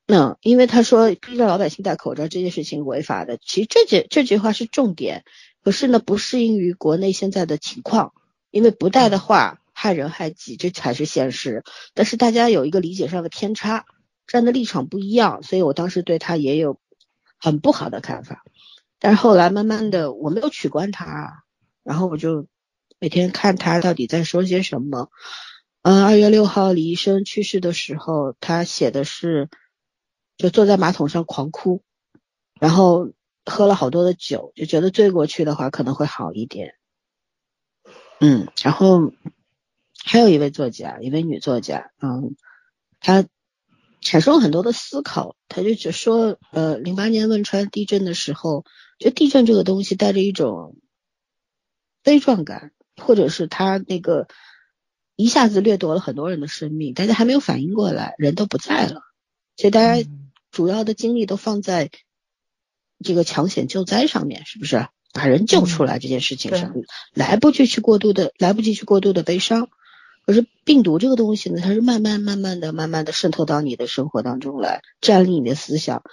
[0.07, 5.23] 那因为他说逼着老百姓戴口罩这件事情违法的，其实这句这句话是重点，
[5.63, 8.13] 可是呢不适应于国内现在的情况，
[8.49, 11.63] 因为不戴的话害人害己，这才是现实。
[11.93, 13.85] 但是大家有一个理解上的偏差，
[14.27, 16.77] 站的立场不一样，所以我当时对他也有
[17.41, 18.43] 很不好的看法。
[18.99, 21.43] 但是后来慢慢的我没有取关他，
[21.83, 22.47] 然后我就
[22.99, 25.09] 每天看他到底在说些什么。
[25.81, 29.49] 嗯，二月六号李医生去世的时候，他写的是
[30.37, 31.81] 就坐在马桶上狂哭，
[32.59, 33.11] 然后
[33.43, 36.75] 喝了好多的酒，就觉得醉过去的话可能会好一点。
[38.19, 39.11] 嗯，然后
[40.05, 42.35] 还有一位作家，一位女作家，嗯，
[42.99, 43.25] 她
[44.01, 48.65] 产生了很多的思考，他就只说，呃，零八年汶川地震的时候，
[48.99, 50.75] 就地震这个东西带着一种
[52.03, 54.27] 悲壮感，或者是他那个
[55.15, 59.01] 一下子掠夺了很多人的生命，大家还没有反应过来，人都不在了，
[59.55, 61.91] 所以大家嗯主要的精力都放在
[63.03, 64.87] 这个抢险救灾上面，是不是？
[65.13, 66.73] 把人救出来这件事情上，
[67.13, 69.69] 来不及去过度的，来不及去过度的悲伤。
[70.25, 76.03] 可是病毒这个东西呢，它是慢慢、慢慢的、慢慢的渗透到你的生活当中来，占领你的思想，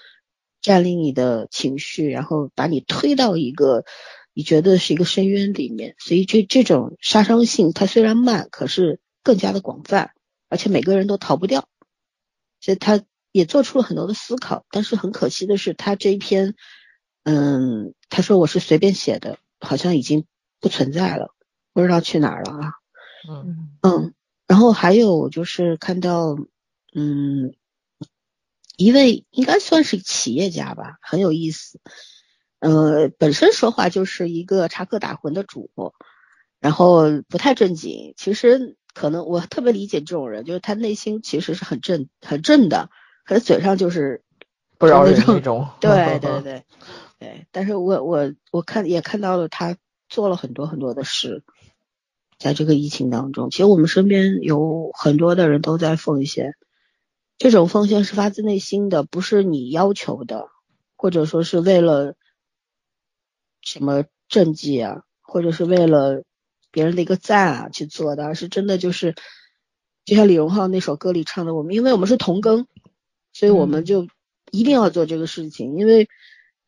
[0.61, 3.85] 占领你的情绪，然后把你推到一个
[4.33, 5.95] 你觉得是一个深渊里面。
[5.99, 10.13] 所以这这种杀伤性，它虽然慢，可是更加的广泛，
[10.49, 11.69] 而且每个人都逃不掉。
[12.61, 16.57] 所以他也做出了很多的思考，但是很可惜的是，他这一篇，
[17.23, 20.25] 嗯，他说我是随便写的，好像已经
[20.61, 21.35] 不存在了，
[21.73, 22.73] 不知道去哪儿了啊。
[23.29, 24.15] 嗯嗯嗯，
[24.47, 26.37] 然后还有就是看到，
[26.95, 27.55] 嗯，
[28.77, 31.81] 一位应该算是企业家吧，很有意思。
[32.61, 35.95] 呃，本身说话就是一个插科打诨的主播，
[36.59, 38.15] 然后不太正经。
[38.17, 42.91] 其实可能我特别理解这种人，就是他内心其实是很正很正的，
[43.25, 44.25] 可是嘴上就是
[44.77, 45.69] 不饶人那种。
[45.81, 46.65] 对 对对
[47.21, 49.77] 对，但是我我我看也看到了他
[50.09, 51.45] 做了很多很多的事，
[52.39, 56.55] 在这个疫情当中，其实我们身边有很多的人都在奉献，
[57.37, 60.49] 这种奉献是发自内心的，不是你要求的，
[60.97, 62.15] 或者说是为了
[63.61, 66.23] 什么政绩啊，或者是为了
[66.71, 69.17] 别人的一个赞啊去做的，而是真的就是，
[70.05, 72.69] 就像李荣浩那首歌里唱的，我们因为我们是同根，
[73.33, 74.09] 所以我们嗯就
[74.53, 76.09] 一定要做这个事情，因为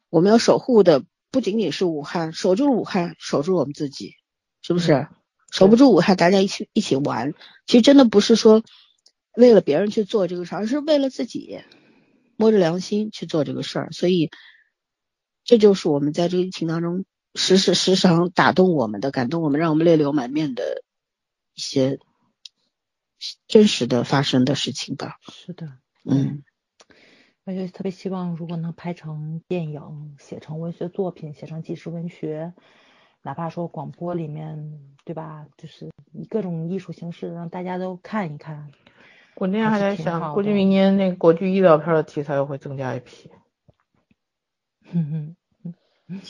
[0.09, 4.15] 我们要守护的不仅仅是武汉，守住武汉，守住我们自己，
[4.63, 5.07] 是不是？
[5.51, 7.35] 守不住武汉，大家一起一起玩。
[7.67, 8.63] 其实真的不是说
[9.37, 11.61] 为了别人去做这个事儿，而是为了自己
[12.37, 13.93] 摸着良心去做这个事儿。
[13.93, 14.31] 所以，
[15.45, 17.05] 这就是我们在这个疫情当中
[17.35, 20.83] 时时时常打动我们的、感动我们、让我们泪流满面的
[21.55, 21.99] 一些
[23.47, 25.17] 真实的发生的事情吧。
[25.31, 25.67] 是的，
[26.05, 26.43] 嗯，
[27.45, 32.55] 我就特别希望如果能拍成电影，写成文学作品，写成纪实文学，
[33.23, 35.47] 哪怕说广播里面，对吧？
[35.57, 38.71] 就是以各种艺术形式让大家都看一看。
[39.37, 43.31] 我那样还在想，估计明年那个国剧医疗片的题材又会增加一批。
[44.93, 45.37] 哼
[46.09, 46.21] 哼，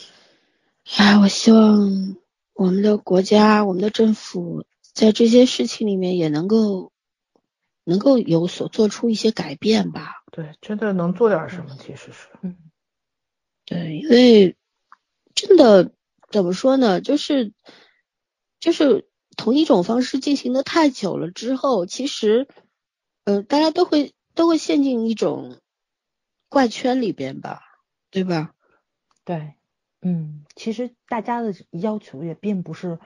[0.97, 2.17] 哎，我希望
[2.53, 6.91] 我们的国家、我们的政府在这些事情里面也能够
[7.83, 10.23] 能够有所做出一些改变吧。
[10.31, 12.27] 对，真的能做点什么，其实是。
[12.41, 12.55] 嗯
[13.65, 14.55] 对，因为
[15.33, 15.91] 真的
[16.31, 17.53] 怎么说呢，就是
[18.59, 22.47] 就是同一种方式进行的太久了之后，其实
[23.25, 25.57] 呃，大家都会都会陷进一种
[26.49, 27.61] 怪圈里边吧，
[28.09, 28.53] 对吧？
[29.23, 29.53] 对，
[30.01, 32.97] 嗯，其实大家的要求也并不是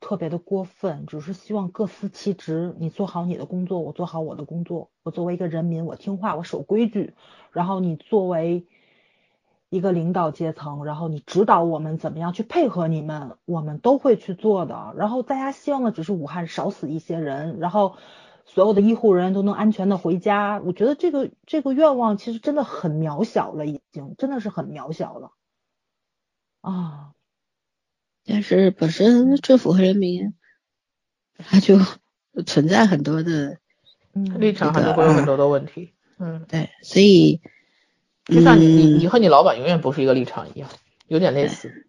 [0.00, 4.90] 特别的过分，只是希望各司其职，你做好你的工作，我做好我的工作。
[5.02, 7.14] 我作为一个人民，我听话，我守规矩。
[7.52, 8.66] 然后你作为
[9.70, 14.94] 一个领导阶层，然后你指导我们怎么样去配合你们，我们都会去做的。
[14.96, 17.96] 然后大家希望的只是武汉少死一些人，然后
[18.46, 20.58] 所有的医护人员都能安全的回家。
[20.60, 25.32] 我觉得这个这个愿望其实真的很渺小了，已经真的是很渺小了。
[26.60, 27.12] 啊，
[28.24, 30.34] 但是本身政府和人民，
[31.36, 31.76] 他就
[32.46, 33.58] 存在很多的
[34.14, 35.94] 嗯，立场上这个就会有很多的问题。
[36.18, 37.40] 嗯，对，所以
[38.28, 40.68] 就像你你嗯你和你老板永远不是一个立场一样，
[41.06, 41.86] 有点类似。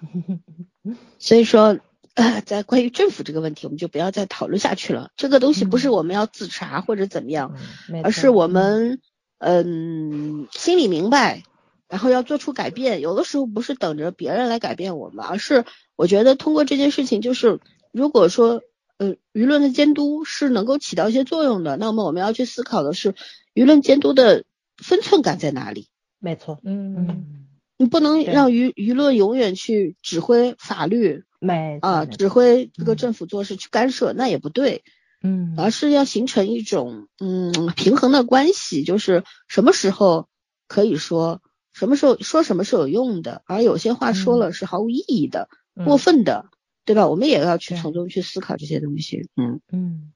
[1.18, 1.78] 所以说
[2.14, 5.10] 呃，在关于政府这个问题，我们就不要再讨论下去了。
[5.16, 7.56] 这个东西不是我们要自查或者怎么样，
[8.04, 9.00] 而是我们
[9.38, 11.42] 嗯心里明白，
[11.88, 13.00] 然后要做出改变。
[13.00, 15.64] 有的时候不是等着别人来改变我们，而是
[15.96, 17.58] 我觉得通过这件事情，就是
[17.92, 18.62] 如果说
[18.98, 23.14] 呃舆论的监督是能够起到一些作用的，那么我们要去思考的是
[23.52, 24.44] 舆论监督的
[24.78, 25.88] 分寸感在哪里。
[26.18, 27.44] 没错，嗯。
[27.78, 34.82] 你不能让舆舆论永远去指挥法律，没啊，指挥这个政府做事去干涉，那也不对，
[35.22, 40.26] 嗯，而是要形成一种嗯平衡的关系，就是什么时候
[40.68, 41.42] 可以说，
[41.74, 45.50] 什么时候说什么是有用的，而有些话说了是毫无意义的、
[45.84, 46.46] 过分的，
[46.86, 47.06] 对吧？
[47.06, 49.60] 我们也要去从中去思考这些东西，嗯。
[49.70, 50.12] 嗯，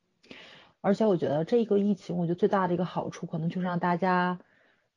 [0.80, 4.38] 而且我觉得这个疫情，我觉得最大的一个好处，可能就是让大家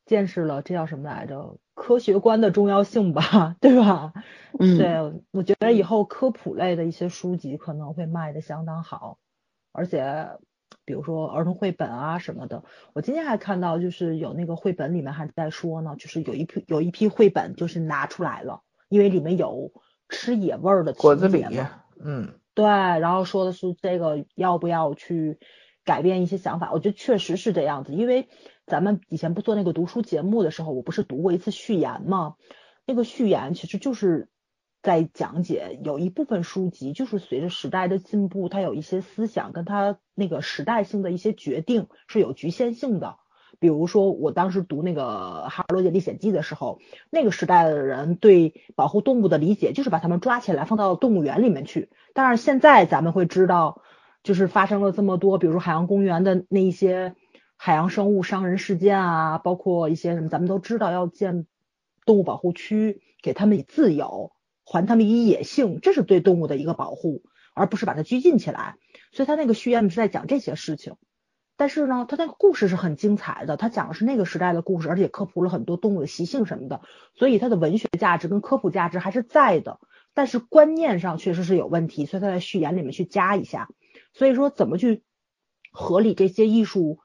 [0.05, 1.57] 见识了这叫什么来着？
[1.75, 4.13] 科学观的重要性吧， 对吧？
[4.59, 9.17] 嗯，对，我觉得以后科普类的一些书籍可能会卖的相当好，
[9.71, 10.29] 而且
[10.85, 12.63] 比如说儿童绘本啊什么的，
[12.93, 19.71] 我今天还看到就是有那个绘本里面还在说呢，就是有一批有一批绘本就是拿出来了，因为里面有
[20.09, 21.65] 吃野味儿的果子狸，
[22.03, 25.39] 嗯，对，然后说的是这个要不要去
[25.83, 28.29] 改变一些想法，我觉得确实是这样子，因为。
[28.65, 32.35] 咱们以前不做那个读书节目的时候，我不是读过一次序言吗？
[32.85, 34.29] 那个序言其实就是
[34.81, 43.17] 在讲解有一部分书籍，就是随着时代的进步，它有一些思想跟它那个时代性的一些决定是有局限性的。
[43.59, 45.03] 比如说，我当时读那个
[45.49, 46.79] 《哈罗杰历险记》的时候，
[47.09, 51.89] 那个时代的人对保护动物的理解就是把它们抓起来放到动物园里面去。
[52.13, 53.81] 但是现在咱们会知道，
[54.23, 57.15] 就是发生了这么多，比如说海洋公园的那一些。
[57.65, 61.47] 海洋生物伤人事件啊，包括一些什么，咱们都知道要建
[62.05, 64.33] 动物保护区，给他们以自由，
[64.65, 67.23] 还他们以野性，这是对动物的一个保护，
[67.55, 68.75] 而不是把它拘禁起来。
[69.13, 70.97] 所以他那个序言是在讲这些事情。
[71.55, 76.81] 但是呢，他那个故事是很精彩的，他讲的是那个时代的故事，而且科普了很多动物的习性什么的。
[77.15, 79.79] 所以它的文学价值跟科普价值还是在的，
[80.13, 83.69] 但是观念上确实是有问题，所以他在序言里面去加一下。
[84.11, 85.01] 所以说，怎么去
[85.71, 86.99] 合理这些艺术？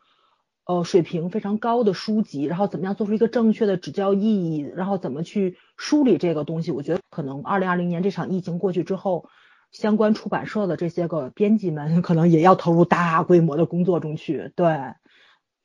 [0.68, 6.72] 呃，水平非常高的书籍，然后怎么样做出一个正确的指教意义，然后怎么去梳理这个东西？
[6.72, 9.30] 我觉得可能二零二零年这场疫情过去之后，
[9.72, 14.52] 相关出版社的这些个编辑们可能也要投入大规模的工作中去。
[14.56, 14.92] 对，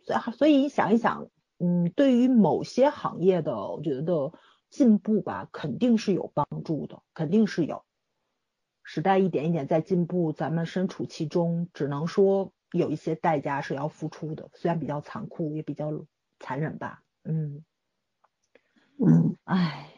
[0.06, 1.28] 所以所以你想一想，
[1.60, 4.32] 嗯，对于某些行业的，我觉得
[4.70, 7.84] 进步吧，肯定是有帮助的，肯定是有。
[8.84, 12.54] 时代一点一点在进步，咱们身处其中，只能说。
[12.74, 16.06] 有一些代价是要付出的，虽然比较残酷，也比较
[16.40, 17.02] 残忍吧。
[17.24, 17.64] 嗯
[18.98, 19.90] 嗯，唉，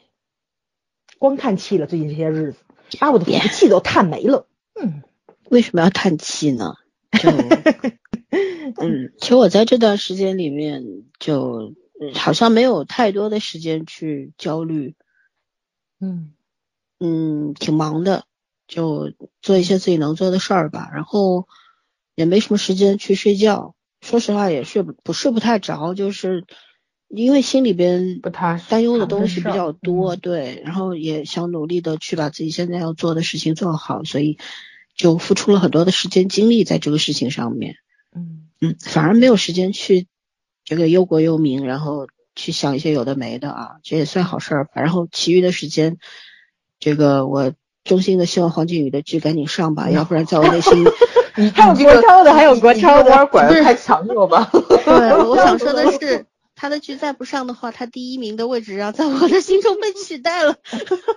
[1.18, 1.88] 光叹气了。
[1.88, 2.60] 最近这些日子，
[3.00, 4.48] 把我的福气都叹没了。
[4.74, 5.04] 嗯，
[5.50, 6.76] 为什么要叹气呢？
[7.20, 7.30] 就
[8.82, 10.84] 嗯，其实我在这段时间里面，
[11.20, 11.74] 就
[12.14, 14.96] 好像没有太多的时间去焦虑。
[16.00, 16.34] 嗯
[17.00, 18.26] 嗯，挺忙的，
[18.68, 20.90] 就做一些自己能做的事儿吧。
[20.94, 21.48] 然后。
[22.16, 26.46] 也没什么时间去睡觉，说实话也睡不不睡不太着，就是
[27.08, 34.38] 因为心里边不踏实担忧的东西比较多，对，然后也想努力的去把自己现在要做的事情做好，所以
[34.96, 37.76] 就付出了很多的时间精力在这个事情上面，
[38.16, 38.42] 嗯。
[38.62, 40.08] 嗯，反而没有时间去
[40.64, 44.64] 这个忧国忧民，然后去想一些有的没的啊，这也算好事儿。
[44.64, 44.72] 吧。
[44.76, 45.98] 然后其余的时间，
[46.80, 47.52] 这个我
[47.86, 50.84] 衷心的希望黄靖宇的剧赶紧上吧，要不然在我内心。
[51.38, 54.50] 你还有国超的，还有国超的，管的太强了吧？
[54.52, 56.26] 对，我想说的是，
[56.56, 60.56] 他的剧再不上的话，他第一名的位置要在我的心中被取代了。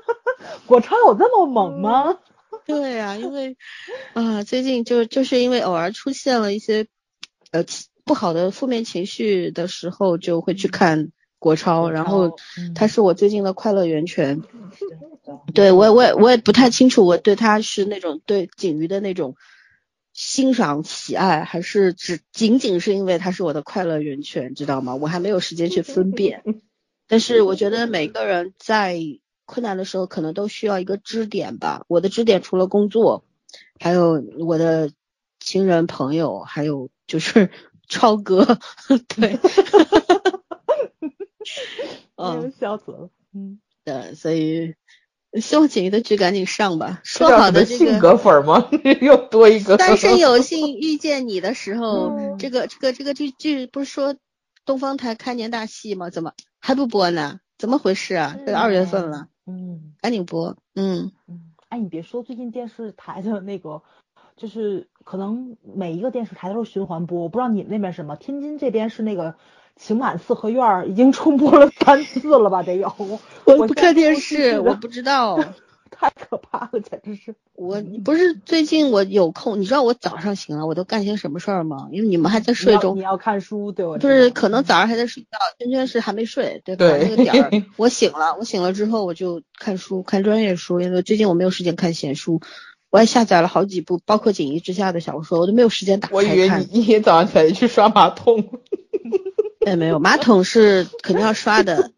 [0.66, 2.18] 国超有这么猛吗？
[2.66, 3.56] 对呀，因为
[4.12, 6.86] 啊，最近就就是因为偶尔出现了一些
[7.50, 7.64] 呃
[8.04, 12.36] 不好的负面情绪的时候，就会去看国超，然后
[12.74, 14.42] 他是我最近的快乐源泉。
[15.54, 19.36] 对我，我也我也不太清楚，我对他是那种对景瑜的那种。
[20.14, 24.96] 欣赏喜爱还是只仅仅是因为他是我的快乐源泉，知道吗？
[24.96, 26.42] 我还没有时间去分辨。
[27.06, 28.98] 但是我觉得每个人在
[29.44, 31.84] 困难的时候，可能都需要一个支点吧。
[31.86, 33.22] 我的支点除了工作，
[33.78, 34.90] 还有我的
[35.38, 37.50] 亲人朋友，还有就是
[37.88, 38.58] 超哥。
[39.06, 39.38] 对，
[42.16, 43.10] 嗯，笑死了。
[43.34, 44.74] 嗯，对，所以。
[45.34, 47.02] 希望景瑜的剧赶紧上吧。
[47.04, 48.66] 说好的这个性格粉吗？
[49.02, 49.76] 又多一个。
[49.76, 54.16] 单身有幸 遇见你的时候，这个这个这个剧剧不是说
[54.64, 56.08] 东方台开年大戏吗？
[56.08, 57.40] 怎么还不播呢？
[57.58, 58.36] 怎么回事啊？
[58.38, 60.56] 这个二月份了，嗯，赶紧播。
[60.74, 61.12] 嗯，
[61.68, 63.82] 哎，你别说，最近电视台的那个，
[64.34, 68.16] 就是可能每一个电视台都是循环播，我不知道你们那边什么。
[68.16, 69.36] 天津这边是那个
[69.78, 72.62] 情满四合院，已经重播了三次了吧？
[72.62, 72.92] 得有。
[73.46, 75.38] 我不看电视，我不知道。
[75.90, 77.34] 太可怕了，简直是！
[77.54, 81.88] 我不是最近我有空，你知道我早上醒了我都干些什么事儿吗？
[81.90, 86.84] 因为你们还在睡中，你要看书对我就是可能早上还在睡觉，圈圈是还没睡，对吧？
[86.86, 92.40] 那个点儿 我醒了，我醒了之后我就看书，看专业书，因为最近我没有时间看闲书，
[92.90, 96.16] 我还下载了好几部，包括《锦衣之下》的小说，我都没有时间打开看。
[96.16, 98.50] 我以为你一天早上起来去刷马桶。
[99.66, 101.90] 哎，没有，马桶是肯定要刷的。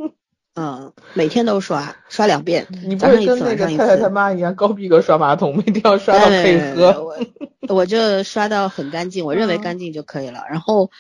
[0.56, 2.66] 嗯，每天都刷，刷两遍。
[2.84, 7.16] 你不是跟那个太太他妈一样高逼格刷马桶，每天要刷到配合。
[7.68, 10.42] 我我就刷到很干净，我认为干净就可以了。
[10.50, 10.90] 然后，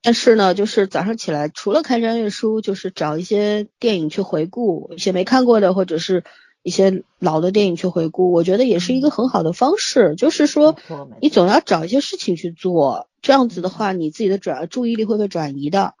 [0.00, 6.22] 但是呢，就是早上起来除了看专业书，就是找一些电影去回顾，一些没看过的或者是
[6.62, 10.14] 一些老的电影去回顾，我觉得也是一个很好的方式。
[10.16, 10.76] 就是说，
[11.20, 15.94] 你总要找一些事情去做，这样子的话，你自己的转注意力会被转移的。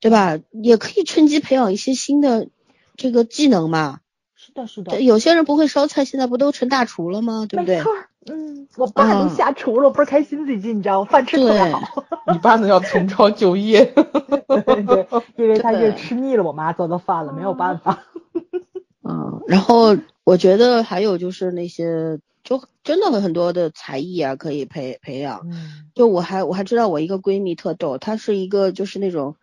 [0.00, 0.36] 对吧？
[0.50, 2.48] 也可以趁机培养一些新的
[2.96, 4.00] 这个技能嘛。
[4.34, 5.00] 是的，是的。
[5.00, 7.46] 有些人不会烧菜，现在不都成大厨了吗？
[7.48, 7.76] 对不对？
[7.76, 7.92] 没错。
[8.26, 10.44] 嗯，我爸能下厨了，我倍儿开心。
[10.44, 11.08] 最近你知道吗？
[11.08, 11.80] 饭吃特别好。
[12.32, 12.66] 你爸呢？
[12.66, 13.84] 要重操旧业。
[13.94, 15.06] 对，
[15.36, 18.02] 因为他是吃腻了我妈做的饭了，没有办法。
[19.02, 25.40] 嗯，然后我觉得还有就是那些，就真的很多的才艺啊，可以培培养。
[25.50, 25.90] 嗯。
[25.94, 29.36] 就我还我还知道我一个闺蜜特逗，她是一个就是那种。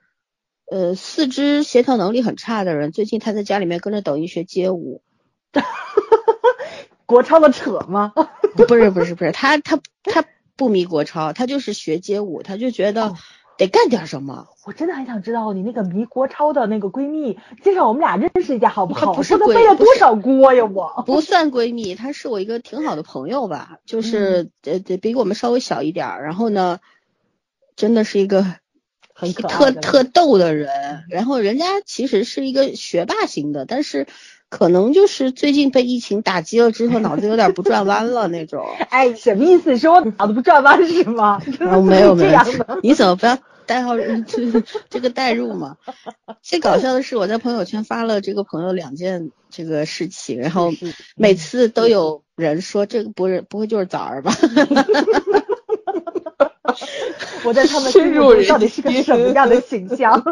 [0.72, 5.02] 呃，四肢协调能力很差的人，最近她在家里面跟着抖音学街舞，
[7.08, 8.14] 国超的扯吗？
[8.56, 10.24] 不是不是不是， 她她她
[10.56, 13.16] 不迷国超，她就是学街舞，她就觉得
[13.60, 14.48] 得干点什么。
[14.66, 19.14] 我真的很想知道你那个迷国超的那个闺蜜，介绍我们俩认识一下好不好？
[19.14, 20.64] 不是她背了多少锅呀？
[20.64, 26.80] 我不算闺蜜，她是我一个挺好的朋友吧，就是呃得比我们稍微小一点，然后呢，
[27.76, 28.44] 真的是一个
[29.14, 29.34] 很。
[29.34, 34.08] 特特逗的人，然后人家其实是一个学霸型的，但是
[34.50, 38.66] 可能就是最近被疫情打击了之后， 脑子有点不转弯了那种。
[38.90, 39.78] 哎，什么意思？
[39.78, 41.40] 说我脑子不转弯是吗？
[41.86, 42.40] 没有没有，
[42.82, 45.78] 你怎么不要代号这这个代入嘛？
[46.42, 50.72] 最搞笑的是，我在朋友圈发了这个朋友两件这个事情，然后
[51.16, 54.34] 每次都有人说这个不是不会就是枣儿吧？
[57.46, 60.24] 我在他们心中到底是个什么样的形象？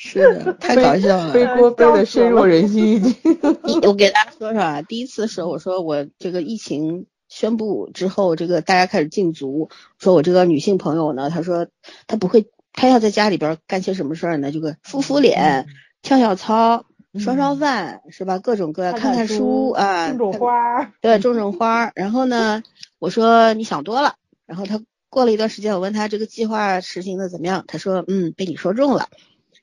[0.00, 3.02] 是的， 太搞笑了，背锅背的深入人心。
[3.82, 11.66] 我给大家说说啊，第一次的时候，我说我这个疫情宣布之后，这个大家开始禁足，说我这个女性朋友呢，她说
[12.06, 14.52] 她不会，她要在家里边干些什么事儿呢？
[14.52, 15.66] 这个敷敷脸、
[16.00, 16.84] 跳跳操、
[17.18, 18.38] 烧烧饭，是吧？
[18.38, 21.90] 各种各样，看看书啊，种种花，对，种种花。
[21.96, 22.62] 然后呢，
[23.00, 24.14] 我说你想多了。
[24.46, 24.80] 然后她
[25.10, 29.08] 过了一段时间，我问她这个计划实行的怎么样，她说嗯被你说中了。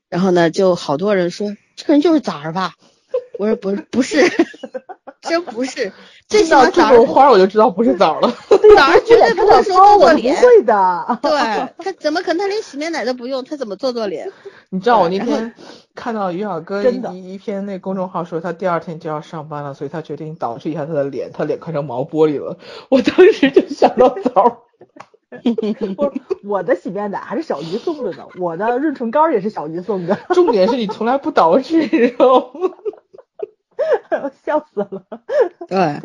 [0.10, 2.74] 然后呢，就好多人说这个人就是枣儿吧？
[3.40, 4.22] 我说不是不是，
[5.22, 5.92] 真不是。
[6.28, 8.30] 最起码枣儿花我就知道不是枣儿了。
[8.50, 11.20] 枣儿绝对不会说做做脸，不会的。
[11.22, 11.32] 对
[11.84, 14.32] 他怎么可能他连洗面奶都不用，他怎么做做脸？
[14.72, 15.54] 你知道我那天
[15.94, 22.58] 看到于小哥一一篇那公众号说他第二天就要上班了，所以他决定捯饬一下他的脸，他脸快成毛玻璃了。
[22.90, 24.58] 我当时就想到枣儿。
[25.98, 26.14] 我
[26.44, 30.16] 我的洗面奶还是小鱼送的呢，我的润唇膏也是小鱼送的。
[30.34, 32.70] 重点是你从来不捯饬，知道吗？
[34.46, 35.04] 笑死了。
[35.68, 36.02] 对，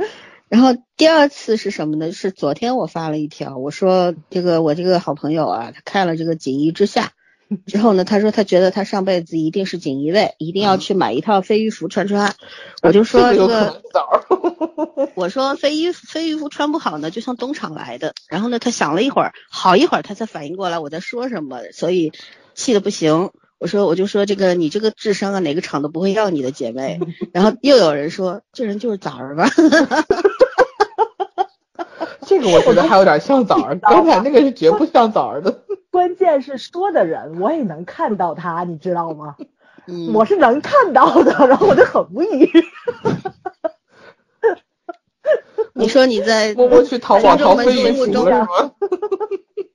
[0.48, 2.12] 然后第二次是什么呢？
[2.12, 7.12] 是昨天我发了一条，我说这个我这个好朋友啊，他看了这个锦衣之下。
[7.66, 8.05] 之后呢？
[8.05, 12.35] 他说他觉得他上辈子一定是锦衣卫，一定要去买一套飞鱼服穿穿。
[12.82, 13.82] 我就说这个，
[15.14, 18.14] 我说飞鱼飞鱼服穿不好呢，就像东厂来的。
[18.28, 22.12] 然后呢，他想了一会儿，好一会儿他才反应过来我在说什么，所以
[22.55, 23.31] 气的不行。
[23.59, 26.98] 我说我就说这个你这个智商啊，哪个厂都不会要你的姐妹。
[27.32, 29.51] 然后又有人说这人就是枣儿吧。
[32.31, 35.65] 这个我觉得还有点像枣儿，刚才那个是绝不像枣儿的。
[35.90, 39.35] 关键是说的人，我也能看到他，你知道吗？
[40.15, 42.48] 我是能看到的，然后我就很无语。
[45.73, 48.47] 你说你在默默去淘宝淘飞鱼服是吗？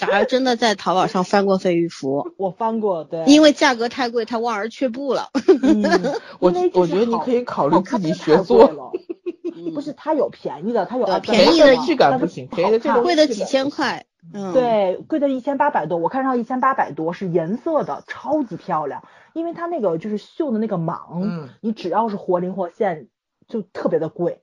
[0.08, 2.32] 咋真的在淘宝上翻过飞鱼服？
[2.36, 3.24] 我翻过，对。
[3.26, 5.28] 因为价格太贵，他望而却步了。
[6.40, 8.70] 我我觉得你可以考虑自己学做。
[9.74, 14.06] 不是，它有便宜的，它有便宜的质感不行，便宜的这个贵的几千块。
[14.32, 19.02] 嗯，对，贵的一千八百多，我看上一千八百多是颜色的，超级漂亮。
[19.34, 23.08] 因为它那个就是绣的那个蟒，你只要是活灵活现，
[23.48, 24.40] 就特别的贵，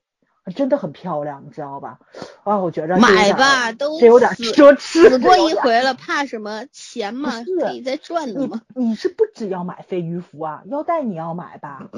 [0.52, 1.98] 真的很漂亮，你知道吧？
[2.44, 6.64] 啊，我觉着买吧，都这有点奢侈，死过一回了，怕什么？
[6.72, 8.62] 钱嘛，可以再赚的嘛。
[8.74, 11.88] 你是不只要买飞鱼服啊，腰带你要买吧？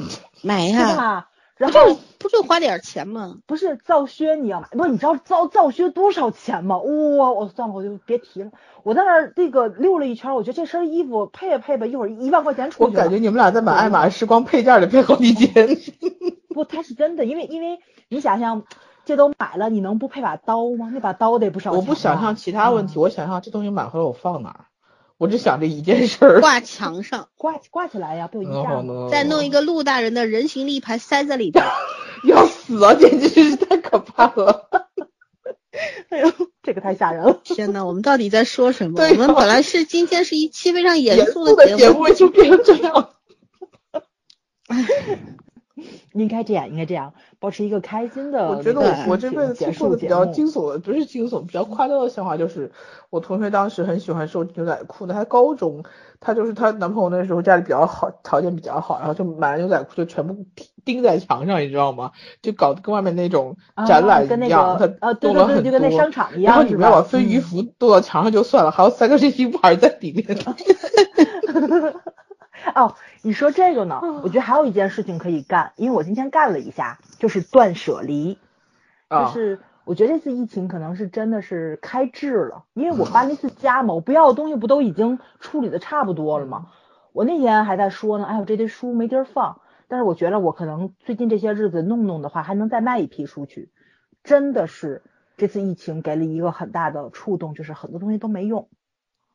[0.43, 0.97] 买呀。
[0.97, 1.29] 吧？
[1.61, 3.37] 然后不就花点钱吗？
[3.47, 6.79] 不是造靴你要买，不是，你知道造造靴多少钱吗？
[6.79, 8.51] 哇，我算了，我就别提了。
[8.83, 12.85] 我在那儿这个溜了一圈，我觉得这身衣服配也配吧，一会儿一万块钱出去。
[12.85, 15.69] 我感觉你们俩在买爱马仕，光配件得配好几千。
[16.49, 17.79] 不，它是真的，因为因为
[18.09, 18.63] 你想想，
[19.05, 20.91] 这都买了，你能不配把刀吗？
[20.91, 21.79] 那把刀得不少钱。
[21.79, 24.65] 我不想象其他问题，我想象这东西买回来我放哪儿。
[25.21, 29.09] 我只想着一件事儿，挂墙上， 挂挂起来呀，不有衣架吗？
[29.11, 31.63] 再弄一个陆大人的人形立牌塞在里 边，
[32.25, 32.95] 要死啊！
[32.95, 34.71] 简直是太可怕了！
[36.09, 36.33] 哎呦，
[36.65, 37.39] 这个太吓人了！
[37.45, 39.03] 天呐，我们到底在说什么？
[39.05, 43.11] 我们本来是今天是一期非常严肃的节目，就变成这样。
[46.13, 48.49] 应该这样，应该这样，保持一个开心的。
[48.49, 52.73] 我觉得我我这辈子听过的比较惊悚的，不是惊悚，比较夸张的笑话，就是
[53.11, 55.85] 我同学当时很喜欢收牛仔裤的，他高中，
[56.21, 60.47] 他就是她男朋友那时候家里比较好，条件比较好，然后就买了牛仔裤，就全部
[60.85, 62.13] 钉在墙上，你知道吗？
[62.43, 65.81] 就搞得跟外面那种展览一样，他弄了很多，
[66.43, 70.27] 然后里面把飞鱼服弄到墙上就算了，还有三个这 衣服还是在里面。
[72.75, 74.01] 哦，你说这个呢？
[74.23, 78.39] 我觉得还有一件事情可以干，因为我今天干了一下，就是断舍离。
[79.11, 86.69] 就是我觉得这次疫情可能是真的是开智了，因为我搬了一次家嘛，我不要的东西不都已经处理的差不多了吗？
[87.13, 93.71] 我那天还在说呢，哎，我这堆书没地儿放，但是我觉得我可能最近这些日子弄弄的话，还能再卖一批书去。
[94.23, 95.03] 真的是
[95.37, 98.69] 这次疫情给了一个很大的触动，就是很多东西都没用。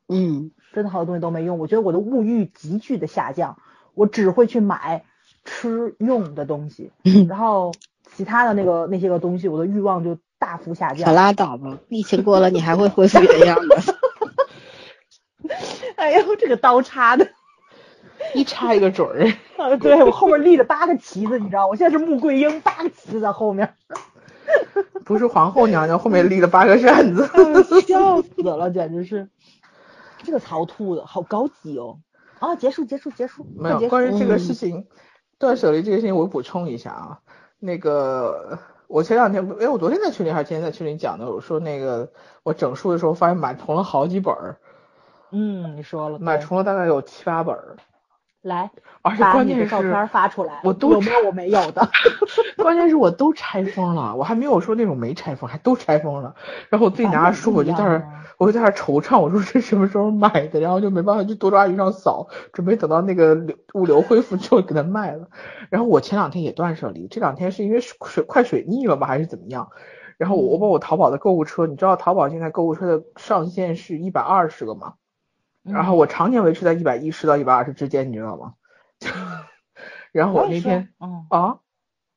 [0.08, 3.58] 嗯，真的好多东西都没用，我觉得我的物欲急剧的下降，
[3.96, 5.04] 我只会去买
[5.44, 6.92] 吃用的东西，
[7.28, 7.72] 然后
[8.14, 11.04] 其他的那个那些个东西，我的欲望就大幅下降。
[11.06, 13.76] 可拉倒吧，疫情过了你还会恢复原样的。
[15.96, 17.28] 哎呦，这个刀插的，
[18.34, 19.32] 一插一个准儿。
[19.56, 23.74] 啊，对我后面立了八个旗子，你知道，我现在是穆桂英，八个旗子在后面。
[25.04, 27.26] 不是皇后娘娘，后面立了八个扇子，
[27.86, 29.28] 笑死了，简直是。
[30.22, 31.98] 这个曹兔的好高级哦！
[32.38, 33.46] 啊，结束结束结束。
[33.56, 34.86] 没有，关于这个事情，
[35.38, 37.20] 断舍离这个事情，我补充一下啊。
[37.58, 44.56] 那个，我前两天，哎，我昨天在群里还是今天在群里讲的，我说那个我整书的时候发现买重了好几本儿。
[45.30, 46.18] 嗯，你说了。
[46.18, 47.76] 买重了大概有七八本儿。
[48.46, 48.70] 来，
[49.02, 51.88] 而且关键是照片发出来，我都有没有我没有的？
[52.56, 56.34] 关键是我都拆封了，我还没有说那种没拆封，还都拆封了。
[56.70, 58.02] 然后我自己拿着书，我就在那，
[58.38, 60.60] 我就在那惆怅，我说这什么时候买的？
[60.60, 65.28] 然后就没办法去多抓鱼上扫，准备等到那个流物流恢复之后给它卖了。
[65.68, 69.70] 然后我前两天也断舍离，这两天是因为水快水逆了吧，还是怎么样？
[70.18, 74.94] 然后我我把我淘宝的购物车，你知道淘宝现在购物车的上限是一百二十个吗？
[75.66, 78.54] 然后我常年维持在一百一十到一百二十之间，你知道吗？
[80.12, 81.58] 然后我那天，嗯啊，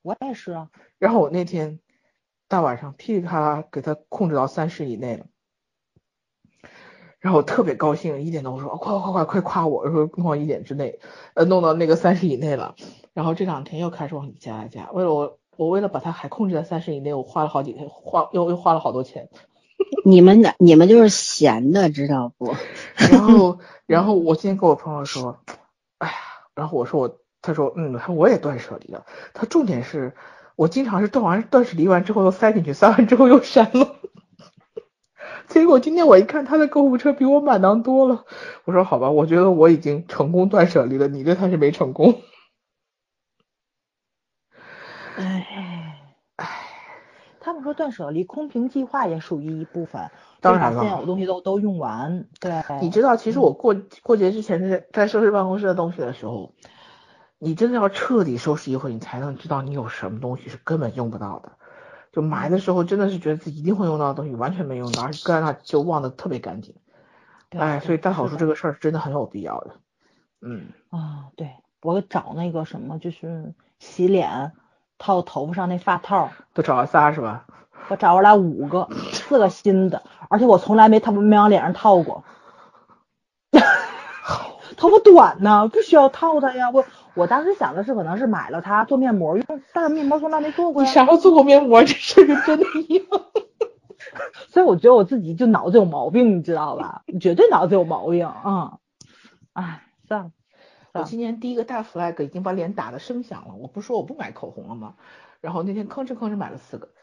[0.02, 0.70] 我也是啊。
[0.98, 1.80] 然后我那天
[2.48, 5.26] 大晚上噼里啪啦给他控制到三十以内了，
[7.20, 11.00] 然后我特别高兴，一点钟我说快快快快夸我，说弄到一点之内，
[11.34, 12.76] 呃，弄到那个三十以内了。
[13.14, 19.30] 然后这两天又开始往里加加，为了我，我为了把它还控制在三十以内，我花了好几天，花又又花了好多钱。
[20.06, 22.56] 你们的你们就是闲的，知道不？
[22.98, 25.40] 然后然后我今天跟我朋友说，
[25.98, 26.14] 哎呀，
[26.56, 29.06] 然后我说我，他说嗯，他我也断舍离了。
[29.34, 30.14] 他重点是
[30.56, 33.96] 我经常是断完断舍离完之后又塞进去，塞完之后又删了。
[35.48, 38.26] 结果今天我一看他的购物车比我满当多了，
[38.66, 42.22] 我说好吧，我觉得我已经成功断舍离了，你这他是没成功。
[47.40, 50.10] 他们说断舍离空瓶计划也属于一部分，
[50.42, 52.28] 当然了，现有的东西都都用完。
[52.40, 56.54] 对，你知道，其实我过过节之前在在收拾办公室的东西的时候，
[57.38, 61.52] 你真的要彻底收拾一回，你才能知道你有什么东西是根本用不到的。
[62.12, 66.76] 就买的时候真的是觉得自己一定会用到的东西，完全没用到，而且搁在那就忘得特别干净。
[67.50, 69.76] 哎，所以大扫除这个事儿是真的很有必要的。
[70.42, 71.50] 嗯啊，对
[71.82, 74.52] 我找那个什么就是洗脸。
[75.00, 77.46] 套头发上那发套，都找了仨是吧？
[77.88, 82.24] 我找出来五个，四个新的，而且我从来没套没往脸上套过。
[84.78, 86.70] 头发短呢，不需要套它呀。
[86.70, 86.86] 我
[87.16, 90.84] 我当时想的是，可能是买了它做面膜用，但是面膜从来没做过。
[90.84, 91.84] 你啥时候做过面膜？
[91.84, 93.06] 这事跟真的一样。
[94.50, 97.02] 所以我觉得我自己就脑子有毛病，你知道吧？
[97.20, 98.78] 绝对脑子有毛病啊！
[99.54, 100.32] 哎，算了。
[100.94, 103.54] 我今年第一个大 flag 已经把脸打的声响了。
[103.60, 104.94] 我不说我不买口红了吗？
[105.42, 106.90] 然后那天吭哧吭哧买了四个。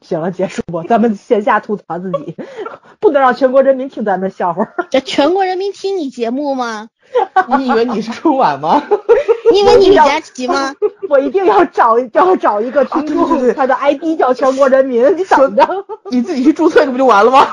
[0.00, 2.34] 行了，结束吧，咱们线下吐槽自己，
[2.98, 4.66] 不能让全国人民听咱的笑话。
[4.90, 6.88] 这全国人民听你节目吗？
[7.58, 8.82] 你以为你是春晚吗？
[9.52, 10.74] 你以为你李佳琦吗？
[11.10, 15.68] 我一定要找要找一个听众， 他的 ID 叫全国人民，你等着。
[16.10, 17.46] 你自己去注册，这不就完了吗？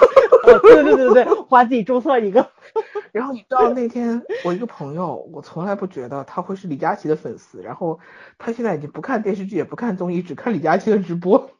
[0.45, 2.49] 对对对对，我还自己注册一个。
[3.11, 7.99] 然后你知道那天我一个朋友，我从来不觉得他会是李佳琦的粉丝，然后
[8.37, 11.51] 他现在已经不看电视剧，也不看综艺，只看李佳琦的直播。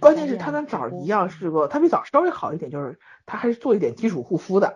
[0.00, 4.74] 关键是他跟早一样是个，他比早稍微好一点，就是他还是做一点基础护肤的，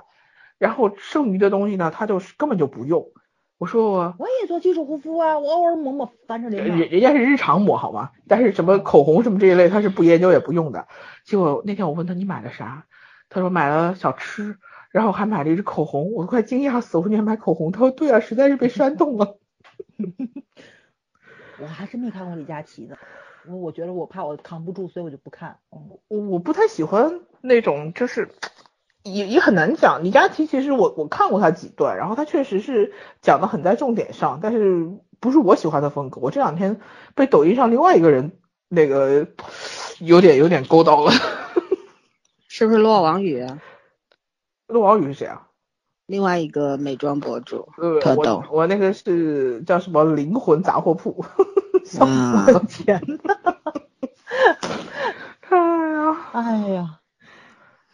[0.58, 3.10] 然后剩余的东西呢，他就是根本就不用。
[3.58, 6.62] 我说我我也做基础护肤啊，我偶尔抹抹凡士林。
[6.62, 8.10] 人人家是日常抹好吗？
[8.28, 10.88] 但是什么口红什么这一类，他是不研究也不用的。
[11.24, 12.84] 结果那天我问他你买了啥，
[13.30, 14.58] 他说买了小吃，
[14.90, 16.98] 然后还买了一支口红，我都快惊讶死。
[16.98, 17.72] 我说你还买口红？
[17.72, 19.38] 他说对啊，实在是被煽动了。
[21.58, 22.98] 我还是没看过李佳琦的。
[23.48, 25.56] 我我觉得我怕我扛不住，所以我就不看。
[25.70, 28.28] 我我不太喜欢那种，就是
[29.12, 30.04] 也也很难讲。
[30.04, 32.92] 李佳琦其实我我看过他几段，然后他确实是
[33.22, 36.20] 讲的很在重点上，但是不是我喜欢的风格。
[36.20, 36.80] 我这两天
[37.14, 38.32] 被抖音上另外一个人
[38.68, 39.26] 那个
[40.00, 41.12] 有点有点勾到了，
[42.48, 43.46] 是不是骆王宇？
[44.66, 45.48] 骆王宇是谁啊？
[46.06, 47.68] 另外一个美妆博主，
[48.00, 48.44] 特逗。
[48.50, 51.24] 我那个是叫什么灵魂杂货铺。
[52.00, 53.36] 我的天呐！
[55.48, 56.98] 哎呀，哎呀，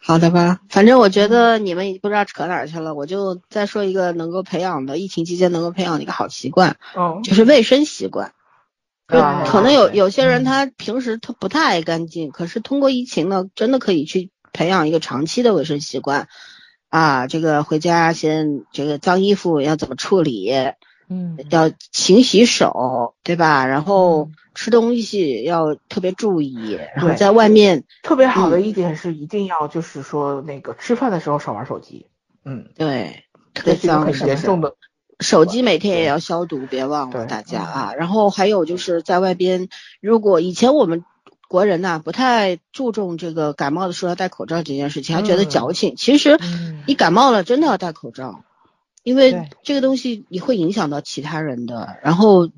[0.05, 8.33] 好的吧，反正我觉得你们不知道扯哪去了，我就再说一个能够培养的，疫情期间能够培养的一个好习惯，哦，就是卫生习惯。
[9.07, 16.27] 就，可能有有些人他平时他不太爱干净，可是通过疫情呢，真的可以去培养一个长期的卫生习惯。
[16.89, 20.51] 啊，这个回家先这个脏衣服要怎么处理？
[21.09, 23.65] 嗯，要勤洗手，对吧？
[23.65, 32.07] 然后吃东西要特别注意，然后在外面特别好的一点是一定要就是说那个吃饭的时候少玩手机。
[32.45, 34.75] 嗯，对，特别脏很严重的。
[35.19, 37.93] 手机每天也要消毒，别忘了大家啊。
[37.95, 39.69] 然后还有就是在外边，
[40.01, 41.05] 如果以前我们
[41.47, 45.95] 国人呐不太注重这个感冒的时候要戴口罩这件事情，还觉得矫情。
[45.95, 46.37] 其实
[46.87, 48.43] 你感冒了真的要戴口罩。
[49.03, 52.49] 因为这个东西你会影响到其他人的，然后，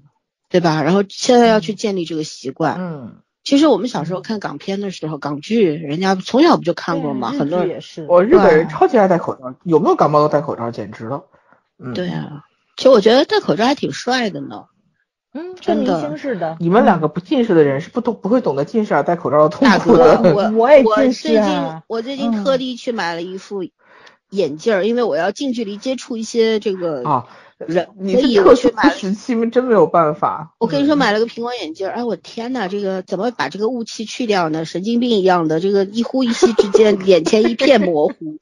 [0.49, 0.83] 对吧？
[0.83, 2.75] 然后现在要去建立这个习惯。
[2.79, 7.31] 嗯，其实我们小时候看港片的时候，港剧人家从小不就看过吗？
[7.31, 8.05] 很多人也是。
[8.07, 11.23] 我日本人超级爱戴口罩，有没有感冒都戴口罩，简直了。
[11.79, 12.43] 嗯，对啊，
[12.77, 14.65] 其实我觉得戴口罩还挺帅的呢。
[15.33, 16.55] 嗯，跟明星似的。
[16.61, 20.21] 你们两个不近视的人是不懂不会懂得近视而戴口罩的痛苦的。
[20.33, 21.27] 我我也近视。
[21.29, 23.63] 我最近我最近特地去买了一副。
[24.35, 27.25] 眼镜儿，因为我要近距离接触一些这个啊
[27.57, 30.53] 人，所以我去买时期真没有办法。
[30.59, 34.65] 我跟你说，买了个苹果眼镜儿，哎，我天呐，这个怎么把这个雾气去掉呢？
[34.65, 38.37] 神经病一样的，这个一呼一吸之间，眼前一片模糊，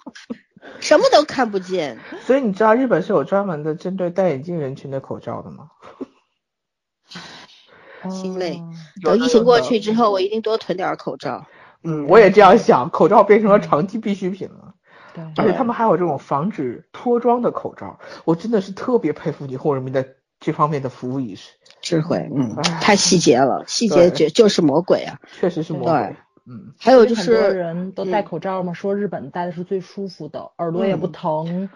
[0.80, 2.00] 什么都看不见。
[2.26, 5.70] 所以你知道日本是有专门的针对戴眼镜人群的口罩的吗？
[8.10, 8.62] 心累。
[9.02, 11.46] 等疫情过去之后，我一定多囤点口罩。
[11.84, 14.73] 嗯，我也这样想，口罩变成了长期必需品了。
[15.14, 20.06] 对，而且他们还有这种防止脱妆的口罩，我真的是特别佩服霓虹人民的
[20.40, 26.16] 这方面的服务意识、智慧，嗯，太细节了，细节就就是魔鬼啊，确实是魔鬼，
[26.46, 31.70] 嗯，还有就是很多人都戴口罩嘛，说日本戴的是最舒服的，耳朵也不疼，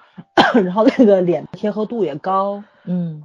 [0.53, 3.23] 然后那个脸贴合度也高，嗯，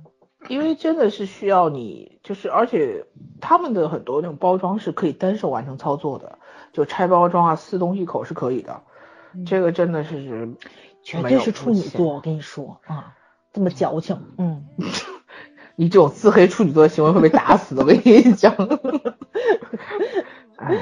[0.49, 3.05] 因为真的是需要你，就是而且
[3.41, 6.39] 他们的很多那种包装是可以单手完成操作的，
[6.73, 8.83] 就拆包装啊、撕东西口是可以的。
[9.47, 10.51] 这个真的是
[11.03, 13.15] 绝对是处女座，我跟你说啊，
[13.53, 14.65] 这么矫情，嗯，
[15.77, 18.55] 你这种自黑处女座的行为会被打死的，我跟你讲。
[20.57, 20.79] 哎，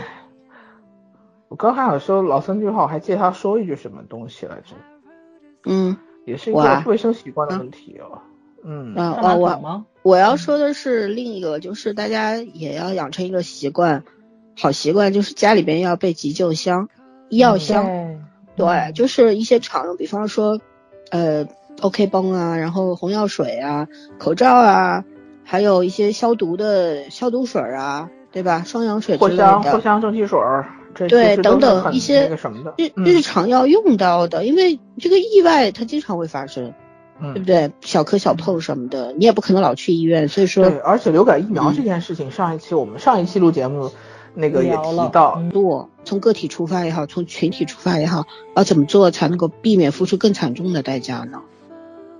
[1.48, 4.74] 我刚还想说老三句话，我还借他说一句什么东西来着？
[5.64, 5.96] 嗯，
[6.26, 8.22] 也是一个卫生习惯的问题啊。
[8.62, 14.04] 嗯，啊，我我要说的是另一个，就是大家也要养成一个习惯，
[14.58, 16.90] 好习惯就是家里边要备急救箱、
[17.30, 18.09] 医药箱。
[18.60, 20.60] 对，就是一些厂用，比方说，
[21.10, 21.46] 呃
[21.80, 23.88] ，OK 绷啊，然后红药水啊，
[24.18, 25.04] 口罩啊，
[25.44, 28.62] 还有一些消毒的消毒水啊，对吧？
[28.66, 29.44] 双氧水之类的。
[29.44, 36.72] 藿香、藿香正气水儿，对，等等一些那个什么的日日常要用到的，因为这个意外它经常会发生，
[37.20, 37.72] 对不对？
[37.80, 40.68] 小磕小碰什么的，你也不可能老去医院，所以说。
[40.68, 43.90] 对，而且流感疫苗这件事情，上一期我们上一期录节目。
[44.34, 48.26] 那个也提到，嗯做，从个体出发也好，从群体出发也好，
[48.56, 51.40] 要怎么做才能够避免付出更惨重的代价呢？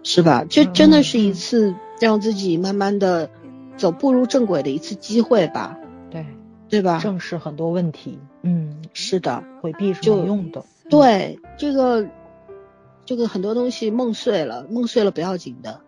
[0.03, 0.45] 是吧？
[0.49, 3.31] 这真的是一次让自己慢慢的
[3.77, 5.78] 走步入正轨的一次机会吧，
[6.11, 6.27] 对，
[6.69, 6.99] 对吧？
[7.03, 10.65] 正视很多问题，嗯，是的，回避是就没用的。
[10.89, 12.07] 对这个
[13.05, 15.81] 这个很多东西梦碎了，梦碎了不要紧的，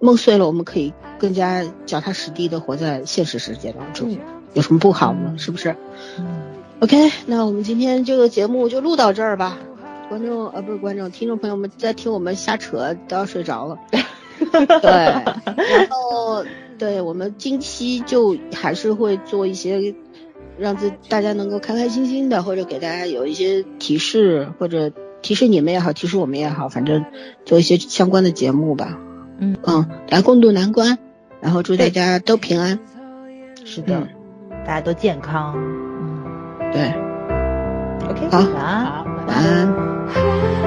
[0.00, 4.18] 梦碎了我们可以更加脚踏实地的活在现实世界当中，嗯
[4.54, 5.30] 有什么不好呢？
[5.32, 5.76] 嗯是不是
[6.18, 6.26] 嗯
[6.80, 9.58] ，？OK，那我们今天这个节目就录到这儿吧。
[10.08, 13.78] 观众呃不是观众，听众朋友们在听我们瞎扯都要睡着了。
[14.80, 16.44] 对，然后
[16.78, 19.94] 对我们近期就还是会做一些
[20.58, 24.92] 让自大家能够开开心心的，或者给大家有一些提示，或者
[25.22, 27.04] 提示你们也好，提示我们也好，反正
[27.46, 28.98] 做一些相关的节目吧。
[29.38, 30.98] 嗯嗯，来共度难关，
[31.40, 32.78] 然后祝大家都平安。
[33.64, 34.08] 是的，嗯
[34.65, 35.53] 大家都健康。
[35.55, 36.23] 嗯
[36.71, 36.93] 对，
[38.09, 38.85] ，OK，好晚安。
[38.85, 39.67] 好，晚安。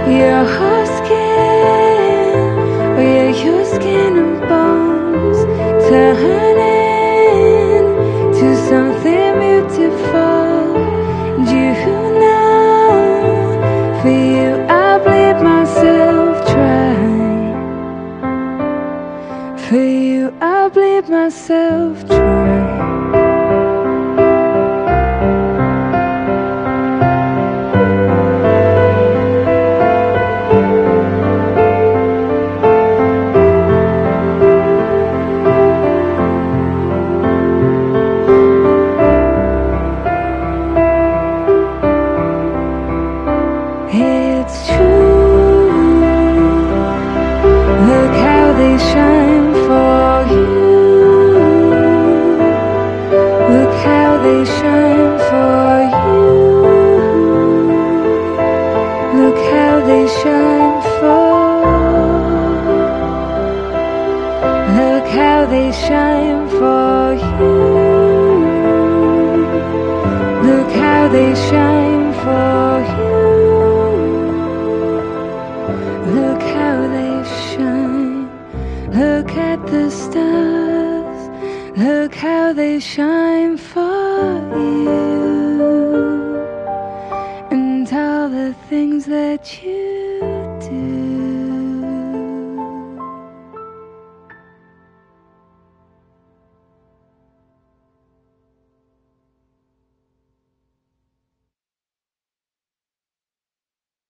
[0.08, 1.18] Your whole skin,
[2.96, 5.38] oh yeah, your skin and bones
[5.88, 6.58] turn
[7.18, 10.76] into something beautiful.
[11.36, 11.72] And you
[12.18, 12.90] know,
[14.02, 16.96] for you I bleed myself dry.
[19.56, 22.33] For you I bleed myself dry.